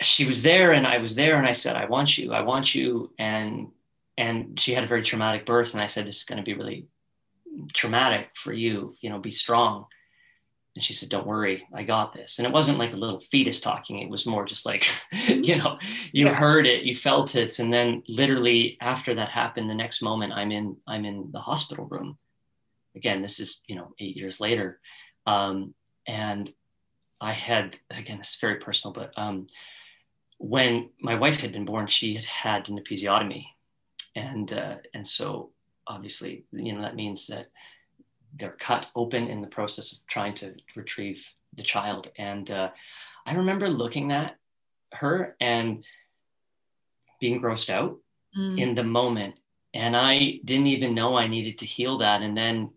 she 0.00 0.26
was 0.26 0.44
there 0.44 0.72
and 0.72 0.86
I 0.86 0.98
was 0.98 1.16
there 1.16 1.36
and 1.38 1.46
I 1.46 1.54
said, 1.54 1.74
I 1.74 1.86
want 1.86 2.16
you, 2.16 2.32
I 2.32 2.42
want 2.42 2.72
you. 2.72 3.12
And, 3.18 3.72
and 4.16 4.60
she 4.60 4.74
had 4.74 4.84
a 4.84 4.88
very 4.88 5.02
traumatic 5.02 5.44
birth. 5.44 5.74
And 5.74 5.82
I 5.82 5.88
said, 5.88 6.06
this 6.06 6.18
is 6.18 6.24
going 6.24 6.38
to 6.38 6.44
be 6.44 6.54
really 6.54 6.86
traumatic 7.72 8.28
for 8.34 8.52
you, 8.52 8.94
you 9.00 9.10
know, 9.10 9.18
be 9.18 9.32
strong. 9.32 9.86
And 10.78 10.82
she 10.84 10.92
said, 10.92 11.08
Don't 11.08 11.26
worry, 11.26 11.66
I 11.74 11.82
got 11.82 12.12
this. 12.12 12.38
And 12.38 12.46
it 12.46 12.52
wasn't 12.52 12.78
like 12.78 12.92
a 12.92 12.96
little 12.96 13.18
fetus 13.18 13.58
talking, 13.58 13.98
it 13.98 14.08
was 14.08 14.26
more 14.26 14.44
just 14.44 14.64
like, 14.64 14.86
you 15.26 15.56
know, 15.56 15.76
you 16.12 16.26
yeah. 16.26 16.32
heard 16.32 16.68
it, 16.68 16.84
you 16.84 16.94
felt 16.94 17.34
it. 17.34 17.58
And 17.58 17.72
then 17.72 18.04
literally 18.06 18.78
after 18.80 19.12
that 19.16 19.28
happened, 19.28 19.68
the 19.68 19.74
next 19.74 20.02
moment 20.02 20.32
I'm 20.32 20.52
in, 20.52 20.76
I'm 20.86 21.04
in 21.04 21.30
the 21.32 21.40
hospital 21.40 21.88
room. 21.88 22.16
Again, 22.94 23.22
this 23.22 23.40
is, 23.40 23.58
you 23.66 23.74
know, 23.74 23.92
eight 23.98 24.14
years 24.14 24.38
later. 24.38 24.78
Um, 25.26 25.74
and 26.06 26.48
I 27.20 27.32
had, 27.32 27.76
again, 27.90 28.18
this 28.18 28.34
is 28.34 28.40
very 28.40 28.60
personal, 28.60 28.92
but 28.92 29.10
um, 29.16 29.48
when 30.38 30.90
my 31.00 31.16
wife 31.16 31.40
had 31.40 31.50
been 31.50 31.64
born, 31.64 31.88
she 31.88 32.14
had 32.14 32.24
had 32.24 32.68
an 32.68 32.78
episiotomy. 32.78 33.46
And, 34.14 34.52
uh, 34.52 34.76
and 34.94 35.04
so 35.04 35.50
obviously, 35.88 36.44
you 36.52 36.72
know, 36.72 36.82
that 36.82 36.94
means 36.94 37.26
that 37.26 37.48
they're 38.36 38.56
cut 38.58 38.88
open 38.94 39.28
in 39.28 39.40
the 39.40 39.48
process 39.48 39.92
of 39.92 39.98
trying 40.06 40.34
to 40.34 40.54
retrieve 40.76 41.32
the 41.56 41.62
child. 41.62 42.10
And 42.18 42.50
uh, 42.50 42.70
I 43.26 43.34
remember 43.34 43.68
looking 43.68 44.12
at 44.12 44.36
her 44.92 45.36
and 45.40 45.84
being 47.20 47.40
grossed 47.40 47.70
out 47.70 47.98
mm. 48.36 48.60
in 48.60 48.74
the 48.74 48.84
moment. 48.84 49.36
And 49.74 49.96
I 49.96 50.40
didn't 50.44 50.68
even 50.68 50.94
know 50.94 51.16
I 51.16 51.26
needed 51.26 51.58
to 51.58 51.66
heal 51.66 51.98
that. 51.98 52.22
And 52.22 52.36
then 52.36 52.70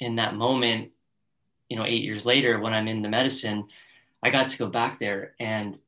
in 0.00 0.16
that 0.16 0.34
moment, 0.34 0.90
you 1.68 1.76
know, 1.76 1.84
eight 1.84 2.02
years 2.02 2.26
later, 2.26 2.60
when 2.60 2.74
I'm 2.74 2.88
in 2.88 3.02
the 3.02 3.08
medicine, 3.08 3.68
I 4.22 4.30
got 4.30 4.48
to 4.48 4.58
go 4.58 4.68
back 4.68 4.98
there 4.98 5.34
and 5.38 5.78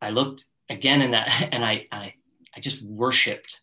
I 0.00 0.10
looked 0.10 0.44
again 0.68 1.02
in 1.02 1.12
that 1.12 1.48
and 1.52 1.64
I, 1.64 1.86
I, 1.90 2.14
I 2.54 2.60
just 2.60 2.82
worshiped 2.82 3.60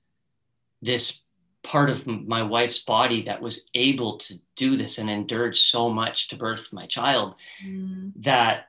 this 0.81 1.22
part 1.63 1.89
of 1.89 2.05
my 2.05 2.43
wife's 2.43 2.79
body 2.79 3.23
that 3.23 3.41
was 3.41 3.69
able 3.73 4.17
to 4.17 4.35
do 4.55 4.75
this 4.75 4.97
and 4.97 5.09
endured 5.09 5.55
so 5.55 5.89
much 5.89 6.27
to 6.27 6.35
birth 6.35 6.73
my 6.73 6.85
child 6.85 7.35
mm. 7.65 8.11
that 8.17 8.67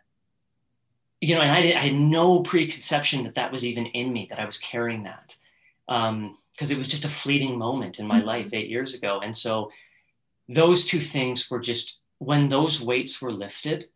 you 1.21 1.35
know 1.35 1.41
and 1.41 1.51
I, 1.51 1.77
I, 1.77 1.81
had 1.81 1.95
no 1.95 2.41
preconception 2.41 3.25
that 3.25 3.35
that 3.35 3.51
was 3.51 3.65
even 3.65 3.87
in 3.87 4.13
me 4.13 4.27
that 4.31 4.39
i 4.39 4.47
was 4.47 4.59
carrying 4.59 5.03
that 5.05 5.35
because 5.87 6.09
um, 6.09 6.37
it 6.71 6.79
was 6.79 6.89
just 6.89 7.05
a 7.05 7.09
fleeting 7.09 7.59
moment 7.59 7.99
in 7.99 8.07
my 8.07 8.19
mm-hmm. 8.19 8.27
life 8.27 8.51
eight 8.53 8.71
years 8.71 8.95
ago 8.95 9.21
and 9.23 9.37
so 9.37 9.71
those 10.49 10.85
two 10.85 11.01
things 11.01 11.51
were 11.51 11.61
just 11.61 11.99
when 12.19 12.49
those 12.49 12.81
weights 12.81 13.21
were 13.21 13.33
lifted 13.33 13.89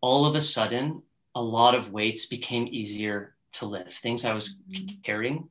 all 0.00 0.24
of 0.24 0.34
a 0.34 0.40
sudden 0.40 1.02
a 1.34 1.42
lot 1.42 1.74
of 1.74 1.92
weights 1.92 2.24
became 2.24 2.66
easier 2.70 3.34
to 3.52 3.66
lift 3.66 3.98
things 3.98 4.24
i 4.24 4.32
was 4.32 4.56
mm-hmm. 4.70 4.96
carrying 5.02 5.48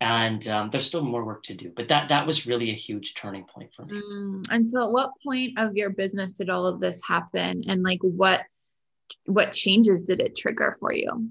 and 0.00 0.46
um, 0.48 0.70
there's 0.70 0.86
still 0.86 1.02
more 1.02 1.24
work 1.24 1.42
to 1.42 1.54
do 1.54 1.72
but 1.74 1.88
that 1.88 2.08
that 2.08 2.26
was 2.26 2.46
really 2.46 2.70
a 2.70 2.74
huge 2.74 3.14
turning 3.14 3.44
point 3.44 3.72
for 3.74 3.84
me. 3.84 4.00
Mm, 4.00 4.44
and 4.50 4.70
so 4.70 4.82
at 4.84 4.92
what 4.92 5.10
point 5.24 5.58
of 5.58 5.76
your 5.76 5.90
business 5.90 6.32
did 6.32 6.50
all 6.50 6.66
of 6.66 6.78
this 6.78 7.00
happen? 7.06 7.64
And 7.68 7.82
like 7.82 8.00
what 8.02 8.44
what 9.24 9.52
changes 9.52 10.02
did 10.02 10.20
it 10.20 10.36
trigger 10.36 10.76
for 10.80 10.92
you? 10.92 11.28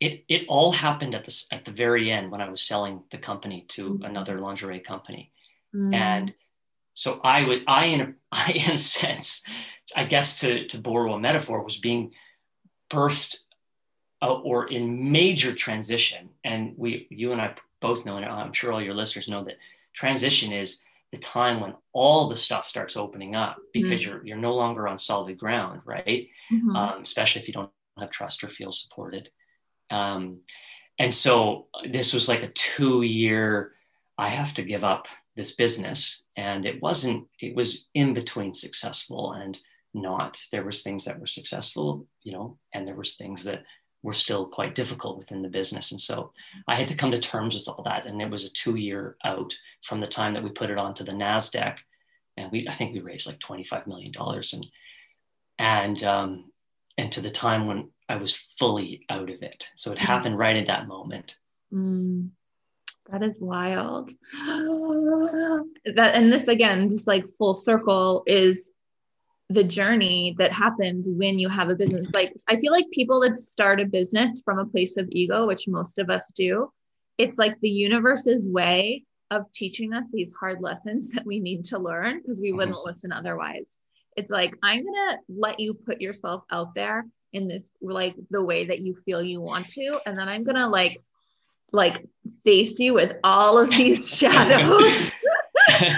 It 0.00 0.24
it 0.28 0.44
all 0.48 0.72
happened 0.72 1.14
at 1.14 1.24
the 1.24 1.44
at 1.50 1.64
the 1.64 1.72
very 1.72 2.10
end 2.10 2.30
when 2.30 2.40
i 2.40 2.48
was 2.48 2.62
selling 2.62 3.02
the 3.10 3.18
company 3.18 3.64
to 3.70 3.90
mm-hmm. 3.90 4.04
another 4.04 4.38
lingerie 4.38 4.80
company. 4.80 5.32
Mm. 5.74 5.94
and 5.94 6.34
so 6.94 7.20
i 7.22 7.44
would 7.44 7.62
i 7.66 7.84
in 7.86 8.00
a 8.00 8.14
i 8.32 8.52
in 8.52 8.72
a 8.72 8.78
sense 8.78 9.44
i 9.94 10.04
guess 10.04 10.40
to 10.40 10.66
to 10.68 10.78
borrow 10.78 11.12
a 11.12 11.20
metaphor 11.20 11.62
was 11.62 11.76
being 11.76 12.12
birthed 12.90 13.36
uh, 14.20 14.34
or 14.34 14.66
in 14.66 15.10
major 15.12 15.54
transition. 15.54 16.30
And 16.44 16.74
we 16.76 17.06
you 17.10 17.32
and 17.32 17.40
i 17.40 17.54
both 17.80 18.04
know, 18.04 18.16
and 18.16 18.26
I'm 18.26 18.52
sure 18.52 18.72
all 18.72 18.82
your 18.82 18.94
listeners 18.94 19.28
know 19.28 19.44
that 19.44 19.58
transition 19.92 20.52
is 20.52 20.80
the 21.12 21.18
time 21.18 21.60
when 21.60 21.74
all 21.92 22.28
the 22.28 22.36
stuff 22.36 22.66
starts 22.66 22.96
opening 22.96 23.34
up 23.34 23.56
because 23.72 24.02
mm-hmm. 24.02 24.10
you're 24.10 24.26
you're 24.26 24.36
no 24.36 24.54
longer 24.54 24.86
on 24.86 24.98
solid 24.98 25.38
ground, 25.38 25.80
right? 25.84 26.28
Mm-hmm. 26.52 26.76
Um, 26.76 27.02
especially 27.02 27.40
if 27.40 27.48
you 27.48 27.54
don't 27.54 27.70
have 27.98 28.10
trust 28.10 28.44
or 28.44 28.48
feel 28.48 28.72
supported. 28.72 29.30
Um, 29.90 30.40
and 30.98 31.14
so 31.14 31.68
this 31.90 32.12
was 32.12 32.28
like 32.28 32.42
a 32.42 32.52
two 32.52 33.02
year. 33.02 33.72
I 34.18 34.28
have 34.28 34.52
to 34.54 34.62
give 34.62 34.84
up 34.84 35.06
this 35.36 35.54
business, 35.54 36.24
and 36.36 36.66
it 36.66 36.82
wasn't. 36.82 37.28
It 37.40 37.54
was 37.54 37.86
in 37.94 38.12
between 38.14 38.52
successful 38.52 39.32
and 39.32 39.58
not. 39.94 40.40
There 40.52 40.64
was 40.64 40.82
things 40.82 41.04
that 41.04 41.20
were 41.20 41.26
successful, 41.26 42.06
you 42.22 42.32
know, 42.32 42.58
and 42.74 42.86
there 42.86 42.96
was 42.96 43.14
things 43.14 43.44
that 43.44 43.62
were 44.02 44.12
still 44.12 44.46
quite 44.46 44.74
difficult 44.74 45.18
within 45.18 45.42
the 45.42 45.48
business. 45.48 45.90
And 45.90 46.00
so 46.00 46.32
I 46.66 46.76
had 46.76 46.88
to 46.88 46.94
come 46.94 47.10
to 47.10 47.18
terms 47.18 47.54
with 47.54 47.68
all 47.68 47.82
that. 47.84 48.06
And 48.06 48.22
it 48.22 48.30
was 48.30 48.44
a 48.44 48.52
two 48.52 48.76
year 48.76 49.16
out 49.24 49.56
from 49.82 50.00
the 50.00 50.06
time 50.06 50.34
that 50.34 50.42
we 50.42 50.50
put 50.50 50.70
it 50.70 50.78
onto 50.78 51.04
the 51.04 51.12
NASDAQ. 51.12 51.78
And 52.36 52.50
we, 52.52 52.68
I 52.68 52.74
think 52.74 52.94
we 52.94 53.00
raised 53.00 53.26
like 53.26 53.38
$25 53.40 53.86
million. 53.86 54.12
And, 54.16 54.66
and, 55.58 56.04
um, 56.04 56.52
and 56.96 57.10
to 57.12 57.20
the 57.20 57.30
time 57.30 57.66
when 57.66 57.90
I 58.08 58.16
was 58.16 58.36
fully 58.58 59.04
out 59.10 59.30
of 59.30 59.42
it. 59.42 59.68
So 59.76 59.92
it 59.92 59.98
happened 59.98 60.38
right 60.38 60.56
at 60.56 60.66
that 60.66 60.88
moment. 60.88 61.36
Mm, 61.72 62.30
that 63.08 63.22
is 63.22 63.34
wild. 63.38 64.10
that, 64.44 66.12
and 66.14 66.32
this 66.32 66.48
again, 66.48 66.88
just 66.88 67.06
like 67.06 67.24
full 67.36 67.54
circle 67.54 68.22
is 68.26 68.70
the 69.50 69.64
journey 69.64 70.34
that 70.38 70.52
happens 70.52 71.08
when 71.08 71.38
you 71.38 71.48
have 71.48 71.70
a 71.70 71.74
business. 71.74 72.06
Like, 72.12 72.34
I 72.48 72.56
feel 72.56 72.72
like 72.72 72.90
people 72.92 73.20
that 73.20 73.38
start 73.38 73.80
a 73.80 73.86
business 73.86 74.42
from 74.44 74.58
a 74.58 74.66
place 74.66 74.96
of 74.96 75.08
ego, 75.10 75.46
which 75.46 75.66
most 75.66 75.98
of 75.98 76.10
us 76.10 76.26
do, 76.34 76.70
it's 77.16 77.38
like 77.38 77.58
the 77.60 77.70
universe's 77.70 78.46
way 78.46 79.04
of 79.30 79.50
teaching 79.52 79.92
us 79.92 80.06
these 80.12 80.32
hard 80.38 80.60
lessons 80.60 81.08
that 81.08 81.24
we 81.24 81.40
need 81.40 81.64
to 81.64 81.78
learn 81.78 82.18
because 82.18 82.40
we 82.40 82.52
wouldn't 82.52 82.76
mm-hmm. 82.76 82.88
listen 82.88 83.12
otherwise. 83.12 83.78
It's 84.16 84.30
like, 84.30 84.54
I'm 84.62 84.84
going 84.84 85.08
to 85.10 85.18
let 85.28 85.60
you 85.60 85.74
put 85.74 86.00
yourself 86.00 86.44
out 86.50 86.74
there 86.74 87.06
in 87.32 87.46
this, 87.46 87.70
like 87.80 88.16
the 88.30 88.44
way 88.44 88.64
that 88.66 88.80
you 88.80 88.96
feel 89.04 89.22
you 89.22 89.40
want 89.40 89.68
to. 89.70 90.00
And 90.06 90.18
then 90.18 90.28
I'm 90.28 90.44
going 90.44 90.56
to 90.56 90.66
like, 90.66 91.02
like 91.72 92.06
face 92.44 92.78
you 92.78 92.94
with 92.94 93.16
all 93.24 93.58
of 93.58 93.70
these 93.70 94.08
shadows 94.16 95.10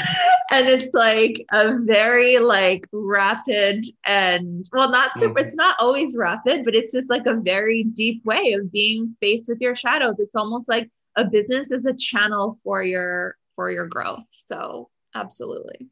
and 0.50 0.66
it's 0.68 0.92
like 0.92 1.46
a 1.52 1.78
very 1.78 2.38
like 2.38 2.86
rapid 2.92 3.86
and 4.04 4.68
well 4.72 4.90
not 4.90 5.12
super 5.14 5.34
mm-hmm. 5.34 5.46
it's 5.46 5.56
not 5.56 5.76
always 5.78 6.16
rapid 6.16 6.64
but 6.64 6.74
it's 6.74 6.92
just 6.92 7.08
like 7.08 7.26
a 7.26 7.34
very 7.34 7.84
deep 7.84 8.24
way 8.24 8.52
of 8.52 8.70
being 8.72 9.16
faced 9.20 9.48
with 9.48 9.60
your 9.60 9.74
shadows. 9.74 10.16
It's 10.18 10.36
almost 10.36 10.68
like 10.68 10.90
a 11.16 11.24
business 11.24 11.70
is 11.70 11.86
a 11.86 11.94
channel 11.94 12.58
for 12.62 12.82
your 12.82 13.36
for 13.56 13.70
your 13.70 13.86
growth. 13.86 14.24
So 14.32 14.90
absolutely. 15.14 15.88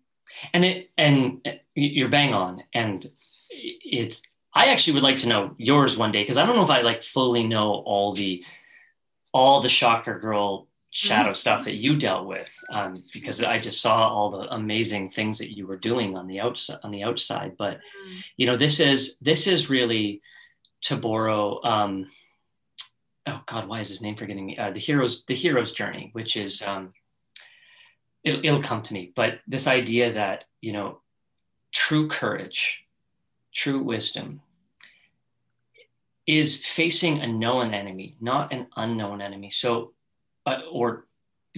And 0.53 0.65
it 0.65 0.91
and 0.99 1.41
you're 1.75 2.09
bang 2.09 2.35
on. 2.35 2.63
And 2.73 3.11
it's 3.51 4.23
i 4.55 4.67
actually 4.67 4.95
would 4.95 5.03
like 5.03 5.17
to 5.17 5.29
know 5.29 5.55
yours 5.59 5.97
one 5.97 6.13
day 6.13 6.23
because 6.23 6.37
i 6.37 6.45
don't 6.45 6.55
know 6.55 6.63
if 6.63 6.71
i 6.71 6.83
like 6.83 7.03
fully 7.03 7.43
know 7.43 7.71
all 7.73 8.13
the 8.13 8.45
all 9.33 9.61
the 9.61 9.69
Chakra 9.69 10.21
Girl 10.21 10.68
shadow 10.91 11.31
mm-hmm. 11.31 11.35
stuff 11.35 11.65
that 11.65 11.75
you 11.75 11.97
dealt 11.97 12.27
with 12.27 12.53
um, 12.71 13.03
because 13.13 13.43
I 13.43 13.59
just 13.59 13.83
saw 13.83 14.09
all 14.09 14.31
the 14.31 14.53
amazing 14.55 15.11
things 15.11 15.39
that 15.39 15.55
you 15.55 15.67
were 15.67 15.77
doing 15.77 16.17
on 16.17 16.27
the 16.27 16.41
outside 16.41 16.79
on 16.83 16.91
the 16.91 17.03
outside 17.03 17.57
but 17.59 17.77
mm-hmm. 17.77 18.19
you 18.37 18.47
know 18.47 18.57
this 18.57 18.81
is 18.81 19.19
this 19.21 19.47
is 19.47 19.69
really 19.69 20.23
to 20.83 20.97
borrow 20.97 21.63
um, 21.63 22.07
oh 23.27 23.43
god 23.47 23.69
why 23.69 23.81
is 23.81 23.91
his 23.91 24.01
name 24.01 24.17
forgetting 24.17 24.47
me 24.47 24.57
uh, 24.57 24.71
the 24.71 24.81
heroes 24.81 25.25
the 25.27 25.35
hero's 25.35 25.73
journey 25.73 26.09
which 26.15 26.37
is 26.37 26.63
um, 26.63 26.95
it'll, 28.25 28.45
it'll 28.45 28.63
come 28.63 28.81
to 28.81 28.95
me 28.95 29.13
but 29.15 29.41
this 29.47 29.67
idea 29.67 30.13
that 30.15 30.47
you 30.63 30.73
know 30.73 31.01
true 31.71 32.09
courage 32.09 32.85
true 33.53 33.83
wisdom 33.83 34.41
is 36.27 36.65
facing 36.65 37.21
a 37.21 37.27
known 37.27 37.75
enemy 37.75 38.17
not 38.23 38.51
an 38.55 38.67
unknown 38.77 39.21
enemy 39.21 39.51
so 39.51 39.93
uh, 40.49 40.63
or 40.71 41.07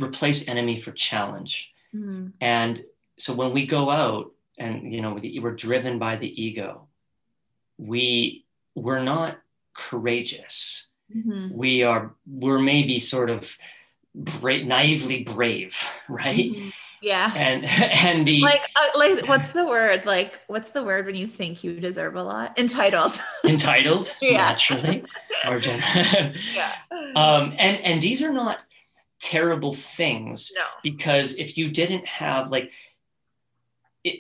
replace 0.00 0.48
enemy 0.48 0.80
for 0.80 0.92
challenge. 0.92 1.72
Mm-hmm. 1.94 2.28
And 2.40 2.84
so 3.18 3.34
when 3.34 3.52
we 3.52 3.66
go 3.66 3.90
out 3.90 4.32
and 4.58 4.92
you 4.92 5.00
know 5.02 5.18
we're 5.42 5.54
driven 5.54 5.98
by 5.98 6.16
the 6.16 6.42
ego, 6.42 6.88
we 7.78 8.44
we're 8.74 9.02
not 9.02 9.38
courageous. 9.74 10.88
Mm-hmm. 11.14 11.56
We 11.56 11.82
are 11.82 12.14
we're 12.26 12.60
maybe 12.60 13.00
sort 13.00 13.30
of 13.30 13.56
bra- 14.14 14.64
naively 14.64 15.24
brave, 15.24 15.76
right? 16.08 16.52
Mm-hmm. 16.52 16.68
Yeah. 17.02 17.32
And 17.34 17.64
and 18.04 18.28
the 18.28 18.42
like 18.42 18.68
uh, 18.76 18.98
like 18.98 19.26
what's 19.26 19.52
the 19.52 19.66
word? 19.66 20.04
Like 20.04 20.40
what's 20.46 20.70
the 20.70 20.82
word 20.82 21.06
when 21.06 21.14
you 21.14 21.26
think 21.26 21.64
you 21.64 21.80
deserve 21.80 22.14
a 22.14 22.22
lot? 22.22 22.58
Entitled. 22.58 23.20
Entitled, 23.44 24.14
yeah. 24.20 24.36
naturally. 24.36 25.04
Or 25.48 25.58
yeah. 25.58 26.74
Um 27.16 27.54
and 27.58 27.78
and 27.78 28.02
these 28.02 28.22
are 28.22 28.32
not 28.32 28.64
terrible 29.20 29.74
things 29.74 30.50
no. 30.54 30.64
because 30.82 31.34
if 31.34 31.58
you 31.58 31.70
didn't 31.70 32.06
have 32.06 32.50
like 32.50 32.72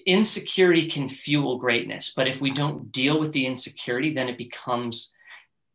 insecurity 0.04 0.86
can 0.86 1.08
fuel 1.08 1.56
greatness 1.56 2.12
but 2.14 2.28
if 2.28 2.40
we 2.40 2.50
don't 2.50 2.92
deal 2.92 3.18
with 3.18 3.32
the 3.32 3.46
insecurity 3.46 4.12
then 4.12 4.28
it 4.28 4.36
becomes 4.36 5.10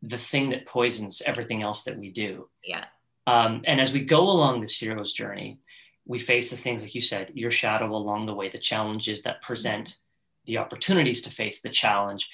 the 0.04 0.18
thing 0.18 0.50
that 0.52 0.68
poisons 0.68 1.24
everything 1.26 1.64
else 1.64 1.84
that 1.84 1.98
we 1.98 2.12
do. 2.12 2.48
Yeah. 2.64 2.86
Um, 3.26 3.64
and 3.66 3.82
as 3.82 3.92
we 3.92 4.02
go 4.02 4.22
along 4.22 4.62
this 4.62 4.78
hero's 4.78 5.14
journey 5.14 5.58
we 6.06 6.20
face 6.20 6.52
the 6.52 6.58
things 6.58 6.84
like 6.84 6.94
you 6.94 7.02
said 7.02 7.32
your 7.34 7.50
shadow 7.50 7.96
along 7.96 8.28
the 8.28 8.36
way 8.36 8.48
the 8.48 8.60
challenges 8.60 9.24
that 9.24 9.42
present 9.42 9.98
the 10.46 10.58
opportunities 10.58 11.22
to 11.24 11.32
face 11.32 11.62
the 11.62 11.70
challenge. 11.70 12.30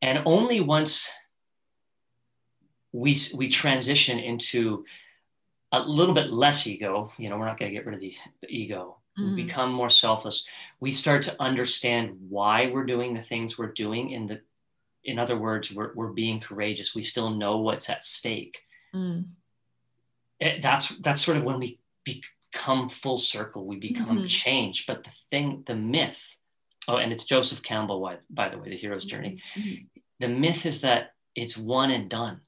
And 0.00 0.22
only 0.26 0.60
once 0.60 1.10
we 2.92 3.16
we 3.36 3.48
transition 3.48 4.18
into 4.18 4.84
a 5.72 5.80
little 5.80 6.14
bit 6.14 6.30
less 6.30 6.66
ego 6.66 7.10
you 7.18 7.28
know 7.28 7.36
we're 7.36 7.46
not 7.46 7.58
going 7.58 7.70
to 7.70 7.76
get 7.76 7.86
rid 7.86 7.94
of 7.94 8.00
the, 8.00 8.14
the 8.40 8.48
ego 8.48 8.96
mm. 9.18 9.34
we 9.34 9.44
become 9.44 9.70
more 9.70 9.90
selfless 9.90 10.46
we 10.80 10.90
start 10.90 11.22
to 11.22 11.36
understand 11.40 12.16
why 12.28 12.66
we're 12.66 12.86
doing 12.86 13.12
the 13.12 13.22
things 13.22 13.58
we're 13.58 13.72
doing 13.72 14.10
in 14.10 14.26
the 14.26 14.40
in 15.04 15.18
other 15.18 15.36
words 15.36 15.72
we're, 15.72 15.94
we're 15.94 16.12
being 16.12 16.40
courageous 16.40 16.94
we 16.94 17.02
still 17.02 17.30
know 17.30 17.58
what's 17.58 17.90
at 17.90 18.04
stake 18.04 18.62
mm. 18.94 19.24
it, 20.40 20.62
that's 20.62 20.88
that's 21.00 21.22
sort 21.22 21.36
of 21.36 21.44
when 21.44 21.58
we 21.58 21.78
become 22.04 22.88
full 22.88 23.18
circle 23.18 23.66
we 23.66 23.76
become 23.76 24.18
mm-hmm. 24.18 24.26
change 24.26 24.86
but 24.86 25.04
the 25.04 25.12
thing 25.30 25.62
the 25.66 25.74
myth 25.74 26.36
oh 26.88 26.96
and 26.96 27.12
it's 27.12 27.24
joseph 27.24 27.62
campbell 27.62 28.00
by, 28.00 28.16
by 28.30 28.48
the 28.48 28.56
way 28.56 28.70
the 28.70 28.76
hero's 28.76 29.04
journey 29.04 29.40
mm-hmm. 29.54 29.84
the 30.20 30.28
myth 30.28 30.64
is 30.64 30.80
that 30.80 31.12
it's 31.34 31.58
one 31.58 31.90
and 31.90 32.08
done 32.08 32.40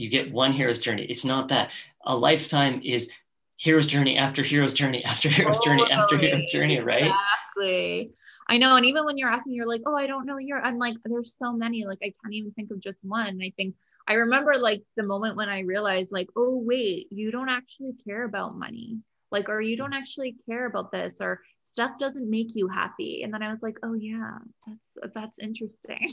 you 0.00 0.08
get 0.08 0.32
one 0.32 0.52
hero's 0.52 0.78
journey. 0.78 1.04
It's 1.04 1.26
not 1.26 1.48
that. 1.48 1.70
A 2.06 2.16
lifetime 2.16 2.80
is 2.84 3.10
hero's 3.56 3.86
journey 3.86 4.16
after 4.16 4.42
hero's 4.42 4.74
journey 4.74 5.04
after 5.04 5.28
hero's 5.28 5.58
totally. 5.58 5.78
journey 5.78 5.92
after 5.92 6.16
hero's 6.16 6.46
journey, 6.46 6.80
right? 6.80 7.12
Exactly. 7.12 8.12
I 8.48 8.56
know. 8.56 8.76
And 8.76 8.86
even 8.86 9.04
when 9.04 9.18
you're 9.18 9.30
asking, 9.30 9.54
you're 9.54 9.68
like, 9.68 9.82
oh, 9.86 9.96
I 9.96 10.06
don't 10.06 10.26
know. 10.26 10.38
You're, 10.38 10.60
I'm 10.60 10.78
like, 10.78 10.96
there's 11.04 11.36
so 11.36 11.52
many. 11.52 11.84
Like, 11.84 11.98
I 12.02 12.12
can't 12.22 12.34
even 12.34 12.52
think 12.52 12.70
of 12.70 12.80
just 12.80 12.98
one. 13.02 13.28
And 13.28 13.42
I 13.42 13.50
think 13.56 13.76
I 14.08 14.14
remember 14.14 14.56
like 14.56 14.82
the 14.96 15.02
moment 15.04 15.36
when 15.36 15.48
I 15.48 15.60
realized, 15.60 16.10
like, 16.10 16.28
oh, 16.36 16.56
wait, 16.56 17.08
you 17.10 17.30
don't 17.30 17.50
actually 17.50 17.92
care 18.04 18.24
about 18.24 18.56
money 18.56 18.98
like 19.30 19.48
or 19.48 19.60
you 19.60 19.76
don't 19.76 19.92
actually 19.92 20.36
care 20.48 20.66
about 20.66 20.92
this 20.92 21.14
or 21.20 21.40
stuff 21.62 21.92
doesn't 21.98 22.28
make 22.28 22.54
you 22.54 22.68
happy 22.68 23.22
and 23.22 23.32
then 23.32 23.42
i 23.42 23.50
was 23.50 23.62
like 23.62 23.76
oh 23.82 23.94
yeah 23.94 24.38
that's 24.66 25.14
that's 25.14 25.38
interesting 25.38 26.08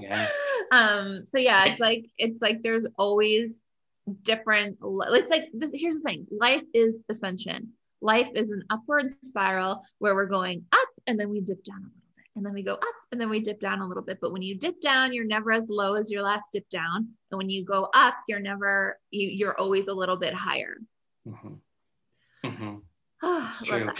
yeah. 0.00 0.26
um 0.72 1.24
so 1.26 1.38
yeah 1.38 1.66
it's 1.66 1.80
like 1.80 2.06
it's 2.18 2.42
like 2.42 2.62
there's 2.62 2.86
always 2.98 3.62
different 4.22 4.76
it's 4.82 5.30
like 5.30 5.48
this, 5.54 5.70
here's 5.72 5.96
the 5.96 6.02
thing 6.02 6.26
life 6.30 6.62
is 6.74 7.00
ascension 7.08 7.68
life 8.00 8.28
is 8.34 8.50
an 8.50 8.62
upward 8.70 9.12
spiral 9.24 9.82
where 9.98 10.14
we're 10.14 10.26
going 10.26 10.64
up 10.72 10.88
and 11.06 11.18
then 11.18 11.30
we 11.30 11.40
dip 11.40 11.62
down 11.64 11.76
a 11.78 11.86
little 11.86 12.02
bit 12.16 12.24
and 12.34 12.44
then 12.44 12.52
we 12.52 12.62
go 12.62 12.74
up 12.74 12.94
and 13.12 13.20
then 13.20 13.30
we 13.30 13.40
dip 13.40 13.60
down 13.60 13.80
a 13.80 13.86
little 13.86 14.02
bit 14.02 14.18
but 14.20 14.32
when 14.32 14.42
you 14.42 14.56
dip 14.56 14.80
down 14.80 15.12
you're 15.12 15.24
never 15.24 15.52
as 15.52 15.68
low 15.68 15.94
as 15.94 16.10
your 16.10 16.22
last 16.22 16.48
dip 16.52 16.68
down 16.68 17.08
and 17.30 17.38
when 17.38 17.48
you 17.48 17.64
go 17.64 17.88
up 17.94 18.14
you're 18.26 18.40
never 18.40 18.98
you, 19.10 19.28
you're 19.28 19.58
always 19.58 19.86
a 19.86 19.94
little 19.94 20.16
bit 20.16 20.34
higher 20.34 20.78
mm-hmm. 21.26 21.54
Mm-hmm. 22.44 22.76
It's 23.46 23.62
true. 23.62 23.90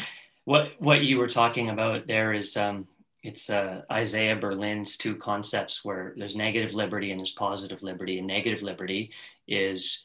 What 0.45 0.73
what 0.79 1.03
you 1.05 1.19
were 1.19 1.29
talking 1.29 1.71
about 1.71 2.09
there 2.09 2.33
is 2.33 2.57
um, 2.57 2.89
it's 3.23 3.51
uh, 3.51 3.83
Isaiah 3.91 4.37
Berlin's 4.37 4.97
two 4.97 5.16
concepts 5.16 5.85
where 5.85 6.12
there's 6.16 6.35
negative 6.35 6.75
liberty 6.75 7.11
and 7.11 7.20
there's 7.20 7.33
positive 7.33 7.83
liberty. 7.83 8.18
And 8.18 8.27
negative 8.27 8.62
liberty 8.62 9.12
is 9.47 10.05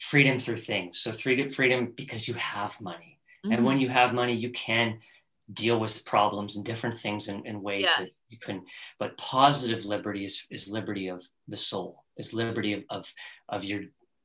freedom 0.00 0.38
through 0.38 0.56
things. 0.56 0.98
So 0.98 1.12
freedom, 1.12 1.48
freedom 1.48 1.92
because 1.96 2.26
you 2.26 2.34
have 2.34 2.80
money, 2.80 3.18
mm-hmm. 3.44 3.52
and 3.52 3.64
when 3.64 3.78
you 3.80 3.88
have 3.88 4.12
money, 4.12 4.34
you 4.34 4.50
can 4.50 4.98
deal 5.52 5.78
with 5.78 6.04
problems 6.04 6.56
and 6.56 6.64
different 6.64 6.98
things 6.98 7.28
in, 7.28 7.44
in 7.46 7.62
ways 7.62 7.86
yeah. 7.88 8.04
that 8.04 8.10
you 8.28 8.38
can. 8.38 8.64
But 8.98 9.16
positive 9.18 9.84
liberty 9.84 10.24
is, 10.24 10.46
is 10.50 10.68
liberty 10.68 11.08
of 11.08 11.22
the 11.46 11.56
soul, 11.56 12.04
is 12.16 12.32
liberty 12.32 12.72
of, 12.72 12.84
of, 12.90 13.14
of 13.48 13.64
your 13.64 13.82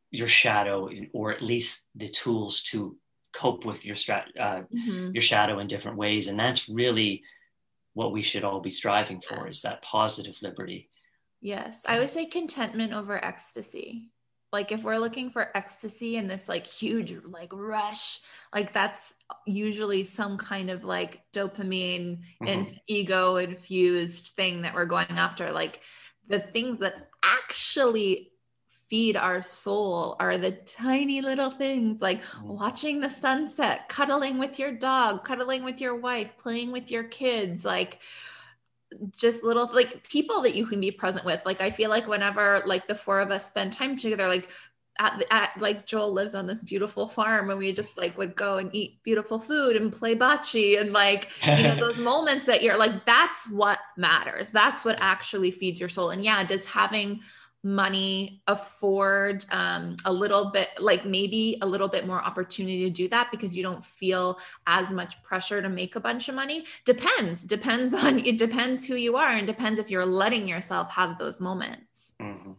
your 0.09 0.29
shadow, 0.29 0.89
or 1.13 1.33
at 1.33 1.41
least 1.41 1.81
the 1.95 2.07
tools 2.07 2.63
to 2.63 2.95
cope 3.33 3.65
with 3.65 3.85
your 3.85 3.95
strat, 3.95 4.23
uh, 4.39 4.61
mm-hmm. 4.73 5.11
your 5.13 5.21
shadow 5.21 5.59
in 5.59 5.67
different 5.67 5.97
ways, 5.97 6.29
and 6.29 6.39
that's 6.39 6.69
really 6.69 7.21
what 7.97 8.11
we 8.11 8.21
should 8.21 8.43
all 8.43 8.59
be 8.59 8.69
striving 8.69 9.19
for 9.19 9.47
is 9.47 9.63
that 9.63 9.81
positive 9.81 10.39
liberty. 10.43 10.87
Yes, 11.41 11.81
I 11.87 11.97
would 11.97 12.11
say 12.11 12.27
contentment 12.27 12.93
over 12.93 13.23
ecstasy. 13.25 14.11
Like 14.53 14.71
if 14.71 14.83
we're 14.83 14.99
looking 14.99 15.31
for 15.31 15.49
ecstasy 15.57 16.17
and 16.17 16.29
this 16.29 16.47
like 16.47 16.67
huge 16.67 17.17
like 17.25 17.51
rush, 17.51 18.19
like 18.53 18.71
that's 18.71 19.15
usually 19.47 20.03
some 20.03 20.37
kind 20.37 20.69
of 20.69 20.83
like 20.83 21.21
dopamine 21.33 22.19
mm-hmm. 22.19 22.47
and 22.47 22.79
ego 22.85 23.37
infused 23.37 24.27
thing 24.35 24.61
that 24.61 24.75
we're 24.75 24.85
going 24.85 25.07
after. 25.09 25.51
Like 25.51 25.81
the 26.29 26.39
things 26.39 26.77
that 26.79 27.09
actually 27.23 28.31
feed 28.89 29.17
our 29.17 29.41
soul 29.41 30.15
are 30.19 30.37
the 30.37 30.51
tiny 30.51 31.21
little 31.21 31.51
things 31.51 32.01
like 32.01 32.23
mm. 32.23 32.43
watching 32.43 32.99
the 32.99 33.09
sunset, 33.09 33.89
cuddling 33.89 34.37
with 34.37 34.59
your 34.59 34.71
dog, 34.71 35.25
cuddling 35.25 35.63
with 35.63 35.81
your 35.81 35.95
wife, 35.95 36.29
playing 36.37 36.71
with 36.71 36.89
your 36.89 37.03
kids, 37.03 37.65
like 37.65 37.99
just 39.15 39.43
little 39.43 39.69
like 39.73 40.07
people 40.07 40.41
that 40.41 40.55
you 40.55 40.65
can 40.65 40.79
be 40.79 40.91
present 40.91 41.25
with. 41.25 41.45
Like 41.45 41.61
I 41.61 41.69
feel 41.69 41.89
like 41.89 42.07
whenever 42.07 42.63
like 42.65 42.87
the 42.87 42.95
four 42.95 43.19
of 43.19 43.31
us 43.31 43.47
spend 43.47 43.73
time 43.73 43.97
together, 43.97 44.27
like 44.27 44.49
at, 44.99 45.23
at 45.29 45.51
like 45.59 45.85
Joel 45.85 46.11
lives 46.11 46.33
on 46.33 46.47
this 46.47 46.63
beautiful 46.63 47.07
farm 47.07 47.49
and 47.49 47.59
we 47.59 47.71
just 47.71 47.97
like 47.97 48.17
would 48.17 48.35
go 48.35 48.57
and 48.57 48.73
eat 48.73 49.03
beautiful 49.03 49.37
food 49.37 49.75
and 49.75 49.93
play 49.93 50.15
bocce 50.15 50.79
and 50.79 50.91
like 50.91 51.29
you 51.45 51.63
know 51.63 51.75
those 51.79 51.97
moments 51.97 52.45
that 52.45 52.63
you're 52.63 52.77
like 52.77 53.05
that's 53.05 53.47
what 53.49 53.79
matters 53.95 54.49
that's 54.49 54.83
what 54.83 54.97
actually 54.99 55.51
feeds 55.51 55.79
your 55.79 55.89
soul 55.89 56.09
and 56.09 56.23
yeah 56.23 56.43
does 56.43 56.65
having 56.65 57.19
money 57.63 58.41
afford 58.47 59.45
um, 59.51 59.95
a 60.05 60.13
little 60.13 60.51
bit 60.51 60.69
like 60.79 61.05
maybe 61.05 61.57
a 61.61 61.65
little 61.65 61.87
bit 61.87 62.05
more 62.05 62.23
opportunity 62.23 62.83
to 62.83 62.89
do 62.89 63.07
that 63.07 63.29
because 63.31 63.55
you 63.55 63.63
don't 63.63 63.83
feel 63.83 64.39
as 64.67 64.91
much 64.91 65.21
pressure 65.23 65.61
to 65.61 65.67
make 65.67 65.95
a 65.95 65.99
bunch 65.99 66.29
of 66.29 66.35
money 66.35 66.63
depends 66.85 67.43
depends 67.43 67.93
on 68.05 68.19
it 68.19 68.37
depends 68.37 68.85
who 68.85 68.95
you 68.95 69.17
are 69.17 69.29
and 69.29 69.47
depends 69.47 69.79
if 69.79 69.89
you're 69.89 70.05
letting 70.05 70.47
yourself 70.47 70.91
have 70.91 71.17
those 71.17 71.41
moments 71.41 72.13
mm-hmm. 72.21 72.51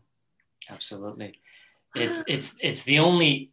absolutely 0.70 1.40
it's 1.94 2.22
it's 2.26 2.56
it's 2.60 2.82
the 2.82 2.98
only 2.98 3.52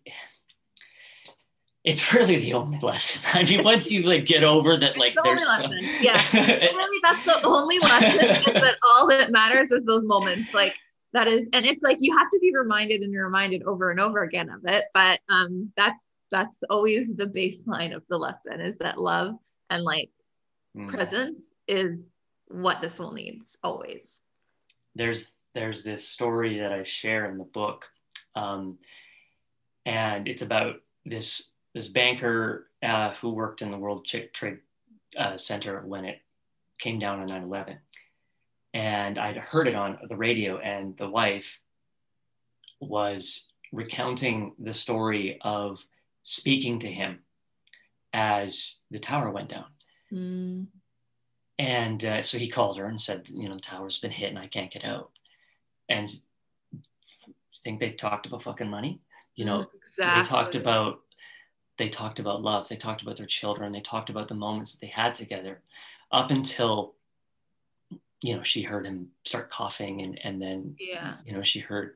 it's 1.86 2.14
really 2.16 2.38
the 2.38 2.54
only 2.54 2.80
lesson. 2.82 3.22
I 3.34 3.44
mean, 3.44 3.64
once 3.64 3.92
you 3.92 4.02
like 4.02 4.26
get 4.26 4.44
over 4.44 4.76
that, 4.76 4.98
like 4.98 5.14
the 5.16 5.22
there's 5.24 5.46
only 5.62 5.76
lesson. 5.76 6.02
yeah, 6.02 6.22
really, 6.34 7.00
that's 7.04 7.24
the 7.26 7.46
only 7.46 7.78
lesson. 7.78 8.28
is 8.28 8.62
that 8.62 8.76
all 8.84 9.08
that 9.08 9.32
matters 9.32 9.72
is 9.72 9.86
those 9.86 10.04
moments. 10.04 10.52
Like 10.52 10.76
that 11.16 11.30
is 11.30 11.48
and 11.54 11.66
it's 11.66 11.82
like 11.82 11.98
you 12.02 12.16
have 12.16 12.30
to 12.30 12.40
be 12.40 12.54
reminded 12.54 13.02
and 13.02 13.16
reminded 13.16 13.64
over 13.64 13.90
and 13.90 14.02
over 14.02 14.24
again 14.24 14.50
of 14.50 14.60
it 14.66 14.84
but 14.94 15.20
um 15.30 15.72
that's 15.78 16.12
that's 16.30 16.60
always 16.70 17.16
the 17.16 17.26
baseline 17.26 17.96
of 17.96 18.04
the 18.10 18.18
lesson 18.18 18.60
is 18.60 18.78
that 18.80 19.00
love 19.00 19.36
and 19.70 19.84
like 19.84 20.10
mm. 20.78 20.88
presence 20.88 21.54
is 21.70 22.10
what 22.48 22.82
the 22.82 22.90
soul 22.90 23.12
needs 23.12 23.58
always 23.64 24.22
there's 24.94 25.32
there's 25.54 25.84
this 25.84 26.06
story 26.06 26.60
that 26.60 26.74
i 26.74 26.84
share 26.84 27.32
in 27.32 27.38
the 27.38 27.46
book 27.46 27.86
um, 28.36 28.78
and 29.86 30.28
it's 30.28 30.42
about 30.42 30.76
this 31.06 31.54
this 31.74 31.88
banker 31.88 32.68
uh, 32.84 33.14
who 33.14 33.30
worked 33.30 33.62
in 33.62 33.72
the 33.72 33.78
world 33.78 34.06
trade 34.06 34.60
uh, 35.18 35.38
center 35.38 35.82
when 35.86 36.04
it 36.04 36.20
came 36.78 37.00
down 37.00 37.22
on 37.22 37.30
9-11 37.30 37.78
and 38.76 39.18
I'd 39.18 39.38
heard 39.38 39.70
it 39.70 39.74
on 39.74 39.98
the 40.10 40.18
radio, 40.18 40.58
and 40.58 40.98
the 40.98 41.10
wife 41.10 41.62
was 42.82 43.48
recounting 43.72 44.54
the 44.60 44.74
story 44.74 45.40
of 45.42 45.80
speaking 46.24 46.80
to 46.80 46.92
him 46.92 47.20
as 48.14 48.80
the 48.92 49.00
tower 49.00 49.32
went 49.32 49.48
down. 49.48 49.66
Mm. 50.12 50.68
And 51.58 52.04
uh, 52.04 52.22
so 52.22 52.38
he 52.38 52.50
called 52.50 52.78
her 52.78 52.86
and 52.86 53.00
said, 53.00 53.30
You 53.30 53.48
know, 53.48 53.56
the 53.56 53.62
tower's 53.62 54.00
been 54.00 54.12
hit 54.12 54.30
and 54.30 54.40
I 54.40 54.48
can't 54.48 54.72
get 54.72 54.84
out. 54.84 55.12
And 55.88 56.10
I 56.76 56.80
think 57.64 57.80
they 57.80 57.92
talked 57.92 58.26
about 58.26 58.44
fucking 58.44 58.70
money? 58.70 59.00
You 59.36 59.46
know, 59.46 59.68
exactly. 59.88 60.22
they 60.22 60.28
talked 60.28 60.56
about 60.56 61.00
they 61.78 61.88
talked 61.88 62.20
about 62.20 62.42
love, 62.42 62.68
they 62.68 62.76
talked 62.76 63.02
about 63.02 63.16
their 63.16 63.26
children, 63.26 63.72
they 63.72 63.82
talked 63.82 64.10
about 64.10 64.28
the 64.28 64.36
moments 64.36 64.74
that 64.74 64.82
they 64.82 64.88
had 64.88 65.14
together 65.14 65.62
up 66.12 66.32
until 66.32 66.95
you 68.22 68.36
know, 68.36 68.44
she 68.44 68.62
heard 68.62 68.86
him 68.86 69.10
start 69.24 69.52
coughing 69.52 70.02
and, 70.02 70.20
and 70.24 70.42
then, 70.42 70.76
yeah. 70.80 71.16
you 71.26 71.34
know, 71.34 71.44
she 71.44 71.60
heard, 71.60 71.96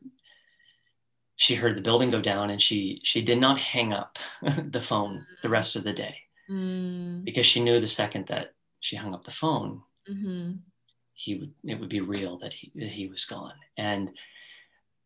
she 1.36 1.56
heard 1.56 1.76
the 1.76 1.82
building 1.82 2.10
go 2.10 2.22
down 2.22 2.50
and 2.50 2.62
she, 2.62 3.00
she 3.04 3.22
did 3.22 3.40
not 3.40 3.60
hang 3.60 3.94
up 3.94 4.20
the 4.42 4.82
phone 4.82 5.26
the 5.42 5.48
mm. 5.48 5.52
rest 5.52 5.76
of 5.76 5.84
the 5.84 5.94
day 5.94 6.16
mm. 6.50 7.24
because 7.24 7.46
she 7.46 7.64
knew 7.64 7.80
the 7.80 7.88
second 7.88 8.28
that 8.28 8.54
she 8.80 8.96
hung 8.96 9.14
up 9.14 9.24
the 9.24 9.32
phone, 9.32 9.82
mm-hmm. 10.10 10.54
he 11.14 11.36
would, 11.36 11.54
it 11.66 11.80
would 11.80 11.90
be 11.90 12.02
real 12.02 12.38
that 12.40 12.54
he, 12.54 12.72
that 12.76 12.94
he 12.94 13.08
was 13.08 13.26
gone. 13.26 13.56
And 13.78 14.12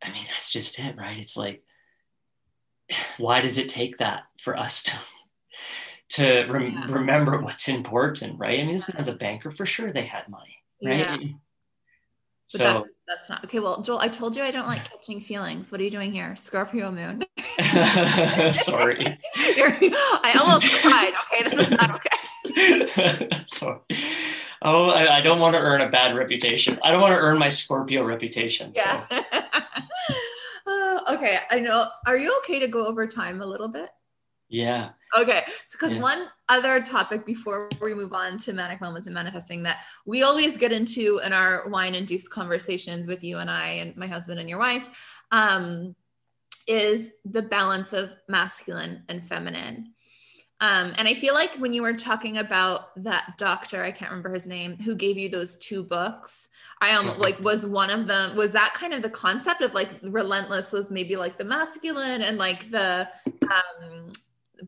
I 0.04 0.12
mean, 0.12 0.24
that's 0.30 0.52
just 0.52 0.80
it, 0.80 0.98
right? 0.98 1.18
It's 1.18 1.38
like, 1.38 1.64
why 3.18 3.42
does 3.42 3.58
it 3.58 3.70
take 3.70 3.98
that 3.98 4.24
for 4.40 4.58
us 4.58 4.84
to 4.84 4.94
to 6.10 6.46
rem- 6.46 6.74
yeah. 6.74 6.92
remember 6.92 7.40
what's 7.42 7.68
important, 7.68 8.38
right? 8.40 8.60
I 8.60 8.64
mean, 8.64 8.76
this 8.76 8.94
man's 8.94 9.08
a 9.08 9.16
banker 9.16 9.50
for 9.50 9.66
sure. 9.66 9.92
They 9.92 10.06
had 10.06 10.30
money, 10.30 10.58
right? 10.84 11.00
Yeah. 11.00 11.18
so 12.48 12.58
that's, 12.58 12.88
that's, 13.08 13.30
not 13.30 13.44
okay. 13.46 13.60
Well, 13.60 13.82
Joel, 13.82 14.00
I 14.00 14.08
told 14.08 14.36
you 14.36 14.44
I 14.44 14.52
don't 14.52 14.68
like 14.68 14.90
catching 14.90 15.20
feelings. 15.20 15.72
What 15.72 15.82
are 15.82 15.84
you 15.84 15.92
doing 15.92 16.12
here? 16.12 16.36
Scorpio 16.36 16.92
moon. 16.92 17.24
Sorry. 18.54 19.18
I 19.36 20.40
almost 20.42 20.72
cried. 20.82 21.14
Okay, 21.32 21.50
this 21.50 21.60
is 21.60 21.72
not 21.72 21.92
okay. 21.92 23.30
Sorry. 23.46 23.80
oh, 24.62 24.90
I, 24.90 25.18
I, 25.18 25.22
don't 25.22 25.40
want 25.40 25.56
to 25.56 25.62
earn 25.62 25.82
a 25.82 25.90
bad 25.90 26.16
reputation. 26.16 26.80
I 26.84 26.92
don't 26.92 27.02
want 27.02 27.14
to 27.14 27.20
earn 27.20 27.38
my 27.38 27.50
Scorpio 27.50 28.04
reputation. 28.04 28.74
So. 28.74 28.82
Yeah. 28.86 29.22
uh, 30.68 31.00
okay. 31.12 31.40
I 31.50 31.60
know. 31.60 31.88
Are 32.06 32.18
you 32.18 32.36
okay 32.40 32.60
to 32.60 32.68
go 32.68 32.86
over 32.86 33.08
time 33.08 33.42
a 33.42 33.46
little 33.46 33.68
bit? 33.68 33.90
Yeah. 34.50 34.90
Okay. 35.18 35.44
So, 35.66 35.78
because 35.80 35.96
yeah. 35.96 36.02
one 36.02 36.28
other 36.50 36.82
topic 36.82 37.26
before 37.26 37.70
we 37.82 37.94
move 37.94 38.14
on 38.14 38.38
to 38.40 38.54
manic 38.54 38.82
moments 38.82 39.08
and 39.08 39.14
manifesting 39.14 39.64
that 39.64 39.80
we 40.06 40.24
always 40.24 40.58
get 40.58 40.72
into 40.72 41.20
in 41.26 41.34
our 41.34 41.68
wine 41.70 41.96
induced 41.96 42.30
conversations 42.30 43.08
with 43.08 43.24
you 43.24 43.40
and 43.40 43.50
I 43.50 43.70
and 43.70 43.96
my 43.98 44.08
husband 44.08 44.40
and 44.40 44.50
your 44.50 44.60
wife 44.60 45.20
um, 45.32 45.96
is 46.68 47.14
the 47.26 47.42
balance 47.42 47.94
of 47.94 48.12
masculine 48.28 49.04
and 49.10 49.24
feminine. 49.24 49.94
Um, 50.62 50.94
and 50.98 51.08
I 51.10 51.14
feel 51.14 51.34
like 51.34 51.56
when 51.56 51.74
you 51.74 51.82
were 51.82 51.94
talking 51.94 52.38
about 52.38 53.04
that 53.04 53.34
doctor, 53.38 53.84
I 53.84 53.92
can't 53.92 54.12
remember 54.12 54.34
his 54.34 54.48
name, 54.48 54.78
who 54.78 54.96
gave 54.96 55.18
you 55.18 55.28
those 55.28 55.58
two 55.58 55.84
books, 55.84 56.48
I 56.84 56.90
am 56.90 57.10
um, 57.10 57.18
like 57.18 57.40
was 57.40 57.66
one 57.66 57.90
of 57.90 58.08
them. 58.08 58.36
Was 58.36 58.52
that 58.54 58.74
kind 58.74 58.94
of 58.94 59.02
the 59.02 59.10
concept 59.10 59.62
of 59.62 59.74
like 59.74 59.90
relentless 60.04 60.72
was 60.72 60.90
maybe 60.90 61.16
like 61.16 61.38
the 61.38 61.46
masculine 61.46 62.22
and 62.22 62.38
like 62.38 62.70
the 62.72 63.10
um 63.26 64.12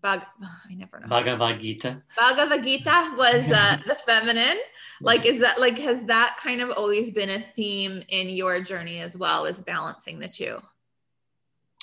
Bag, 0.02 0.22
I 0.70 0.76
never 0.76 1.00
know. 1.00 1.08
Bhagavad 1.08 1.60
Gita. 1.60 2.02
Bhagavad 2.18 2.64
Gita 2.64 3.14
was 3.18 3.52
uh, 3.52 3.78
the 3.88 3.96
feminine. 3.96 4.58
Like, 5.02 5.26
is 5.26 5.42
that 5.42 5.60
like 5.60 5.78
has 5.80 6.04
that 6.04 6.38
kind 6.42 6.62
of 6.62 6.72
always 6.72 7.12
been 7.12 7.30
a 7.30 7.44
theme 7.56 8.02
in 8.08 8.30
your 8.30 8.62
journey 8.62 9.00
as 9.00 9.18
well 9.18 9.46
as 9.46 9.62
balancing 9.62 10.20
the 10.20 10.30
two? 10.30 10.62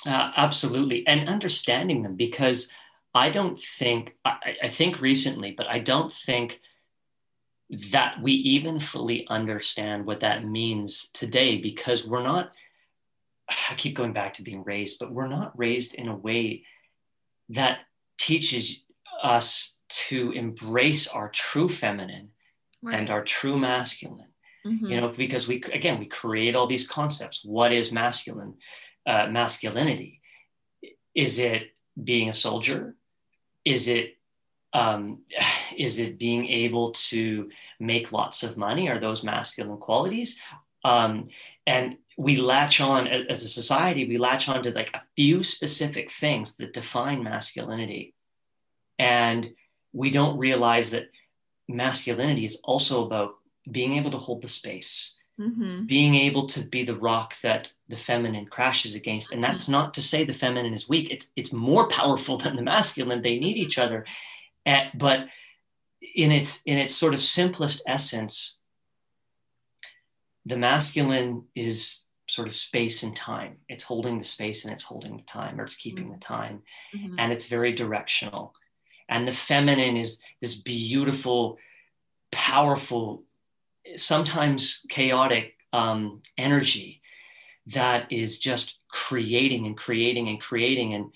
Uh, 0.05 0.31
absolutely, 0.35 1.05
and 1.07 1.29
understanding 1.29 2.01
them 2.01 2.15
because 2.15 2.69
I 3.13 3.29
don't 3.29 3.57
think, 3.57 4.15
I, 4.25 4.37
I 4.63 4.67
think 4.69 4.99
recently, 4.99 5.51
but 5.51 5.67
I 5.67 5.79
don't 5.79 6.11
think 6.11 6.59
that 7.91 8.21
we 8.21 8.33
even 8.33 8.79
fully 8.79 9.27
understand 9.27 10.05
what 10.05 10.19
that 10.21 10.45
means 10.45 11.09
today 11.13 11.57
because 11.57 12.07
we're 12.07 12.23
not, 12.23 12.51
I 13.69 13.75
keep 13.75 13.95
going 13.95 14.13
back 14.13 14.35
to 14.35 14.43
being 14.43 14.63
raised, 14.63 14.99
but 14.99 15.11
we're 15.11 15.27
not 15.27 15.57
raised 15.57 15.93
in 15.93 16.07
a 16.07 16.15
way 16.15 16.63
that 17.49 17.79
teaches 18.17 18.79
us 19.21 19.77
to 19.89 20.31
embrace 20.31 21.07
our 21.07 21.29
true 21.29 21.69
feminine 21.69 22.29
right. 22.81 22.99
and 22.99 23.09
our 23.09 23.23
true 23.23 23.57
masculine. 23.57 24.27
Mm-hmm. 24.65 24.85
You 24.85 25.01
know, 25.01 25.09
because 25.09 25.47
we 25.47 25.61
again 25.73 25.99
we 25.99 26.05
create 26.05 26.55
all 26.55 26.67
these 26.67 26.87
concepts. 26.87 27.43
What 27.43 27.73
is 27.73 27.91
masculine? 27.91 28.55
Uh, 29.05 29.27
masculinity? 29.27 30.21
Is 31.13 31.37
it 31.37 31.63
being 32.01 32.29
a 32.29 32.33
soldier? 32.33 32.95
is 33.65 33.87
it 33.87 34.17
um, 34.73 35.19
is 35.77 35.99
it 35.99 36.17
being 36.17 36.47
able 36.47 36.91
to 36.91 37.49
make 37.79 38.11
lots 38.11 38.43
of 38.43 38.57
money? 38.57 38.89
Are 38.89 38.99
those 38.99 39.23
masculine 39.23 39.77
qualities? 39.77 40.39
Um, 40.85 41.29
and 41.65 41.97
we 42.17 42.37
latch 42.37 42.79
on 42.81 43.07
as 43.07 43.43
a 43.43 43.47
society, 43.47 44.07
we 44.07 44.17
latch 44.17 44.47
on 44.49 44.61
to 44.63 44.71
like 44.71 44.91
a 44.93 45.01
few 45.15 45.43
specific 45.43 46.11
things 46.11 46.57
that 46.57 46.73
define 46.73 47.23
masculinity. 47.23 48.13
And 48.99 49.53
we 49.93 50.11
don't 50.11 50.37
realize 50.37 50.91
that 50.91 51.09
masculinity 51.67 52.45
is 52.45 52.59
also 52.63 53.05
about 53.05 53.35
being 53.71 53.93
able 53.93 54.11
to 54.11 54.17
hold 54.17 54.41
the 54.41 54.47
space, 54.47 55.15
mm-hmm. 55.39 55.85
being 55.85 56.15
able 56.15 56.47
to 56.47 56.61
be 56.61 56.83
the 56.83 56.97
rock 56.97 57.39
that 57.41 57.71
the 57.87 57.97
feminine 57.97 58.45
crashes 58.45 58.95
against. 58.95 59.31
And 59.31 59.43
that's 59.43 59.69
not 59.69 59.93
to 59.95 60.01
say 60.01 60.23
the 60.23 60.33
feminine 60.33 60.73
is 60.73 60.89
weak. 60.89 61.09
It's 61.09 61.31
it's 61.35 61.53
more 61.53 61.87
powerful 61.87 62.37
than 62.43 62.55
the 62.55 62.61
masculine. 62.61 63.21
They 63.21 63.39
need 63.39 63.57
each 63.57 63.77
other. 63.77 64.05
At, 64.65 64.97
but 64.97 65.27
in 66.15 66.31
its 66.31 66.61
in 66.65 66.77
its 66.77 66.93
sort 66.93 67.13
of 67.13 67.21
simplest 67.21 67.81
essence, 67.87 68.59
the 70.45 70.57
masculine 70.57 71.43
is 71.55 72.01
sort 72.27 72.47
of 72.47 72.55
space 72.55 73.03
and 73.03 73.15
time. 73.15 73.57
It's 73.69 73.83
holding 73.83 74.17
the 74.17 74.25
space 74.25 74.63
and 74.63 74.73
it's 74.73 74.83
holding 74.83 75.17
the 75.17 75.23
time, 75.23 75.59
or 75.59 75.65
it's 75.65 75.75
keeping 75.75 76.11
the 76.11 76.17
time. 76.17 76.63
Mm-hmm. 76.95 77.15
And 77.19 77.31
it's 77.31 77.47
very 77.47 77.73
directional. 77.73 78.53
And 79.09 79.27
the 79.27 79.33
feminine 79.33 79.97
is 79.97 80.19
this 80.41 80.55
beautiful, 80.55 81.57
powerful 82.31 83.23
sometimes 83.95 84.85
chaotic 84.89 85.55
um, 85.73 86.21
energy 86.37 87.01
that 87.67 88.11
is 88.11 88.39
just 88.39 88.79
creating 88.89 89.65
and 89.65 89.77
creating 89.77 90.29
and 90.29 90.39
creating 90.39 90.93
and 90.93 91.11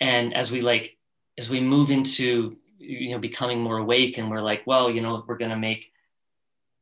and 0.00 0.34
as 0.34 0.50
we 0.50 0.60
like 0.60 0.96
as 1.38 1.50
we 1.50 1.60
move 1.60 1.90
into 1.90 2.56
you 2.78 3.10
know 3.10 3.18
becoming 3.18 3.60
more 3.60 3.78
awake 3.78 4.18
and 4.18 4.30
we're 4.30 4.40
like 4.40 4.62
well 4.66 4.90
you 4.90 5.02
know 5.02 5.22
we're 5.26 5.36
going 5.36 5.50
to 5.50 5.56
make 5.56 5.92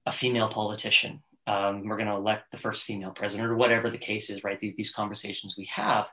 a 0.07 0.13
female 0.13 0.49
politician 0.49 1.21
um, 1.47 1.89
we're 1.89 1.97
going 1.97 2.09
to 2.09 2.15
elect 2.15 2.53
the 2.53 2.59
first 2.59 2.85
female 2.85 3.11
president 3.11 3.51
or 3.51 3.57
whatever 3.57 3.91
the 3.91 3.99
case 3.99 4.31
is 4.31 4.45
right 4.45 4.61
these 4.61 4.75
these 4.75 4.93
conversations 4.93 5.57
we 5.57 5.67
have 5.67 6.11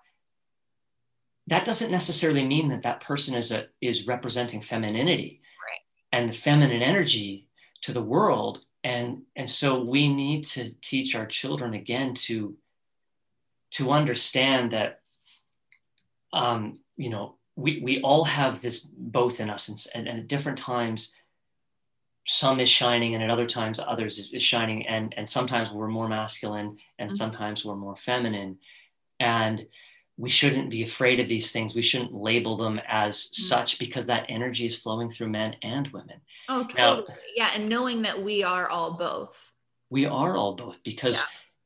that 1.47 1.65
doesn't 1.65 1.91
necessarily 1.91 2.45
mean 2.45 2.69
that 2.69 2.83
that 2.83 3.01
person 3.01 3.35
is 3.35 3.51
a 3.51 3.67
is 3.81 4.07
representing 4.07 4.61
femininity 4.61 5.41
right. 5.67 6.19
and 6.19 6.29
the 6.29 6.37
feminine 6.37 6.81
energy 6.81 7.47
to 7.81 7.91
the 7.91 8.01
world 8.01 8.65
and 8.83 9.23
and 9.35 9.49
so 9.49 9.83
we 9.89 10.07
need 10.13 10.43
to 10.43 10.73
teach 10.81 11.15
our 11.15 11.25
children 11.25 11.73
again 11.73 12.13
to 12.13 12.55
to 13.71 13.91
understand 13.91 14.71
that 14.71 15.01
um, 16.33 16.79
you 16.97 17.09
know 17.09 17.35
we 17.55 17.81
we 17.81 18.01
all 18.01 18.23
have 18.23 18.61
this 18.61 18.79
both 18.79 19.39
in 19.39 19.49
us 19.49 19.67
and, 19.67 19.85
and, 19.95 20.07
and, 20.07 20.19
at 20.19 20.27
different 20.27 20.57
times 20.57 21.13
some 22.31 22.59
is 22.59 22.69
shining 22.69 23.15
and 23.15 23.23
at 23.23 23.31
other 23.31 23.47
times 23.47 23.79
others 23.79 24.19
is, 24.19 24.29
is 24.31 24.43
shining 24.43 24.85
and 24.85 25.15
and 25.17 25.27
sometimes 25.27 25.71
we're 25.71 25.87
more 25.87 26.07
masculine 26.07 26.77
and 26.99 27.09
mm-hmm. 27.09 27.15
sometimes 27.15 27.65
we're 27.65 27.75
more 27.75 27.97
feminine 27.97 28.55
and 29.19 29.65
we 30.15 30.29
shouldn't 30.29 30.69
be 30.69 30.83
afraid 30.83 31.19
of 31.19 31.27
these 31.27 31.51
things. 31.51 31.73
We 31.73 31.81
shouldn't 31.81 32.13
label 32.13 32.55
them 32.55 32.79
as 32.87 33.17
mm-hmm. 33.17 33.41
such 33.41 33.79
because 33.79 34.05
that 34.07 34.25
energy 34.29 34.67
is 34.67 34.77
flowing 34.77 35.09
through 35.09 35.29
men 35.29 35.55
and 35.63 35.87
women. 35.87 36.21
Oh, 36.49 36.65
totally. 36.65 37.07
Now, 37.07 37.15
yeah. 37.35 37.51
And 37.55 37.67
knowing 37.67 38.03
that 38.03 38.21
we 38.21 38.43
are 38.43 38.69
all 38.69 38.93
both. 38.93 39.51
We 39.89 40.05
are 40.05 40.37
all 40.37 40.55
both 40.55 40.83
because 40.83 41.15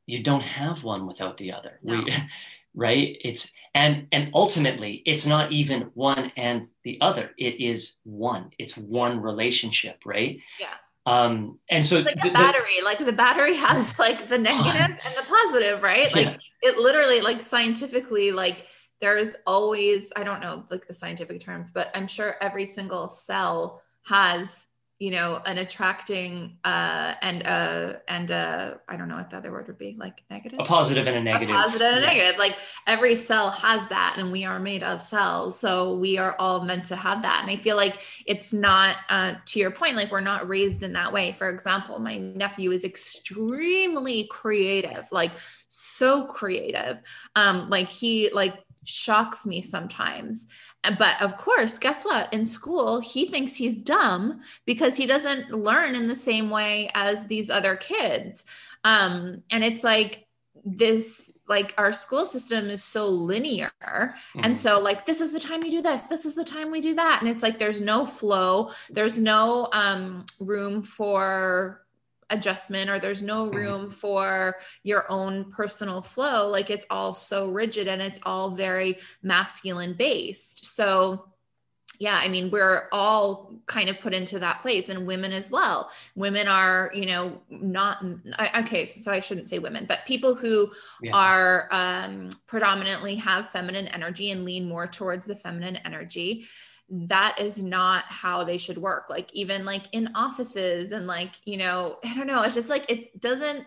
yeah. 0.06 0.16
you 0.16 0.22
don't 0.22 0.42
have 0.42 0.82
one 0.82 1.06
without 1.06 1.36
the 1.36 1.52
other. 1.52 1.78
No. 1.82 2.04
We, 2.04 2.14
right? 2.74 3.18
It's 3.22 3.52
and 3.74 4.06
and 4.12 4.30
ultimately 4.34 5.02
it's 5.04 5.26
not 5.26 5.50
even 5.52 5.90
one 5.94 6.32
and 6.36 6.66
the 6.84 6.98
other. 7.00 7.30
It 7.36 7.60
is 7.60 7.96
one. 8.04 8.50
It's 8.58 8.76
one 8.76 9.20
relationship, 9.20 9.98
right? 10.04 10.38
Yeah. 10.60 10.74
Um, 11.06 11.58
and 11.68 11.86
so 11.86 12.00
like 12.00 12.20
the, 12.22 12.30
a 12.30 12.32
battery, 12.32 12.76
the, 12.78 12.84
like 12.84 13.04
the 13.04 13.12
battery 13.12 13.54
has 13.56 13.98
like 13.98 14.28
the 14.28 14.38
negative 14.38 14.74
and 15.04 15.16
the 15.16 15.24
positive, 15.28 15.82
right? 15.82 16.14
Like 16.14 16.26
yeah. 16.26 16.36
it 16.62 16.78
literally, 16.78 17.20
like 17.20 17.40
scientifically, 17.40 18.32
like 18.32 18.66
there's 19.00 19.36
always, 19.46 20.12
I 20.16 20.24
don't 20.24 20.40
know 20.40 20.64
like 20.70 20.86
the 20.86 20.94
scientific 20.94 21.40
terms, 21.40 21.70
but 21.70 21.90
I'm 21.94 22.06
sure 22.06 22.36
every 22.40 22.66
single 22.66 23.08
cell 23.08 23.82
has 24.06 24.66
you 25.04 25.10
know 25.10 25.38
an 25.44 25.58
attracting 25.58 26.56
uh 26.64 27.12
and 27.20 27.46
uh 27.46 27.92
and 28.08 28.30
uh 28.30 28.72
i 28.88 28.96
don't 28.96 29.06
know 29.06 29.16
what 29.16 29.28
the 29.28 29.36
other 29.36 29.52
word 29.52 29.66
would 29.66 29.76
be 29.76 29.94
like 29.98 30.22
negative? 30.30 30.58
A 30.58 30.64
positive 30.64 31.06
and 31.06 31.18
a 31.18 31.22
negative. 31.22 31.50
a 31.50 31.52
positive 31.52 31.86
and 31.86 31.98
a 31.98 32.00
negative. 32.00 32.38
Like 32.38 32.56
every 32.86 33.14
cell 33.14 33.50
has 33.50 33.86
that 33.88 34.16
and 34.16 34.32
we 34.32 34.46
are 34.46 34.58
made 34.58 34.82
of 34.82 35.02
cells 35.02 35.58
so 35.58 35.94
we 35.94 36.16
are 36.16 36.34
all 36.38 36.64
meant 36.64 36.86
to 36.86 36.96
have 36.96 37.20
that. 37.20 37.40
And 37.42 37.50
i 37.50 37.62
feel 37.62 37.76
like 37.76 38.00
it's 38.24 38.54
not 38.54 38.96
uh 39.10 39.34
to 39.44 39.60
your 39.60 39.72
point 39.72 39.94
like 39.94 40.10
we're 40.10 40.20
not 40.20 40.48
raised 40.48 40.82
in 40.82 40.94
that 40.94 41.12
way. 41.12 41.32
For 41.32 41.50
example 41.50 41.98
my 41.98 42.16
nephew 42.16 42.70
is 42.70 42.84
extremely 42.84 44.26
creative 44.28 45.06
like 45.12 45.32
so 45.68 46.24
creative. 46.24 46.96
Um 47.36 47.68
like 47.68 47.90
he 47.90 48.30
like 48.30 48.54
shocks 48.84 49.46
me 49.46 49.60
sometimes. 49.60 50.46
But 50.98 51.20
of 51.20 51.36
course, 51.36 51.78
guess 51.78 52.04
what? 52.04 52.32
In 52.32 52.44
school, 52.44 53.00
he 53.00 53.26
thinks 53.26 53.56
he's 53.56 53.76
dumb 53.76 54.40
because 54.66 54.96
he 54.96 55.06
doesn't 55.06 55.50
learn 55.50 55.94
in 55.94 56.06
the 56.06 56.16
same 56.16 56.50
way 56.50 56.90
as 56.94 57.26
these 57.26 57.50
other 57.50 57.76
kids. 57.76 58.44
Um, 58.84 59.42
and 59.50 59.64
it's 59.64 59.82
like 59.82 60.26
this 60.64 61.30
like 61.46 61.74
our 61.76 61.92
school 61.92 62.24
system 62.24 62.68
is 62.68 62.82
so 62.82 63.06
linear 63.06 63.70
mm-hmm. 63.82 64.40
and 64.42 64.56
so 64.56 64.80
like 64.80 65.04
this 65.04 65.20
is 65.20 65.30
the 65.30 65.40
time 65.40 65.62
you 65.62 65.70
do 65.70 65.82
this 65.82 66.04
this 66.04 66.24
is 66.24 66.34
the 66.34 66.44
time 66.44 66.70
we 66.70 66.80
do 66.80 66.94
that 66.94 67.18
and 67.20 67.28
it's 67.28 67.42
like 67.42 67.58
there's 67.58 67.82
no 67.82 68.06
flow 68.06 68.70
there's 68.88 69.20
no 69.20 69.68
um 69.72 70.24
room 70.40 70.82
for 70.82 71.83
adjustment 72.34 72.90
or 72.90 72.98
there's 72.98 73.22
no 73.22 73.46
mm-hmm. 73.46 73.56
room 73.56 73.90
for 73.90 74.56
your 74.82 75.10
own 75.10 75.50
personal 75.50 76.02
flow 76.02 76.48
like 76.48 76.70
it's 76.70 76.86
all 76.90 77.12
so 77.12 77.48
rigid 77.48 77.88
and 77.88 78.02
it's 78.02 78.20
all 78.24 78.50
very 78.50 78.98
masculine 79.22 79.94
based 79.94 80.66
so 80.66 81.26
yeah 82.00 82.18
i 82.22 82.28
mean 82.28 82.50
we're 82.50 82.88
all 82.92 83.54
kind 83.66 83.88
of 83.88 84.00
put 84.00 84.12
into 84.12 84.38
that 84.38 84.60
place 84.60 84.88
and 84.88 85.06
women 85.06 85.32
as 85.32 85.50
well 85.50 85.90
women 86.14 86.48
are 86.48 86.90
you 86.94 87.06
know 87.06 87.40
not 87.48 88.04
okay 88.56 88.86
so 88.86 89.12
i 89.12 89.20
shouldn't 89.20 89.48
say 89.48 89.58
women 89.58 89.84
but 89.88 90.00
people 90.06 90.34
who 90.34 90.70
yeah. 91.02 91.12
are 91.14 91.68
um, 91.70 92.28
predominantly 92.46 93.14
have 93.14 93.50
feminine 93.50 93.86
energy 93.88 94.30
and 94.30 94.44
lean 94.44 94.68
more 94.68 94.86
towards 94.86 95.24
the 95.24 95.36
feminine 95.36 95.76
energy 95.84 96.46
that 96.90 97.40
is 97.40 97.62
not 97.62 98.04
how 98.08 98.44
they 98.44 98.58
should 98.58 98.78
work. 98.78 99.08
Like 99.08 99.32
even 99.32 99.64
like 99.64 99.82
in 99.92 100.10
offices 100.14 100.92
and 100.92 101.06
like, 101.06 101.30
you 101.44 101.56
know, 101.56 101.98
I 102.04 102.14
don't 102.14 102.26
know, 102.26 102.42
it's 102.42 102.54
just 102.54 102.68
like 102.68 102.90
it 102.90 103.20
doesn't 103.20 103.66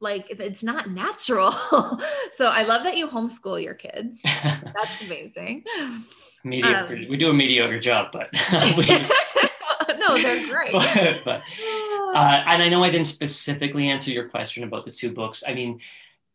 like 0.00 0.30
it's 0.30 0.62
not 0.62 0.90
natural. 0.90 1.52
so 2.32 2.46
I 2.46 2.64
love 2.64 2.84
that 2.84 2.96
you 2.96 3.08
homeschool 3.08 3.62
your 3.62 3.74
kids. 3.74 4.20
That's 4.24 5.02
amazing. 5.02 5.64
Mediocre. 6.44 6.94
Um, 6.94 7.06
we 7.08 7.16
do 7.16 7.30
a 7.30 7.34
mediocre 7.34 7.78
job, 7.78 8.08
but 8.12 8.28
we, 8.76 8.86
no, 9.98 10.20
they're 10.20 10.46
great. 10.48 10.72
But, 10.72 11.20
but 11.24 11.42
uh, 12.14 12.44
and 12.46 12.62
I 12.62 12.68
know 12.68 12.82
I 12.82 12.90
didn't 12.90 13.06
specifically 13.06 13.88
answer 13.88 14.10
your 14.10 14.28
question 14.28 14.64
about 14.64 14.84
the 14.84 14.90
two 14.90 15.12
books. 15.12 15.44
I 15.46 15.54
mean, 15.54 15.80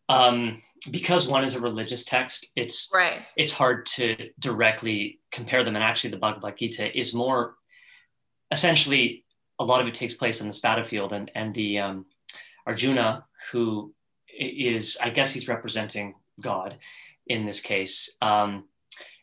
um, 0.10 0.62
because 0.92 1.28
one 1.28 1.44
is 1.44 1.56
a 1.56 1.60
religious 1.60 2.04
text, 2.04 2.48
it's 2.56 2.90
right. 2.94 3.20
It's 3.36 3.52
hard 3.52 3.86
to 3.88 4.30
directly 4.40 5.20
compare 5.38 5.64
them. 5.64 5.76
And 5.76 5.84
actually, 5.84 6.10
the 6.10 6.18
Bhagavad 6.18 6.58
Gita 6.58 6.86
is 6.98 7.14
more 7.14 7.56
essentially 8.52 9.24
a 9.60 9.66
lot 9.66 9.82
of 9.82 9.88
it 9.88 9.94
takes 9.94 10.14
place 10.14 10.42
on 10.42 10.48
this 10.48 10.60
battlefield, 10.60 11.14
and 11.14 11.32
and 11.36 11.54
the 11.54 11.80
um, 11.80 12.06
Arjuna, 12.66 13.26
who 13.52 13.94
is, 14.38 14.98
I 15.02 15.10
guess, 15.10 15.32
he's 15.32 15.48
representing 15.48 16.16
God 16.42 16.78
in 17.28 17.46
this 17.46 17.62
case. 17.62 18.18
Um, 18.22 18.66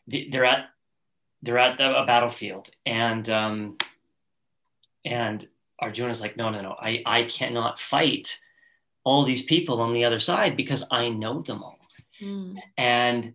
they're 0.07 0.45
at 0.45 0.69
they're 1.41 1.59
at 1.59 1.77
the, 1.77 2.01
a 2.01 2.05
battlefield, 2.05 2.69
and 2.85 3.29
um, 3.29 3.77
and 5.03 5.47
Arjuna's 5.79 6.21
like, 6.21 6.37
no, 6.37 6.49
no, 6.49 6.61
no, 6.61 6.75
I 6.79 7.03
I 7.05 7.23
cannot 7.23 7.79
fight 7.79 8.39
all 9.03 9.23
these 9.23 9.43
people 9.43 9.81
on 9.81 9.93
the 9.93 10.05
other 10.05 10.19
side 10.19 10.57
because 10.57 10.83
I 10.89 11.09
know 11.09 11.41
them 11.41 11.61
all. 11.63 11.79
Mm. 12.21 12.57
And 12.77 13.33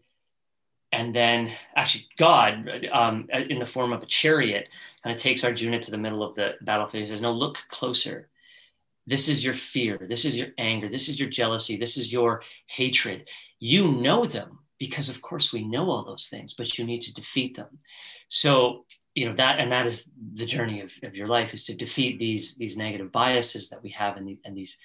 and 0.93 1.15
then 1.15 1.51
actually 1.77 2.09
God, 2.19 2.89
um, 2.93 3.29
in 3.33 3.59
the 3.59 3.67
form 3.67 3.93
of 3.93 4.03
a 4.03 4.07
chariot, 4.07 4.69
kind 5.03 5.15
of 5.15 5.21
takes 5.21 5.45
Arjuna 5.45 5.81
to 5.81 5.91
the 5.91 5.99
middle 5.99 6.23
of 6.23 6.35
the 6.35 6.55
battlefield. 6.63 7.03
He 7.03 7.07
says, 7.07 7.21
"No, 7.21 7.33
look 7.33 7.59
closer. 7.69 8.29
This 9.07 9.29
is 9.29 9.45
your 9.45 9.55
fear. 9.55 9.99
This 10.09 10.25
is 10.25 10.39
your 10.39 10.49
anger. 10.59 10.89
This 10.89 11.09
is 11.09 11.19
your 11.19 11.29
jealousy. 11.29 11.77
This 11.77 11.97
is 11.97 12.13
your 12.13 12.43
hatred. 12.67 13.29
You 13.59 13.93
know 13.93 14.25
them 14.25 14.59
because, 14.79 15.09
of 15.09 15.21
course, 15.21 15.53
we 15.53 15.65
know 15.65 15.91
all 15.91 16.05
those 16.05 16.29
things, 16.29 16.55
but 16.55 16.79
you 16.79 16.85
need 16.85 17.03
to 17.03 17.15
defeat 17.15 17.57
them. 17.57 17.79
So 18.29 18.85
you 19.15 19.29
know 19.29 19.35
that 19.35 19.59
and 19.59 19.71
that 19.71 19.87
is 19.87 20.11
the 20.35 20.47
journey 20.47 20.81
of, 20.81 20.93
of 21.03 21.17
your 21.17 21.27
life 21.27 21.53
is 21.53 21.65
to 21.67 21.75
defeat 21.75 22.19
these 22.19 22.57
these 22.57 22.77
negative 22.77 23.11
biases 23.11 23.69
that 23.71 23.83
we 23.83 23.91
have 23.91 24.17
and, 24.17 24.29
the, 24.29 24.39
and 24.45 24.57
these 24.57 24.79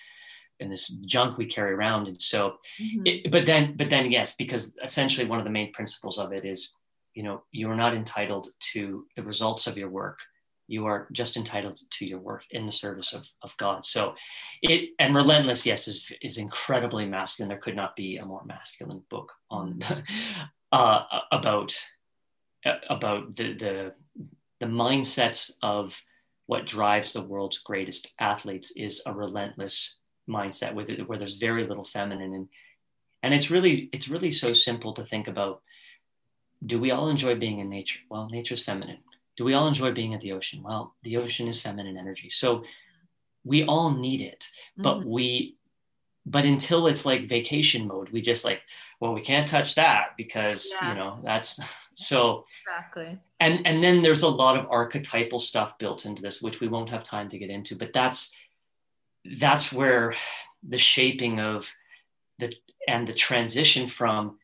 and 0.59 0.71
this 0.71 0.87
junk 1.05 1.37
we 1.37 1.45
carry 1.45 1.73
around. 1.73 2.07
And 2.07 2.21
so 2.21 2.55
mm-hmm. 2.81 3.01
it, 3.05 3.31
but 3.31 3.45
then 3.45 3.75
but 3.75 3.89
then 3.89 4.11
yes 4.11 4.35
because 4.35 4.75
essentially 4.83 5.27
one 5.27 5.39
of 5.39 5.45
the 5.45 5.51
main 5.51 5.71
principles 5.71 6.17
of 6.17 6.31
it 6.31 6.45
is 6.45 6.75
you 7.13 7.23
know 7.23 7.43
you 7.51 7.69
are 7.69 7.75
not 7.75 7.95
entitled 7.95 8.47
to 8.73 9.05
the 9.15 9.23
results 9.23 9.67
of 9.67 9.77
your 9.77 9.89
work. 9.89 10.19
You 10.67 10.85
are 10.87 11.07
just 11.11 11.37
entitled 11.37 11.79
to 11.91 12.05
your 12.05 12.19
work 12.19 12.43
in 12.49 12.65
the 12.65 12.71
service 12.71 13.13
of, 13.13 13.27
of 13.43 13.55
god. 13.57 13.85
So 13.85 14.15
it 14.61 14.89
and 14.99 15.15
relentless 15.15 15.65
yes 15.65 15.87
is 15.87 16.11
is 16.21 16.37
incredibly 16.37 17.05
masculine. 17.05 17.49
There 17.49 17.57
could 17.57 17.75
not 17.75 17.95
be 17.95 18.17
a 18.17 18.25
more 18.25 18.43
masculine 18.45 19.03
book 19.09 19.31
on 19.49 19.79
uh, 20.71 21.03
about 21.31 21.75
uh, 22.65 22.73
about 22.89 23.35
the 23.35 23.53
the 23.53 23.93
the 24.59 24.65
mindsets 24.65 25.51
of 25.61 25.99
what 26.47 26.65
drives 26.65 27.13
the 27.13 27.21
world's 27.21 27.59
greatest 27.59 28.11
athletes 28.19 28.71
is 28.75 29.01
a 29.05 29.13
relentless 29.13 29.99
mindset 30.27 30.73
with 30.73 30.89
it 30.89 31.07
where 31.07 31.17
there's 31.17 31.35
very 31.35 31.65
little 31.65 31.83
feminine. 31.83 32.33
And 32.33 32.49
and 33.23 33.33
it's 33.33 33.51
really 33.51 33.89
it's 33.91 34.07
really 34.07 34.31
so 34.31 34.53
simple 34.53 34.93
to 34.93 35.05
think 35.05 35.27
about 35.27 35.61
do 36.65 36.79
we 36.79 36.91
all 36.91 37.09
enjoy 37.09 37.35
being 37.35 37.59
in 37.59 37.69
nature? 37.69 37.99
Well 38.09 38.29
nature's 38.29 38.63
feminine. 38.63 38.99
Do 39.37 39.43
we 39.43 39.53
all 39.53 39.67
enjoy 39.67 39.91
being 39.91 40.13
at 40.13 40.21
the 40.21 40.31
ocean? 40.31 40.63
Well 40.63 40.95
the 41.03 41.17
ocean 41.17 41.47
is 41.47 41.61
feminine 41.61 41.97
energy. 41.97 42.29
So 42.29 42.63
we 43.43 43.63
all 43.65 43.91
need 43.91 44.21
it 44.21 44.49
but 44.77 44.99
mm-hmm. 44.99 45.09
we 45.09 45.55
but 46.25 46.45
until 46.45 46.87
it's 46.87 47.05
like 47.05 47.29
vacation 47.29 47.87
mode 47.87 48.09
we 48.09 48.19
just 48.19 48.43
like 48.43 48.61
well 48.99 49.13
we 49.13 49.21
can't 49.21 49.47
touch 49.47 49.75
that 49.75 50.07
because 50.17 50.73
yeah. 50.81 50.89
you 50.89 50.95
know 50.95 51.19
that's 51.23 51.59
so 51.95 52.45
exactly. 52.67 53.17
And 53.39 53.65
and 53.65 53.83
then 53.83 54.01
there's 54.01 54.23
a 54.23 54.27
lot 54.27 54.57
of 54.57 54.67
archetypal 54.69 55.39
stuff 55.39 55.77
built 55.77 56.05
into 56.05 56.21
this 56.21 56.41
which 56.41 56.59
we 56.59 56.67
won't 56.67 56.89
have 56.89 57.03
time 57.03 57.29
to 57.29 57.37
get 57.37 57.49
into 57.49 57.75
but 57.75 57.93
that's 57.93 58.35
that's 59.37 59.71
where 59.71 60.13
the 60.67 60.77
shaping 60.77 61.39
of 61.39 61.71
the 62.39 62.53
and 62.87 63.07
the 63.07 63.13
transition 63.13 63.87
from 63.87 64.37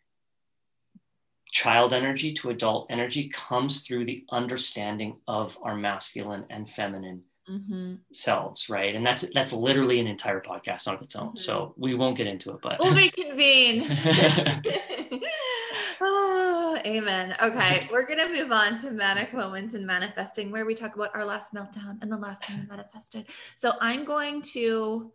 child 1.51 1.93
energy 1.93 2.34
to 2.34 2.49
adult 2.49 2.88
energy 2.89 3.29
comes 3.29 3.86
through 3.86 4.05
the 4.05 4.23
understanding 4.32 5.17
of 5.27 5.57
our 5.61 5.75
masculine 5.75 6.45
and 6.49 6.69
feminine 6.69 7.21
mm-hmm. 7.49 7.95
selves 8.11 8.69
right 8.69 8.95
and 8.95 9.05
that's 9.05 9.25
that's 9.34 9.53
literally 9.53 9.99
an 9.99 10.07
entire 10.07 10.39
podcast 10.39 10.88
on 10.88 10.95
its 11.01 11.15
own 11.15 11.29
mm-hmm. 11.29 11.38
so 11.38 11.73
we 11.77 11.93
won't 11.93 12.17
get 12.17 12.27
into 12.27 12.51
it 12.51 12.59
but 12.63 12.77
we'll 12.79 12.95
reconvene 12.95 13.82
oh, 16.72 16.82
amen 16.86 17.36
okay 17.41 17.88
we're 17.91 18.05
gonna 18.05 18.30
move 18.30 18.51
on 18.51 18.78
to 18.78 18.91
manic 18.91 19.34
moments 19.34 19.74
and 19.74 19.86
manifesting 19.86 20.51
where 20.51 20.65
we 20.65 20.74
talk 20.74 20.95
about 20.95 21.13
our 21.13 21.26
last 21.26 21.53
meltdown 21.53 22.01
and 22.01 22.11
the 22.11 22.17
last 22.17 22.41
time 22.43 22.61
we 22.61 22.67
manifested 22.67 23.26
so 23.57 23.74
i'm 23.82 24.05
going 24.05 24.41
to 24.41 25.11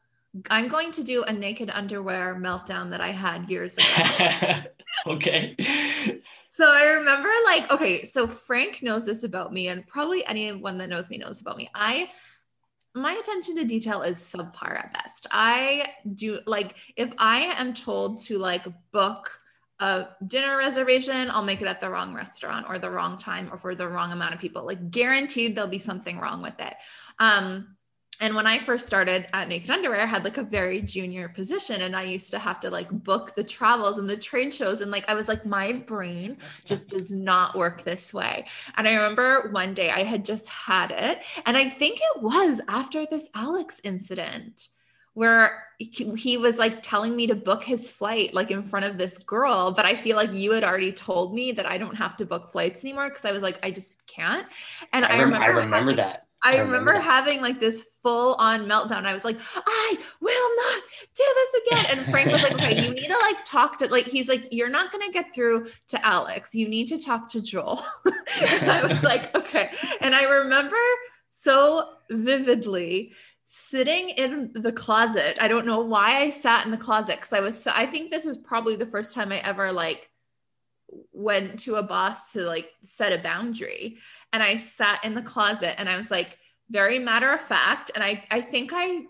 i'm 0.50 0.68
going 0.68 0.92
to 0.92 1.02
do 1.02 1.22
a 1.24 1.32
naked 1.32 1.70
underwear 1.72 2.34
meltdown 2.34 2.90
that 2.90 3.00
i 3.00 3.10
had 3.10 3.48
years 3.48 3.76
ago 3.76 4.62
okay 5.06 5.56
so 6.48 6.72
I 6.72 6.92
remember 6.92 7.28
like, 7.44 7.70
okay, 7.70 8.02
so 8.04 8.26
Frank 8.26 8.82
knows 8.82 9.04
this 9.04 9.24
about 9.24 9.52
me, 9.52 9.68
and 9.68 9.86
probably 9.86 10.24
anyone 10.24 10.78
that 10.78 10.88
knows 10.88 11.10
me 11.10 11.18
knows 11.18 11.42
about 11.42 11.58
me. 11.58 11.68
I 11.74 12.08
my 12.94 13.12
attention 13.12 13.56
to 13.56 13.64
detail 13.64 14.00
is 14.00 14.16
subpar 14.16 14.78
at 14.78 14.90
best. 14.94 15.26
I 15.30 15.92
do 16.14 16.40
like 16.46 16.76
if 16.96 17.12
I 17.18 17.40
am 17.58 17.74
told 17.74 18.20
to 18.22 18.38
like 18.38 18.66
book 18.90 19.38
a 19.80 20.06
dinner 20.26 20.56
reservation, 20.56 21.30
I'll 21.30 21.42
make 21.42 21.60
it 21.60 21.66
at 21.66 21.80
the 21.80 21.90
wrong 21.90 22.14
restaurant 22.14 22.66
or 22.68 22.78
the 22.78 22.90
wrong 22.90 23.18
time 23.18 23.50
or 23.52 23.58
for 23.58 23.74
the 23.74 23.88
wrong 23.88 24.12
amount 24.12 24.34
of 24.34 24.40
people. 24.40 24.64
Like 24.64 24.90
guaranteed 24.90 25.54
there'll 25.54 25.68
be 25.68 25.78
something 25.78 26.18
wrong 26.18 26.42
with 26.42 26.58
it. 26.60 26.74
Um 27.18 27.76
and 28.20 28.34
when 28.34 28.46
I 28.46 28.58
first 28.58 28.86
started 28.86 29.26
at 29.34 29.48
Naked 29.48 29.70
Underwear, 29.70 30.00
I 30.00 30.06
had 30.06 30.24
like 30.24 30.38
a 30.38 30.42
very 30.42 30.80
junior 30.80 31.28
position 31.28 31.82
and 31.82 31.94
I 31.94 32.04
used 32.04 32.30
to 32.30 32.38
have 32.38 32.60
to 32.60 32.70
like 32.70 32.88
book 32.90 33.34
the 33.34 33.44
travels 33.44 33.98
and 33.98 34.08
the 34.08 34.16
trade 34.16 34.54
shows. 34.54 34.80
And 34.80 34.90
like, 34.90 35.06
I 35.08 35.14
was 35.14 35.28
like, 35.28 35.44
my 35.44 35.72
brain 35.72 36.38
just 36.64 36.88
does 36.90 37.12
not 37.12 37.56
work 37.56 37.84
this 37.84 38.14
way. 38.14 38.46
And 38.76 38.88
I 38.88 38.94
remember 38.94 39.50
one 39.50 39.74
day 39.74 39.90
I 39.90 40.02
had 40.02 40.24
just 40.24 40.48
had 40.48 40.92
it. 40.92 41.24
And 41.44 41.56
I 41.56 41.68
think 41.68 41.98
it 41.98 42.22
was 42.22 42.60
after 42.68 43.04
this 43.04 43.28
Alex 43.34 43.80
incident 43.84 44.68
where 45.16 45.64
he 45.78 46.36
was 46.36 46.58
like 46.58 46.82
telling 46.82 47.16
me 47.16 47.26
to 47.26 47.34
book 47.34 47.64
his 47.64 47.88
flight 47.90 48.34
like 48.34 48.50
in 48.50 48.62
front 48.62 48.84
of 48.84 48.98
this 48.98 49.16
girl 49.18 49.72
but 49.72 49.86
i 49.86 49.94
feel 49.94 50.14
like 50.14 50.32
you 50.32 50.52
had 50.52 50.62
already 50.62 50.92
told 50.92 51.34
me 51.34 51.52
that 51.52 51.64
i 51.64 51.78
don't 51.78 51.94
have 51.94 52.16
to 52.16 52.26
book 52.26 52.52
flights 52.52 52.84
anymore 52.84 53.08
because 53.08 53.24
i 53.24 53.32
was 53.32 53.42
like 53.42 53.58
i 53.62 53.70
just 53.70 54.06
can't 54.06 54.46
and 54.92 55.06
i, 55.06 55.16
I 55.16 55.20
remember, 55.22 55.44
I 55.44 55.48
remember 55.48 55.76
having, 55.76 55.96
that 55.96 56.26
I, 56.44 56.58
remember, 56.58 56.78
remember 56.78 57.00
having 57.00 57.40
like 57.40 57.58
this 57.58 57.82
full 58.02 58.34
on 58.34 58.66
meltdown. 58.66 59.04
I 59.04 59.14
was 59.14 59.24
like, 59.24 59.38
I 59.56 59.98
will 60.20 60.56
not 60.56 60.82
do 61.14 61.24
this 61.34 61.62
again. 61.66 61.98
And 61.98 62.10
Frank 62.10 62.30
was 62.30 62.42
like, 62.42 62.52
okay, 62.52 62.84
you 62.84 62.94
need 62.94 63.08
to 63.08 63.18
like 63.18 63.44
talk 63.44 63.78
to 63.78 63.88
like 63.88 64.04
he's 64.04 64.28
like, 64.28 64.46
you're 64.52 64.68
not 64.68 64.92
gonna 64.92 65.10
get 65.10 65.34
through 65.34 65.66
to 65.88 66.06
Alex. 66.06 66.54
You 66.54 66.68
need 66.68 66.86
to 66.88 66.98
talk 66.98 67.28
to 67.30 67.40
Joel. 67.40 67.82
and 68.04 68.70
I 68.70 68.86
was 68.86 69.02
like, 69.12 69.34
okay. 69.34 69.70
And 70.02 70.14
I 70.14 70.24
remember 70.24 70.76
so 71.30 71.88
vividly 72.10 73.12
sitting 73.46 74.10
in 74.10 74.50
the 74.54 74.72
closet. 74.72 75.38
I 75.40 75.48
don't 75.48 75.66
know 75.66 75.80
why 75.80 76.16
I 76.16 76.30
sat 76.30 76.64
in 76.64 76.72
the 76.72 76.76
closet 76.76 77.16
because 77.16 77.32
I 77.32 77.40
was 77.40 77.66
I 77.66 77.86
think 77.86 78.10
this 78.10 78.24
was 78.24 78.36
probably 78.36 78.76
the 78.76 78.86
first 78.86 79.14
time 79.14 79.32
I 79.32 79.38
ever 79.38 79.72
like 79.72 80.10
went 81.12 81.60
to 81.60 81.76
a 81.76 81.82
boss 81.82 82.32
to 82.32 82.42
like 82.42 82.70
set 82.82 83.12
a 83.12 83.22
boundary 83.22 83.98
and 84.32 84.42
I 84.42 84.56
sat 84.56 85.04
in 85.04 85.14
the 85.14 85.22
closet 85.22 85.78
and 85.78 85.88
I 85.88 85.96
was 85.96 86.10
like 86.10 86.38
very 86.70 86.98
matter 86.98 87.30
of 87.30 87.40
fact 87.40 87.92
and 87.94 88.02
I 88.02 88.24
I 88.30 88.40
think 88.40 88.72
I 88.74 89.04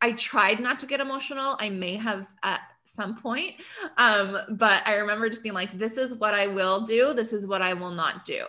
I 0.00 0.12
tried 0.12 0.60
not 0.60 0.80
to 0.80 0.86
get 0.86 1.00
emotional. 1.00 1.56
I 1.58 1.70
may 1.70 1.96
have 1.96 2.28
at 2.42 2.60
some 2.84 3.16
point. 3.16 3.56
Um, 3.96 4.38
but 4.50 4.86
I 4.86 4.94
remember 4.94 5.28
just 5.28 5.42
being 5.42 5.54
like, 5.54 5.76
this 5.76 5.96
is 5.96 6.14
what 6.14 6.34
I 6.34 6.46
will 6.46 6.80
do. 6.80 7.12
This 7.14 7.32
is 7.32 7.46
what 7.46 7.62
I 7.62 7.74
will 7.74 7.90
not 7.90 8.24
do. 8.24 8.44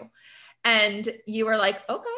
And 0.63 1.07
you 1.25 1.45
were 1.45 1.57
like, 1.57 1.77
okay, 1.89 2.09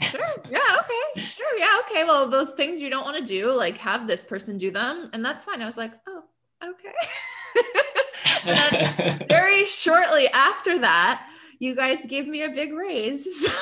sure. 0.00 0.26
Yeah. 0.50 0.58
Okay. 0.80 1.20
Sure. 1.22 1.58
Yeah. 1.58 1.80
Okay. 1.80 2.04
Well, 2.04 2.28
those 2.28 2.50
things 2.52 2.80
you 2.80 2.90
don't 2.90 3.04
want 3.04 3.16
to 3.16 3.24
do, 3.24 3.52
like 3.52 3.76
have 3.78 4.06
this 4.06 4.24
person 4.24 4.56
do 4.56 4.70
them. 4.70 5.10
And 5.12 5.24
that's 5.24 5.44
fine. 5.44 5.62
I 5.62 5.66
was 5.66 5.76
like, 5.76 5.92
oh, 6.06 6.22
okay. 6.64 6.94
very 9.28 9.64
shortly 9.66 10.28
after 10.28 10.78
that, 10.78 11.28
you 11.58 11.74
guys 11.74 12.04
gave 12.06 12.28
me 12.28 12.42
a 12.42 12.50
big 12.50 12.72
raise. 12.72 13.26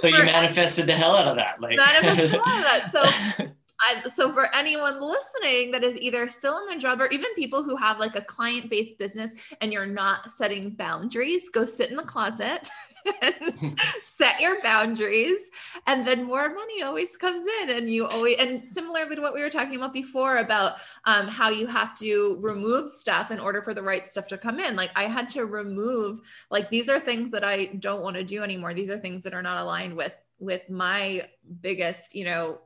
So, 0.00 0.08
so 0.08 0.16
you 0.16 0.24
manifested 0.24 0.86
the 0.86 0.94
hell 0.94 1.14
out 1.14 1.26
of 1.26 1.36
that. 1.36 1.60
Like 1.60 1.76
manifested 1.76 2.34
a 2.34 2.38
lot 2.38 2.58
of 2.58 2.64
that. 2.64 2.90
So 3.36 3.44
I, 3.82 4.00
so 4.08 4.32
for 4.32 4.54
anyone 4.54 5.00
listening 5.00 5.70
that 5.72 5.82
is 5.82 6.00
either 6.00 6.28
still 6.28 6.58
in 6.58 6.66
their 6.66 6.78
job 6.78 7.00
or 7.00 7.06
even 7.06 7.32
people 7.34 7.62
who 7.62 7.76
have 7.76 7.98
like 7.98 8.16
a 8.16 8.20
client-based 8.20 8.98
business 8.98 9.34
and 9.60 9.72
you're 9.72 9.86
not 9.86 10.30
setting 10.30 10.70
boundaries, 10.70 11.48
go 11.48 11.64
sit 11.64 11.90
in 11.90 11.96
the 11.96 12.02
closet 12.02 12.68
and 13.22 13.78
set 14.02 14.40
your 14.40 14.60
boundaries 14.62 15.50
and 15.86 16.06
then 16.06 16.24
more 16.24 16.52
money 16.52 16.82
always 16.82 17.16
comes 17.16 17.46
in 17.62 17.70
and 17.70 17.90
you 17.90 18.06
always 18.06 18.36
and 18.38 18.68
similarly 18.68 19.16
to 19.16 19.22
what 19.22 19.34
we 19.34 19.42
were 19.42 19.50
talking 19.50 19.76
about 19.76 19.92
before 19.92 20.38
about 20.38 20.74
um, 21.04 21.26
how 21.26 21.48
you 21.50 21.66
have 21.66 21.94
to 21.96 22.38
remove 22.40 22.88
stuff 22.88 23.30
in 23.30 23.40
order 23.40 23.62
for 23.62 23.74
the 23.74 23.82
right 23.82 24.06
stuff 24.06 24.28
to 24.28 24.38
come 24.38 24.60
in. 24.60 24.76
Like 24.76 24.90
i 24.96 25.04
had 25.04 25.28
to 25.30 25.46
remove 25.46 26.20
like 26.50 26.68
these 26.70 26.88
are 26.88 27.00
things 27.00 27.30
that 27.30 27.44
i 27.44 27.66
don't 27.78 28.02
want 28.02 28.16
to 28.16 28.24
do 28.24 28.42
anymore. 28.42 28.74
These 28.74 28.90
are 28.90 28.98
things 28.98 29.22
that 29.24 29.34
are 29.34 29.42
not 29.42 29.60
aligned 29.60 29.96
with 29.96 30.12
with 30.38 30.68
my 30.70 31.22
biggest 31.60 32.14
you 32.14 32.24
know 32.24 32.60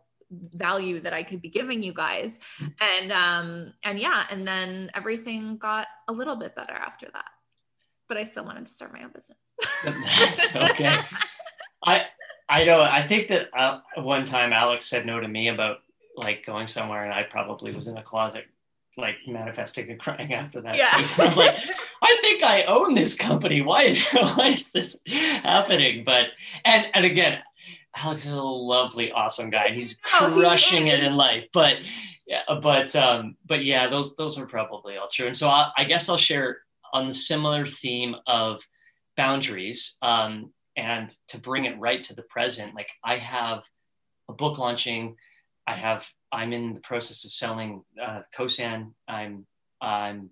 value 0.55 1.01
that 1.01 1.12
I 1.12 1.22
could 1.22 1.43
be 1.43 1.49
giving 1.49 1.82
you 1.82 1.93
guys. 1.93 2.41
And 2.80 3.12
um 3.12 3.74
and 3.85 3.99
yeah, 3.99 4.24
and 4.30 4.47
then 4.47 4.91
everything 4.95 5.57
got 5.59 5.87
a 6.09 6.12
little 6.12 6.37
bit 6.37 6.55
better 6.55 6.74
after 6.74 7.07
that 7.12 7.26
but 8.09 8.16
I 8.16 8.24
still 8.24 8.45
wanted 8.45 8.66
to 8.66 8.72
start 8.72 8.93
my 8.93 9.03
own 9.03 9.11
business. 9.14 9.39
okay. 10.72 10.97
I 11.85 12.07
I 12.49 12.64
know. 12.64 12.82
I 12.82 13.07
think 13.07 13.28
that 13.28 13.49
uh, 13.57 13.80
one 13.97 14.24
time 14.24 14.53
Alex 14.53 14.87
said 14.87 15.07
no 15.07 15.20
to 15.20 15.28
me 15.28 15.49
about 15.49 15.78
like 16.16 16.45
going 16.45 16.66
somewhere, 16.66 17.03
and 17.03 17.12
I 17.12 17.22
probably 17.22 17.74
was 17.74 17.87
in 17.87 17.97
a 17.97 18.03
closet, 18.03 18.45
like 18.97 19.16
manifesting 19.26 19.91
and 19.91 19.99
crying 19.99 20.32
after 20.35 20.61
that. 20.61 20.76
Yeah. 20.76 20.91
I'm 21.18 21.37
like, 21.37 21.57
I 22.03 22.18
think 22.20 22.43
I 22.43 22.64
own 22.64 22.95
this 22.95 23.14
company. 23.14 23.62
Why 23.62 23.82
is 23.85 24.07
why 24.12 24.49
is 24.49 24.72
this 24.72 25.01
happening? 25.07 26.05
But 26.05 26.28
and 26.64 26.89
and 26.95 27.05
again, 27.05 27.43
Alex 27.97 28.25
is 28.27 28.33
a 28.33 28.43
lovely, 28.43 29.13
awesome 29.13 29.51
guy, 29.51 29.67
and 29.67 29.77
he's 29.77 30.01
oh, 30.21 30.33
crushing 30.37 30.89
it 30.89 31.03
in 31.03 31.15
life. 31.15 31.49
But 31.53 31.79
yeah, 32.27 32.43
but 32.63 32.95
um, 32.97 33.37
but 33.47 33.65
yeah, 33.65 33.87
those 33.89 34.17
those 34.17 34.39
are 34.39 34.47
probably 34.47 34.97
all 34.97 35.09
true. 35.09 35.27
And 35.27 35.37
so 35.37 35.49
I, 35.49 35.71
I 35.77 35.85
guess 35.85 36.09
I'll 36.09 36.17
share 36.17 36.59
on 36.93 37.09
the 37.09 37.15
similar 37.15 37.67
theme 37.67 38.15
of 38.27 38.63
boundaries 39.17 39.97
um, 40.03 40.53
and 40.77 41.15
to 41.29 41.39
bring 41.39 41.65
it 41.65 41.79
right 41.79 42.03
to 42.05 42.15
the 42.15 42.23
present 42.23 42.75
like 42.75 42.89
i 43.05 43.17
have 43.17 43.63
a 44.29 44.33
book 44.33 44.59
launching 44.59 45.17
i 45.67 45.75
have 45.75 46.09
i'm 46.33 46.53
in 46.53 46.75
the 46.75 46.81
process 46.81 47.25
of 47.25 47.33
selling 47.33 47.83
uh, 48.03 48.23
kosan 48.37 48.93
i'm 49.09 49.47
i'm 49.81 50.31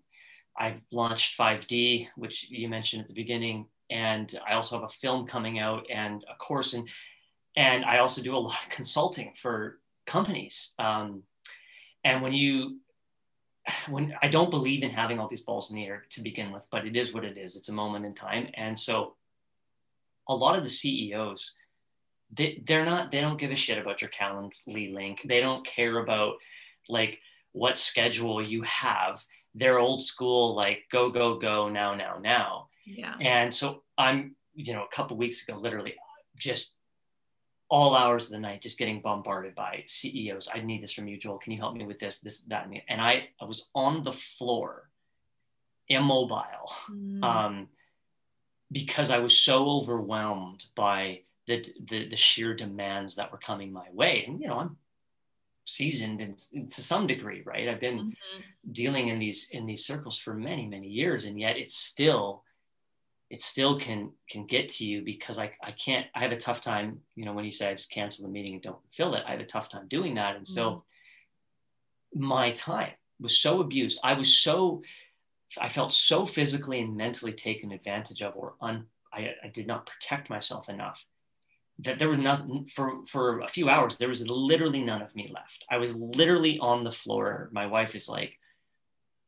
i've 0.58 0.80
launched 0.90 1.38
5d 1.38 2.08
which 2.16 2.46
you 2.48 2.68
mentioned 2.68 3.02
at 3.02 3.08
the 3.08 3.14
beginning 3.14 3.66
and 3.90 4.38
i 4.48 4.54
also 4.54 4.76
have 4.76 4.84
a 4.84 4.92
film 5.00 5.26
coming 5.26 5.58
out 5.58 5.86
and 5.90 6.24
a 6.28 6.34
course 6.36 6.74
and 6.74 6.88
and 7.56 7.84
i 7.84 7.98
also 7.98 8.22
do 8.22 8.34
a 8.34 8.36
lot 8.36 8.62
of 8.62 8.68
consulting 8.70 9.32
for 9.36 9.78
companies 10.06 10.74
um, 10.78 11.22
and 12.04 12.22
when 12.22 12.32
you 12.32 12.78
when 13.88 14.14
I 14.22 14.28
don't 14.28 14.50
believe 14.50 14.82
in 14.82 14.90
having 14.90 15.18
all 15.18 15.28
these 15.28 15.42
balls 15.42 15.70
in 15.70 15.76
the 15.76 15.86
air 15.86 16.04
to 16.10 16.20
begin 16.20 16.52
with, 16.52 16.66
but 16.70 16.86
it 16.86 16.96
is 16.96 17.12
what 17.12 17.24
it 17.24 17.38
is. 17.38 17.56
It's 17.56 17.68
a 17.68 17.74
moment 17.74 18.04
in 18.04 18.14
time. 18.14 18.48
And 18.54 18.78
so 18.78 19.14
a 20.28 20.34
lot 20.34 20.56
of 20.56 20.64
the 20.64 20.70
CEOs, 20.70 21.54
they, 22.32 22.62
they're 22.66 22.84
not, 22.84 23.10
they 23.10 23.20
don't 23.20 23.38
give 23.38 23.50
a 23.50 23.56
shit 23.56 23.78
about 23.78 24.00
your 24.00 24.10
Calendly 24.10 24.92
link. 24.92 25.20
They 25.24 25.40
don't 25.40 25.66
care 25.66 25.98
about 25.98 26.34
like 26.88 27.18
what 27.52 27.78
schedule 27.78 28.42
you 28.42 28.62
have. 28.62 29.24
They're 29.54 29.78
old 29.78 30.02
school, 30.02 30.54
like 30.54 30.84
go, 30.90 31.10
go, 31.10 31.38
go 31.38 31.68
now, 31.68 31.94
now, 31.94 32.18
now. 32.20 32.68
Yeah. 32.86 33.16
And 33.20 33.54
so 33.54 33.82
I'm, 33.98 34.34
you 34.54 34.72
know, 34.72 34.84
a 34.84 34.94
couple 34.94 35.16
weeks 35.16 35.42
ago, 35.42 35.58
literally 35.58 35.94
just 36.36 36.74
all 37.72 37.96
hours 37.96 38.24
of 38.24 38.32
the 38.32 38.38
night 38.38 38.60
just 38.60 38.78
getting 38.78 39.00
bombarded 39.00 39.54
by 39.54 39.82
CEOs. 39.86 40.50
I 40.54 40.60
need 40.60 40.82
this 40.82 40.92
from 40.92 41.08
you, 41.08 41.16
Joel. 41.16 41.38
Can 41.38 41.52
you 41.52 41.58
help 41.58 41.74
me 41.74 41.86
with 41.86 41.98
this, 41.98 42.18
this, 42.18 42.42
that, 42.42 42.66
and, 42.66 42.82
and 42.86 43.00
I, 43.00 43.30
I 43.40 43.46
was 43.46 43.70
on 43.74 44.02
the 44.02 44.12
floor, 44.12 44.90
immobile, 45.88 46.70
mm. 46.90 47.24
um, 47.24 47.68
because 48.70 49.10
I 49.10 49.20
was 49.20 49.34
so 49.34 49.70
overwhelmed 49.70 50.66
by 50.76 51.20
the, 51.46 51.64
the, 51.88 52.10
the 52.10 52.16
sheer 52.16 52.54
demands 52.54 53.16
that 53.16 53.32
were 53.32 53.38
coming 53.38 53.72
my 53.72 53.86
way. 53.90 54.24
And 54.26 54.38
you 54.38 54.48
know, 54.48 54.58
I'm 54.58 54.76
seasoned 55.64 56.20
in, 56.20 56.36
in 56.52 56.68
to 56.68 56.82
some 56.82 57.06
degree, 57.06 57.40
right? 57.42 57.70
I've 57.70 57.80
been 57.80 57.98
mm-hmm. 57.98 58.72
dealing 58.72 59.08
in 59.08 59.18
these 59.18 59.48
in 59.50 59.64
these 59.64 59.84
circles 59.84 60.18
for 60.18 60.34
many 60.34 60.66
many 60.66 60.88
years, 60.88 61.24
and 61.24 61.40
yet 61.40 61.56
it's 61.56 61.74
still 61.74 62.41
it 63.32 63.40
still 63.40 63.78
can 63.78 64.12
can 64.30 64.44
get 64.46 64.68
to 64.68 64.84
you 64.84 65.00
because 65.00 65.38
I, 65.38 65.50
I 65.62 65.70
can't 65.70 66.06
I 66.14 66.20
have 66.20 66.32
a 66.32 66.36
tough 66.36 66.60
time 66.60 67.00
you 67.16 67.24
know 67.24 67.32
when 67.32 67.46
you 67.46 67.50
say 67.50 67.70
I 67.70 67.72
just 67.72 67.90
cancel 67.90 68.26
the 68.26 68.30
meeting 68.30 68.52
and 68.52 68.62
don't 68.62 68.76
fill 68.92 69.14
it 69.14 69.24
I 69.26 69.32
have 69.32 69.40
a 69.40 69.46
tough 69.46 69.70
time 69.70 69.88
doing 69.88 70.14
that. 70.14 70.36
And 70.36 70.46
so 70.46 70.84
mm-hmm. 72.14 72.26
my 72.26 72.50
time 72.52 72.92
was 73.18 73.38
so 73.38 73.60
abused. 73.60 73.98
I 74.04 74.12
was 74.12 74.36
so 74.36 74.82
I 75.58 75.70
felt 75.70 75.92
so 75.92 76.26
physically 76.26 76.80
and 76.80 76.94
mentally 76.96 77.32
taken 77.32 77.72
advantage 77.72 78.22
of 78.22 78.36
or 78.36 78.54
un, 78.60 78.86
I, 79.12 79.30
I 79.42 79.48
did 79.48 79.66
not 79.66 79.86
protect 79.86 80.28
myself 80.30 80.68
enough 80.68 81.04
that 81.78 81.98
there 81.98 82.10
was 82.10 82.18
nothing 82.18 82.66
for 82.66 83.06
for 83.06 83.40
a 83.40 83.48
few 83.48 83.70
hours 83.70 83.96
there 83.96 84.08
was 84.08 84.28
literally 84.28 84.82
none 84.82 85.00
of 85.00 85.16
me 85.16 85.32
left. 85.34 85.64
I 85.70 85.78
was 85.78 85.96
literally 85.96 86.58
on 86.58 86.84
the 86.84 86.92
floor. 86.92 87.48
My 87.50 87.64
wife 87.64 87.94
is 87.94 88.10
like 88.10 88.38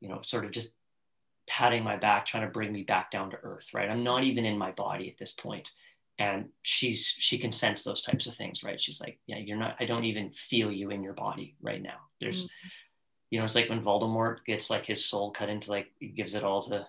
you 0.03 0.11
know 0.11 0.21
sort 0.23 0.45
of 0.45 0.51
just 0.51 0.75
patting 1.47 1.85
my 1.85 1.97
back, 1.97 2.27
trying 2.27 2.45
to 2.45 2.53
bring 2.53 2.73
me 2.73 2.83
back 2.83 3.11
down 3.11 3.31
to 3.31 3.39
earth, 3.43 3.75
right? 3.75 3.91
I'm 3.91 4.05
not 4.05 4.25
even 4.25 4.45
in 4.45 4.59
my 4.59 4.73
body 4.73 5.09
at 5.09 5.19
this 5.19 5.33
point. 5.33 5.71
And 6.19 6.49
she's 6.63 7.07
she 7.19 7.39
can 7.39 7.51
sense 7.51 7.83
those 7.83 8.01
types 8.01 8.29
of 8.29 8.37
things, 8.37 8.63
right? 8.63 8.81
She's 8.81 9.01
like, 9.01 9.19
yeah, 9.27 9.39
you're 9.39 9.57
not, 9.57 9.77
I 9.81 9.85
don't 9.85 10.05
even 10.05 10.31
feel 10.31 10.71
you 10.71 10.91
in 10.91 11.03
your 11.03 11.13
body 11.13 11.57
right 11.61 11.83
now. 11.83 11.99
There's, 12.21 12.45
mm-hmm. 12.45 12.69
you 13.31 13.39
know, 13.39 13.45
it's 13.45 13.57
like 13.57 13.69
when 13.69 13.83
Voldemort 13.83 14.45
gets 14.47 14.71
like 14.71 14.87
his 14.87 15.05
soul 15.05 15.33
cut 15.33 15.49
into 15.49 15.73
like 15.73 15.89
he 15.99 16.09
gives 16.09 16.37
it 16.37 16.45
all 16.45 16.63
to 16.63 16.87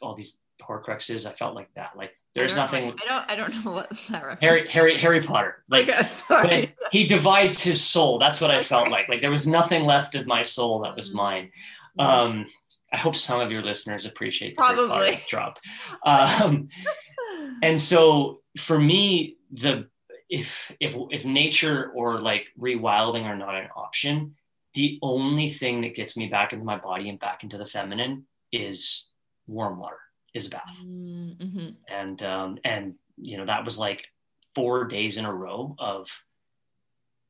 all 0.00 0.14
these 0.14 0.36
horcruxes. 0.62 1.30
I 1.30 1.34
felt 1.34 1.54
like 1.54 1.72
that. 1.74 1.90
Like 1.96 2.12
there's 2.34 2.52
I 2.52 2.56
nothing. 2.56 2.84
I 2.84 3.08
don't. 3.08 3.30
I 3.30 3.36
don't 3.36 3.64
know 3.64 3.72
what 3.72 3.90
that 4.10 4.38
Harry 4.40 4.68
Harry 4.68 4.98
Harry 4.98 5.20
Potter. 5.20 5.62
Like 5.68 5.88
okay, 5.88 6.02
sorry. 6.02 6.74
he 6.90 7.06
divides 7.06 7.62
his 7.62 7.80
soul. 7.80 8.18
That's 8.18 8.40
what 8.40 8.50
I 8.50 8.56
okay. 8.56 8.64
felt 8.64 8.88
like. 8.88 9.08
Like 9.08 9.20
there 9.20 9.30
was 9.30 9.46
nothing 9.46 9.84
left 9.84 10.14
of 10.14 10.26
my 10.26 10.42
soul 10.42 10.80
that 10.80 10.96
was 10.96 11.10
mm-hmm. 11.10 11.18
mine. 11.18 11.50
Mm-hmm. 11.98 12.00
Um, 12.00 12.46
I 12.94 12.96
hope 12.96 13.16
some 13.16 13.40
of 13.40 13.50
your 13.50 13.60
listeners 13.60 14.06
appreciate 14.06 14.54
the 14.54 14.62
probably 14.62 15.20
drop. 15.28 15.58
Um, 16.06 16.68
and 17.62 17.80
so 17.80 18.42
for 18.56 18.78
me, 18.78 19.36
the 19.50 19.88
if 20.30 20.72
if 20.78 20.94
if 21.10 21.24
nature 21.24 21.90
or 21.96 22.20
like 22.20 22.46
rewilding 22.56 23.24
are 23.24 23.34
not 23.34 23.56
an 23.56 23.66
option, 23.74 24.36
the 24.74 25.00
only 25.02 25.50
thing 25.50 25.80
that 25.80 25.96
gets 25.96 26.16
me 26.16 26.28
back 26.28 26.52
into 26.52 26.64
my 26.64 26.78
body 26.78 27.08
and 27.08 27.18
back 27.18 27.42
into 27.42 27.58
the 27.58 27.66
feminine 27.66 28.26
is 28.52 29.10
warm 29.48 29.80
water, 29.80 29.98
is 30.32 30.46
a 30.46 30.50
bath. 30.50 30.78
Mm-hmm. 30.80 31.70
And 31.88 32.22
um, 32.22 32.58
and 32.64 32.94
you 33.16 33.38
know 33.38 33.46
that 33.46 33.64
was 33.64 33.76
like 33.76 34.06
four 34.54 34.84
days 34.84 35.16
in 35.16 35.24
a 35.24 35.34
row 35.34 35.74
of 35.80 36.08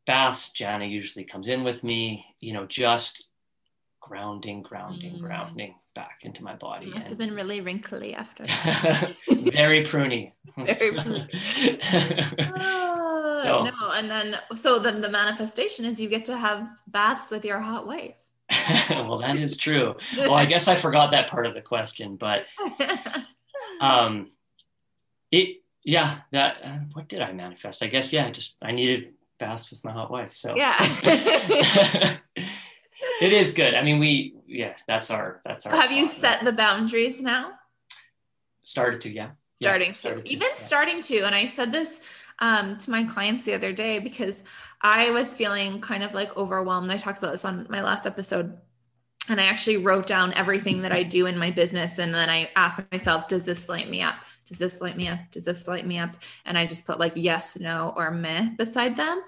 baths. 0.07 0.53
Jana 0.53 0.85
usually 0.85 1.25
comes 1.25 1.49
in 1.49 1.65
with 1.65 1.83
me, 1.83 2.23
you 2.39 2.53
know, 2.53 2.67
just 2.67 3.29
grounding, 4.07 4.63
grounding, 4.63 5.15
mm. 5.15 5.21
grounding 5.21 5.75
back 5.95 6.19
into 6.23 6.45
my 6.45 6.55
body. 6.55 6.87
It 6.87 6.95
must 6.95 7.11
and 7.11 7.11
have 7.11 7.19
been 7.19 7.35
really 7.35 7.61
wrinkly 7.61 8.15
after 8.15 8.45
Very 9.31 9.83
pruny. 9.83 10.33
Very 10.57 10.93
pruny. 10.93 11.29
oh, 12.57 13.43
so. 13.45 13.65
No, 13.65 13.91
and 13.95 14.11
then 14.11 14.37
so 14.55 14.79
then 14.79 15.01
the 15.01 15.09
manifestation 15.09 15.85
is 15.85 16.01
you 16.01 16.09
get 16.09 16.27
to 16.27 16.37
have 16.37 16.69
baths 16.89 17.31
with 17.31 17.45
your 17.45 17.59
hot 17.59 17.87
wife. 17.87 18.17
well, 18.91 19.19
that 19.19 19.37
is 19.37 19.57
true. 19.57 19.95
Well, 20.19 20.35
I 20.35 20.45
guess 20.45 20.68
I 20.68 20.75
forgot 20.75 21.11
that 21.13 21.31
part 21.31 21.47
of 21.47 21.55
the 21.55 21.63
question, 21.63 22.17
but 22.17 22.43
um, 23.81 24.31
it 25.33 25.63
yeah 25.83 26.18
that 26.33 26.57
uh, 26.63 26.79
what 26.93 27.09
did 27.09 27.22
I 27.22 27.33
manifest? 27.33 27.83
I 27.83 27.87
guess 27.87 28.13
yeah, 28.13 28.31
just 28.31 28.57
I 28.61 28.72
needed 28.72 29.14
baths 29.39 29.71
with 29.71 29.83
my 29.83 29.93
hot 29.93 30.11
wife. 30.11 30.35
So 30.35 30.55
yeah 30.57 32.17
it 33.20 33.32
is 33.32 33.53
good. 33.53 33.74
I 33.74 33.82
mean, 33.82 33.99
we 33.99 34.34
yeah, 34.46 34.74
that's 34.86 35.11
our 35.11 35.41
that's 35.45 35.66
our. 35.66 35.74
Have 35.74 35.92
you 35.92 36.08
set 36.08 36.45
the 36.45 36.53
boundaries 36.53 37.20
now? 37.20 37.53
Started 38.62 39.00
to, 39.03 39.11
yeah. 39.11 39.30
Starting 39.61 39.88
yeah, 39.88 39.92
to, 39.92 39.99
started 39.99 40.28
even 40.28 40.49
to, 40.49 40.57
starting 40.57 41.00
to, 41.03 41.20
and 41.20 41.34
I 41.34 41.46
said 41.46 41.70
this 41.70 42.00
um, 42.38 42.78
to 42.78 42.91
my 42.91 43.04
clients 43.04 43.45
the 43.45 43.54
other 43.54 43.72
day 43.72 43.99
because 43.99 44.42
I 44.80 45.11
was 45.11 45.32
feeling 45.32 45.80
kind 45.80 46.03
of 46.03 46.14
like 46.14 46.36
overwhelmed. 46.36 46.91
I 46.91 46.96
talked 46.96 47.18
about 47.18 47.32
this 47.32 47.45
on 47.45 47.66
my 47.68 47.82
last 47.82 48.07
episode. 48.07 48.58
And 49.30 49.41
I 49.41 49.46
actually 49.46 49.78
wrote 49.78 50.07
down 50.07 50.34
everything 50.34 50.82
that 50.82 50.92
I 50.92 51.03
do 51.03 51.24
in 51.24 51.38
my 51.38 51.50
business. 51.50 51.96
And 51.96 52.12
then 52.12 52.28
I 52.28 52.50
asked 52.57 52.82
myself, 52.92 53.26
does 53.26 53.42
this 53.42 53.70
light 53.70 53.88
me 53.88 54.03
up? 54.03 54.16
Does 54.46 54.58
this 54.58 54.82
light 54.82 54.99
me 54.99 55.08
up? 55.08 55.18
Does 55.30 55.46
this 55.46 55.66
light 55.66 55.86
me 55.86 55.99
up? 55.99 56.16
And 56.45 56.58
I 56.58 56.66
just 56.66 56.84
put 56.84 57.00
like 57.00 57.14
yes, 57.16 57.57
no, 57.58 57.95
or 57.96 58.11
meh 58.11 58.50
beside 58.58 58.96
them. 58.96 59.22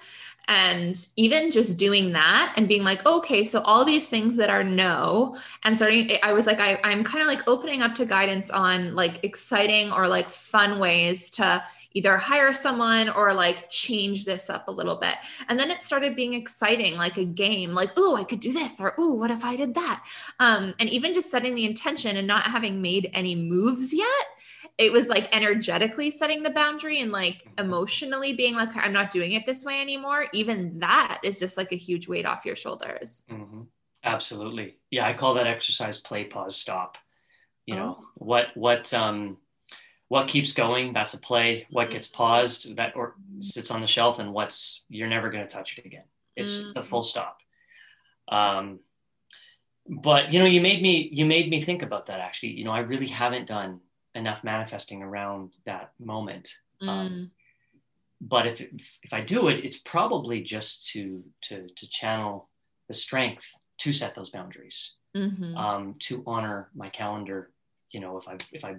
And 0.49 1.05
even 1.17 1.51
just 1.51 1.77
doing 1.77 2.13
that 2.13 2.55
and 2.57 2.69
being 2.69 2.85
like, 2.85 3.05
okay, 3.05 3.45
so 3.45 3.63
all 3.63 3.85
these 3.85 4.09
things 4.09 4.37
that 4.37 4.49
are 4.49 4.63
no, 4.63 5.37
and 5.65 5.77
starting, 5.77 6.11
I 6.23 6.33
was 6.33 6.47
like, 6.47 6.61
I, 6.61 6.79
I'm 6.85 7.03
kind 7.03 7.21
of 7.21 7.27
like 7.27 7.49
opening 7.49 7.83
up 7.83 7.97
to 7.97 8.07
guidance 8.07 8.51
on 8.51 8.95
like 8.95 9.25
exciting 9.25 9.91
or 9.91 10.07
like 10.07 10.31
fun 10.31 10.79
ways 10.79 11.31
to 11.31 11.65
either 11.95 12.19
hire 12.19 12.53
someone 12.53 13.09
or 13.09 13.33
like 13.33 13.71
change 13.71 14.27
this 14.27 14.51
up 14.51 14.69
a 14.69 14.71
little 14.71 14.97
bit. 14.97 15.15
And 15.49 15.59
then 15.59 15.71
it 15.71 15.81
started 15.81 16.15
being 16.15 16.35
exciting, 16.35 16.97
like 16.97 17.17
a 17.17 17.25
game, 17.25 17.73
like, 17.73 17.91
oh, 17.97 18.15
I 18.17 18.23
could 18.23 18.41
do 18.41 18.53
this, 18.53 18.79
or 18.81 18.95
oh, 18.99 19.15
what 19.15 19.31
if 19.31 19.45
I 19.45 19.57
did 19.57 19.75
that? 19.75 20.05
Um, 20.39 20.75
and 20.79 20.91
even 20.91 21.15
just 21.15 21.31
setting 21.31 21.55
the 21.55 21.65
intention 21.65 22.17
and 22.19 22.27
not 22.27 22.45
having 22.45 22.83
made 22.83 23.11
any 23.15 23.35
moves 23.35 23.95
yet, 23.95 24.27
it 24.79 24.93
was 24.93 25.09
like 25.09 25.35
energetically 25.35 26.11
setting 26.11 26.43
the 26.43 26.51
boundary 26.51 27.01
and 27.01 27.11
like 27.11 27.49
emotionally 27.57 28.35
being 28.35 28.55
like, 28.55 28.77
I'm 28.77 28.93
not 28.93 29.11
doing 29.11 29.33
it 29.33 29.47
this 29.47 29.65
way 29.65 29.81
anymore. 29.81 30.27
Even 30.33 30.79
that 30.81 31.21
is 31.25 31.39
just 31.39 31.57
like 31.57 31.73
a 31.73 31.77
huge 31.77 32.09
weight 32.09 32.27
off 32.27 32.45
your 32.45 32.57
shoulders. 32.57 33.23
Mm-hmm. 33.31 33.63
Absolutely. 34.05 34.77
Yeah. 34.91 35.07
I 35.07 35.15
call 35.15 35.35
that 35.35 35.47
exercise 35.47 35.99
play, 36.01 36.25
pause, 36.25 36.57
stop. 36.57 36.99
You 37.65 37.75
know, 37.75 37.97
oh. 37.99 38.05
what, 38.17 38.49
what, 38.55 38.93
um, 38.93 39.39
what 40.09 40.29
keeps 40.29 40.53
going 40.53 40.93
that's 40.93 41.15
a 41.15 41.19
play 41.19 41.67
what 41.71 41.91
gets 41.91 42.07
mm-hmm. 42.07 42.17
paused 42.17 42.77
that 42.77 42.95
or 42.97 43.15
sits 43.41 43.71
on 43.71 43.81
the 43.81 43.87
shelf 43.87 44.19
and 44.19 44.33
what's 44.33 44.85
you're 44.89 45.09
never 45.09 45.31
going 45.31 45.47
to 45.47 45.53
touch 45.53 45.79
it 45.79 45.85
again 45.85 46.05
it's 46.37 46.61
mm-hmm. 46.61 46.73
the 46.75 46.83
full 46.83 47.03
stop 47.03 47.39
um, 48.29 48.81
but 49.89 50.33
you 50.33 50.39
know 50.39 50.47
you 50.47 50.61
made 50.61 50.83
me 50.83 51.09
you 51.13 51.27
made 51.27 51.51
me 51.51 51.61
think 51.61 51.83
about 51.83 52.07
that 52.07 52.21
actually 52.21 52.51
you 52.51 52.65
know 52.65 52.71
i 52.71 52.81
really 52.81 53.07
haven't 53.07 53.47
done 53.47 53.81
enough 54.17 54.43
manifesting 54.43 55.03
around 55.03 55.53
that 55.65 55.93
moment 55.99 56.53
um, 56.83 56.89
mm. 56.89 56.91
um, 56.91 57.27
but 58.21 58.47
if 58.47 58.61
if 59.03 59.13
i 59.13 59.21
do 59.21 59.49
it 59.49 59.65
it's 59.65 59.79
probably 59.79 60.41
just 60.41 60.87
to 60.87 61.23
to 61.43 61.69
to 61.77 61.89
channel 61.89 62.49
the 62.89 62.95
strength 62.95 63.47
to 63.79 63.93
set 63.93 64.15
those 64.15 64.31
boundaries 64.31 64.95
mm-hmm. 65.17 65.57
um, 65.57 65.95
to 65.99 66.23
honor 66.27 66.71
my 66.75 66.89
calendar 66.89 67.51
you 67.91 68.01
know 68.01 68.17
if 68.17 68.27
i 68.27 68.37
if 68.53 68.65
i 68.65 68.75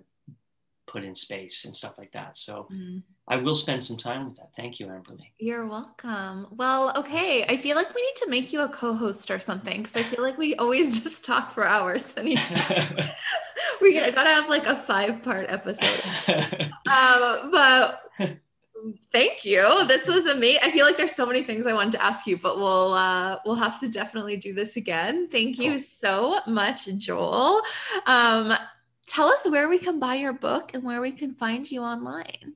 put 0.87 1.03
in 1.03 1.15
space 1.15 1.65
and 1.65 1.75
stuff 1.75 1.97
like 1.97 2.11
that. 2.13 2.37
So 2.37 2.67
mm. 2.71 3.03
I 3.27 3.35
will 3.35 3.53
spend 3.53 3.83
some 3.83 3.97
time 3.97 4.25
with 4.25 4.37
that. 4.37 4.49
Thank 4.55 4.79
you, 4.79 4.87
Amberly. 4.87 5.31
You're 5.37 5.67
welcome. 5.67 6.47
Well, 6.51 6.93
okay. 6.97 7.45
I 7.47 7.57
feel 7.57 7.75
like 7.75 7.93
we 7.93 8.01
need 8.01 8.15
to 8.15 8.29
make 8.29 8.53
you 8.53 8.61
a 8.61 8.69
co-host 8.69 9.29
or 9.29 9.39
something 9.39 9.83
because 9.83 9.97
I 9.97 10.03
feel 10.03 10.23
like 10.23 10.37
we 10.37 10.55
always 10.55 10.99
just 11.03 11.25
talk 11.25 11.51
for 11.51 11.67
hours 11.67 12.15
anytime. 12.17 12.97
we 13.81 13.93
gotta 13.93 14.29
have 14.29 14.49
like 14.49 14.65
a 14.65 14.75
five-part 14.75 15.47
episode. 15.49 16.03
um, 16.91 17.51
but 17.51 18.01
thank 19.11 19.43
you. 19.43 19.85
This 19.87 20.07
was 20.07 20.25
amazing. 20.27 20.61
I 20.63 20.71
feel 20.71 20.85
like 20.85 20.97
there's 20.97 21.15
so 21.15 21.25
many 21.25 21.43
things 21.43 21.65
I 21.65 21.73
wanted 21.73 21.93
to 21.93 22.03
ask 22.03 22.27
you, 22.27 22.37
but 22.37 22.57
we'll 22.57 22.93
uh, 22.93 23.39
we'll 23.45 23.55
have 23.55 23.79
to 23.81 23.89
definitely 23.89 24.37
do 24.37 24.53
this 24.53 24.77
again. 24.77 25.27
Thank 25.29 25.57
you 25.57 25.79
so 25.79 26.39
much, 26.47 26.85
Joel. 26.97 27.61
Um, 28.05 28.53
tell 29.07 29.27
us 29.27 29.47
where 29.49 29.69
we 29.69 29.79
can 29.79 29.99
buy 29.99 30.15
your 30.15 30.33
book 30.33 30.71
and 30.73 30.83
where 30.83 31.01
we 31.01 31.11
can 31.11 31.33
find 31.33 31.69
you 31.69 31.81
online. 31.81 32.53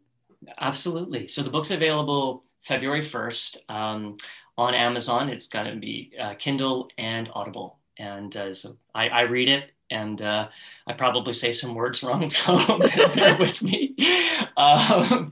Absolutely. 0.59 1.27
So 1.27 1.41
the 1.41 1.49
book's 1.49 1.71
available 1.71 2.43
February 2.63 3.01
1st 3.01 3.57
um, 3.69 4.17
on 4.57 4.73
Amazon. 4.73 5.29
It's 5.29 5.47
going 5.47 5.73
to 5.73 5.79
be 5.79 6.13
uh, 6.19 6.35
Kindle 6.35 6.89
and 6.97 7.29
Audible. 7.33 7.79
And 7.97 8.35
uh, 8.35 8.53
so 8.53 8.77
I, 8.93 9.09
I, 9.09 9.21
read 9.21 9.49
it 9.49 9.71
and 9.91 10.21
uh, 10.21 10.47
I 10.87 10.93
probably 10.93 11.33
say 11.33 11.51
some 11.51 11.75
words 11.75 12.03
wrong, 12.03 12.29
so 12.29 12.79
bear 13.15 13.37
with 13.37 13.61
me. 13.61 13.95
Um, 14.57 15.31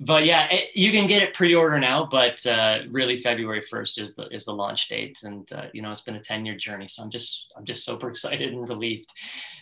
but 0.00 0.24
yeah, 0.24 0.48
it, 0.50 0.70
you 0.74 0.90
can 0.92 1.06
get 1.06 1.22
it 1.22 1.34
pre-order 1.34 1.78
now, 1.78 2.06
but 2.06 2.44
uh, 2.46 2.80
really 2.88 3.18
February 3.18 3.60
1st 3.60 3.98
is 3.98 4.14
the 4.14 4.28
is 4.28 4.46
the 4.46 4.52
launch 4.52 4.88
date, 4.88 5.18
and 5.24 5.50
uh, 5.52 5.66
you 5.74 5.82
know 5.82 5.90
it's 5.90 6.00
been 6.00 6.16
a 6.16 6.20
10 6.20 6.46
year 6.46 6.56
journey, 6.56 6.88
so 6.88 7.02
I'm 7.02 7.10
just 7.10 7.52
I'm 7.56 7.66
just 7.66 7.84
super 7.84 8.08
excited 8.10 8.52
and 8.52 8.66
relieved. 8.66 9.12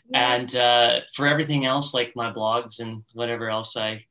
Yeah. 0.08 0.34
And 0.34 0.56
uh, 0.56 1.00
for 1.14 1.26
everything 1.26 1.66
else, 1.66 1.94
like 1.94 2.16
my 2.16 2.32
blogs 2.32 2.80
and 2.80 3.04
whatever 3.12 3.48
else 3.50 3.76
I 3.76 4.04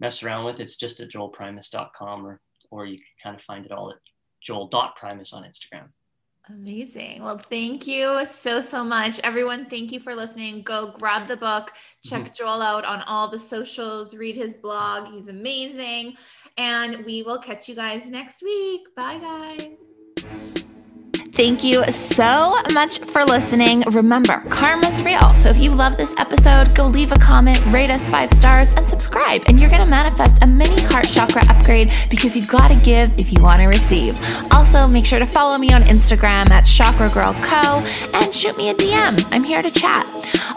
mess 0.00 0.22
around 0.22 0.44
with, 0.44 0.60
it's 0.60 0.76
just 0.76 1.00
at 1.00 1.10
joelprimus.com, 1.10 2.26
or 2.26 2.40
or 2.70 2.86
you 2.86 2.96
can 2.96 3.06
kind 3.22 3.36
of 3.36 3.42
find 3.42 3.64
it 3.64 3.72
all 3.72 3.90
at 3.90 3.98
joel.primus 4.40 5.32
on 5.32 5.44
Instagram. 5.44 5.88
Amazing. 6.50 7.22
Well, 7.22 7.40
thank 7.48 7.86
you 7.86 8.26
so, 8.26 8.60
so 8.60 8.84
much. 8.84 9.18
Everyone, 9.20 9.64
thank 9.64 9.92
you 9.92 10.00
for 10.00 10.14
listening. 10.14 10.62
Go 10.62 10.88
grab 10.88 11.26
the 11.26 11.38
book, 11.38 11.72
check 12.04 12.24
mm-hmm. 12.24 12.34
Joel 12.34 12.60
out 12.60 12.84
on 12.84 13.00
all 13.02 13.30
the 13.30 13.38
socials, 13.38 14.14
read 14.14 14.36
his 14.36 14.54
blog. 14.54 15.10
He's 15.10 15.28
amazing. 15.28 16.16
And 16.58 17.04
we 17.06 17.22
will 17.22 17.38
catch 17.38 17.66
you 17.66 17.74
guys 17.74 18.10
next 18.10 18.42
week. 18.42 18.94
Bye, 18.94 19.18
guys. 19.18 20.63
Thank 21.34 21.64
you 21.64 21.82
so 21.86 22.54
much 22.72 23.00
for 23.00 23.24
listening. 23.24 23.80
Remember, 23.90 24.40
karma's 24.50 25.02
real. 25.02 25.34
So 25.34 25.50
if 25.50 25.58
you 25.58 25.72
love 25.72 25.96
this 25.96 26.14
episode, 26.16 26.72
go 26.76 26.86
leave 26.86 27.10
a 27.10 27.18
comment, 27.18 27.60
rate 27.66 27.90
us 27.90 28.08
five 28.08 28.30
stars, 28.30 28.72
and 28.74 28.88
subscribe. 28.88 29.42
And 29.48 29.58
you're 29.58 29.68
going 29.68 29.82
to 29.82 29.90
manifest 29.90 30.44
a 30.44 30.46
mini 30.46 30.80
heart 30.82 31.08
chakra 31.08 31.42
upgrade 31.48 31.92
because 32.08 32.36
you've 32.36 32.46
got 32.46 32.68
to 32.68 32.76
give 32.76 33.18
if 33.18 33.32
you 33.32 33.42
want 33.42 33.60
to 33.62 33.66
receive. 33.66 34.16
Also, 34.52 34.86
make 34.86 35.04
sure 35.04 35.18
to 35.18 35.26
follow 35.26 35.58
me 35.58 35.72
on 35.72 35.82
Instagram 35.82 36.50
at 36.50 36.62
Chakra 36.62 37.08
Girl 37.08 37.32
Co. 37.42 37.84
and 38.14 38.32
shoot 38.32 38.56
me 38.56 38.68
a 38.68 38.74
DM. 38.74 39.26
I'm 39.32 39.42
here 39.42 39.60
to 39.60 39.72
chat. 39.72 40.06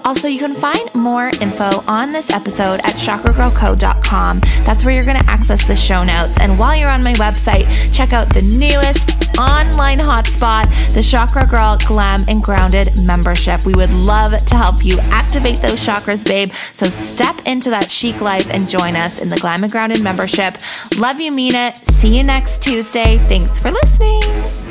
Also, 0.05 0.27
you 0.27 0.37
can 0.37 0.53
find 0.53 0.93
more 0.93 1.29
info 1.41 1.83
on 1.87 2.09
this 2.09 2.29
episode 2.29 2.81
at 2.81 2.93
chakragirlco.com. 2.97 4.41
That's 4.63 4.85
where 4.85 4.93
you're 4.93 5.05
going 5.05 5.19
to 5.19 5.29
access 5.29 5.65
the 5.65 5.75
show 5.75 6.03
notes. 6.03 6.37
And 6.39 6.59
while 6.59 6.75
you're 6.75 6.89
on 6.89 7.01
my 7.01 7.13
website, 7.13 7.65
check 7.91 8.13
out 8.13 8.31
the 8.31 8.43
newest 8.43 9.17
online 9.39 9.99
hotspot 9.99 10.66
the 10.94 11.02
Chakra 11.02 11.45
Girl 11.48 11.77
Glam 11.85 12.22
and 12.27 12.44
Grounded 12.44 13.03
membership. 13.03 13.65
We 13.65 13.73
would 13.73 13.91
love 13.91 14.38
to 14.38 14.56
help 14.56 14.84
you 14.84 14.99
activate 15.10 15.61
those 15.61 15.85
chakras, 15.85 16.26
babe. 16.26 16.52
So 16.73 16.85
step 16.85 17.35
into 17.45 17.69
that 17.69 17.89
chic 17.89 18.22
life 18.22 18.48
and 18.49 18.68
join 18.68 18.95
us 18.95 19.22
in 19.22 19.30
the 19.30 19.38
Glam 19.38 19.64
and 19.64 19.72
Grounded 19.72 20.03
membership. 20.03 20.57
Love 20.98 21.19
you, 21.19 21.31
mean 21.31 21.56
it. 21.56 21.77
See 21.94 22.18
you 22.18 22.23
next 22.23 22.61
Tuesday. 22.61 23.18
Thanks 23.30 23.60
for 23.60 23.72
listening. 23.72 24.66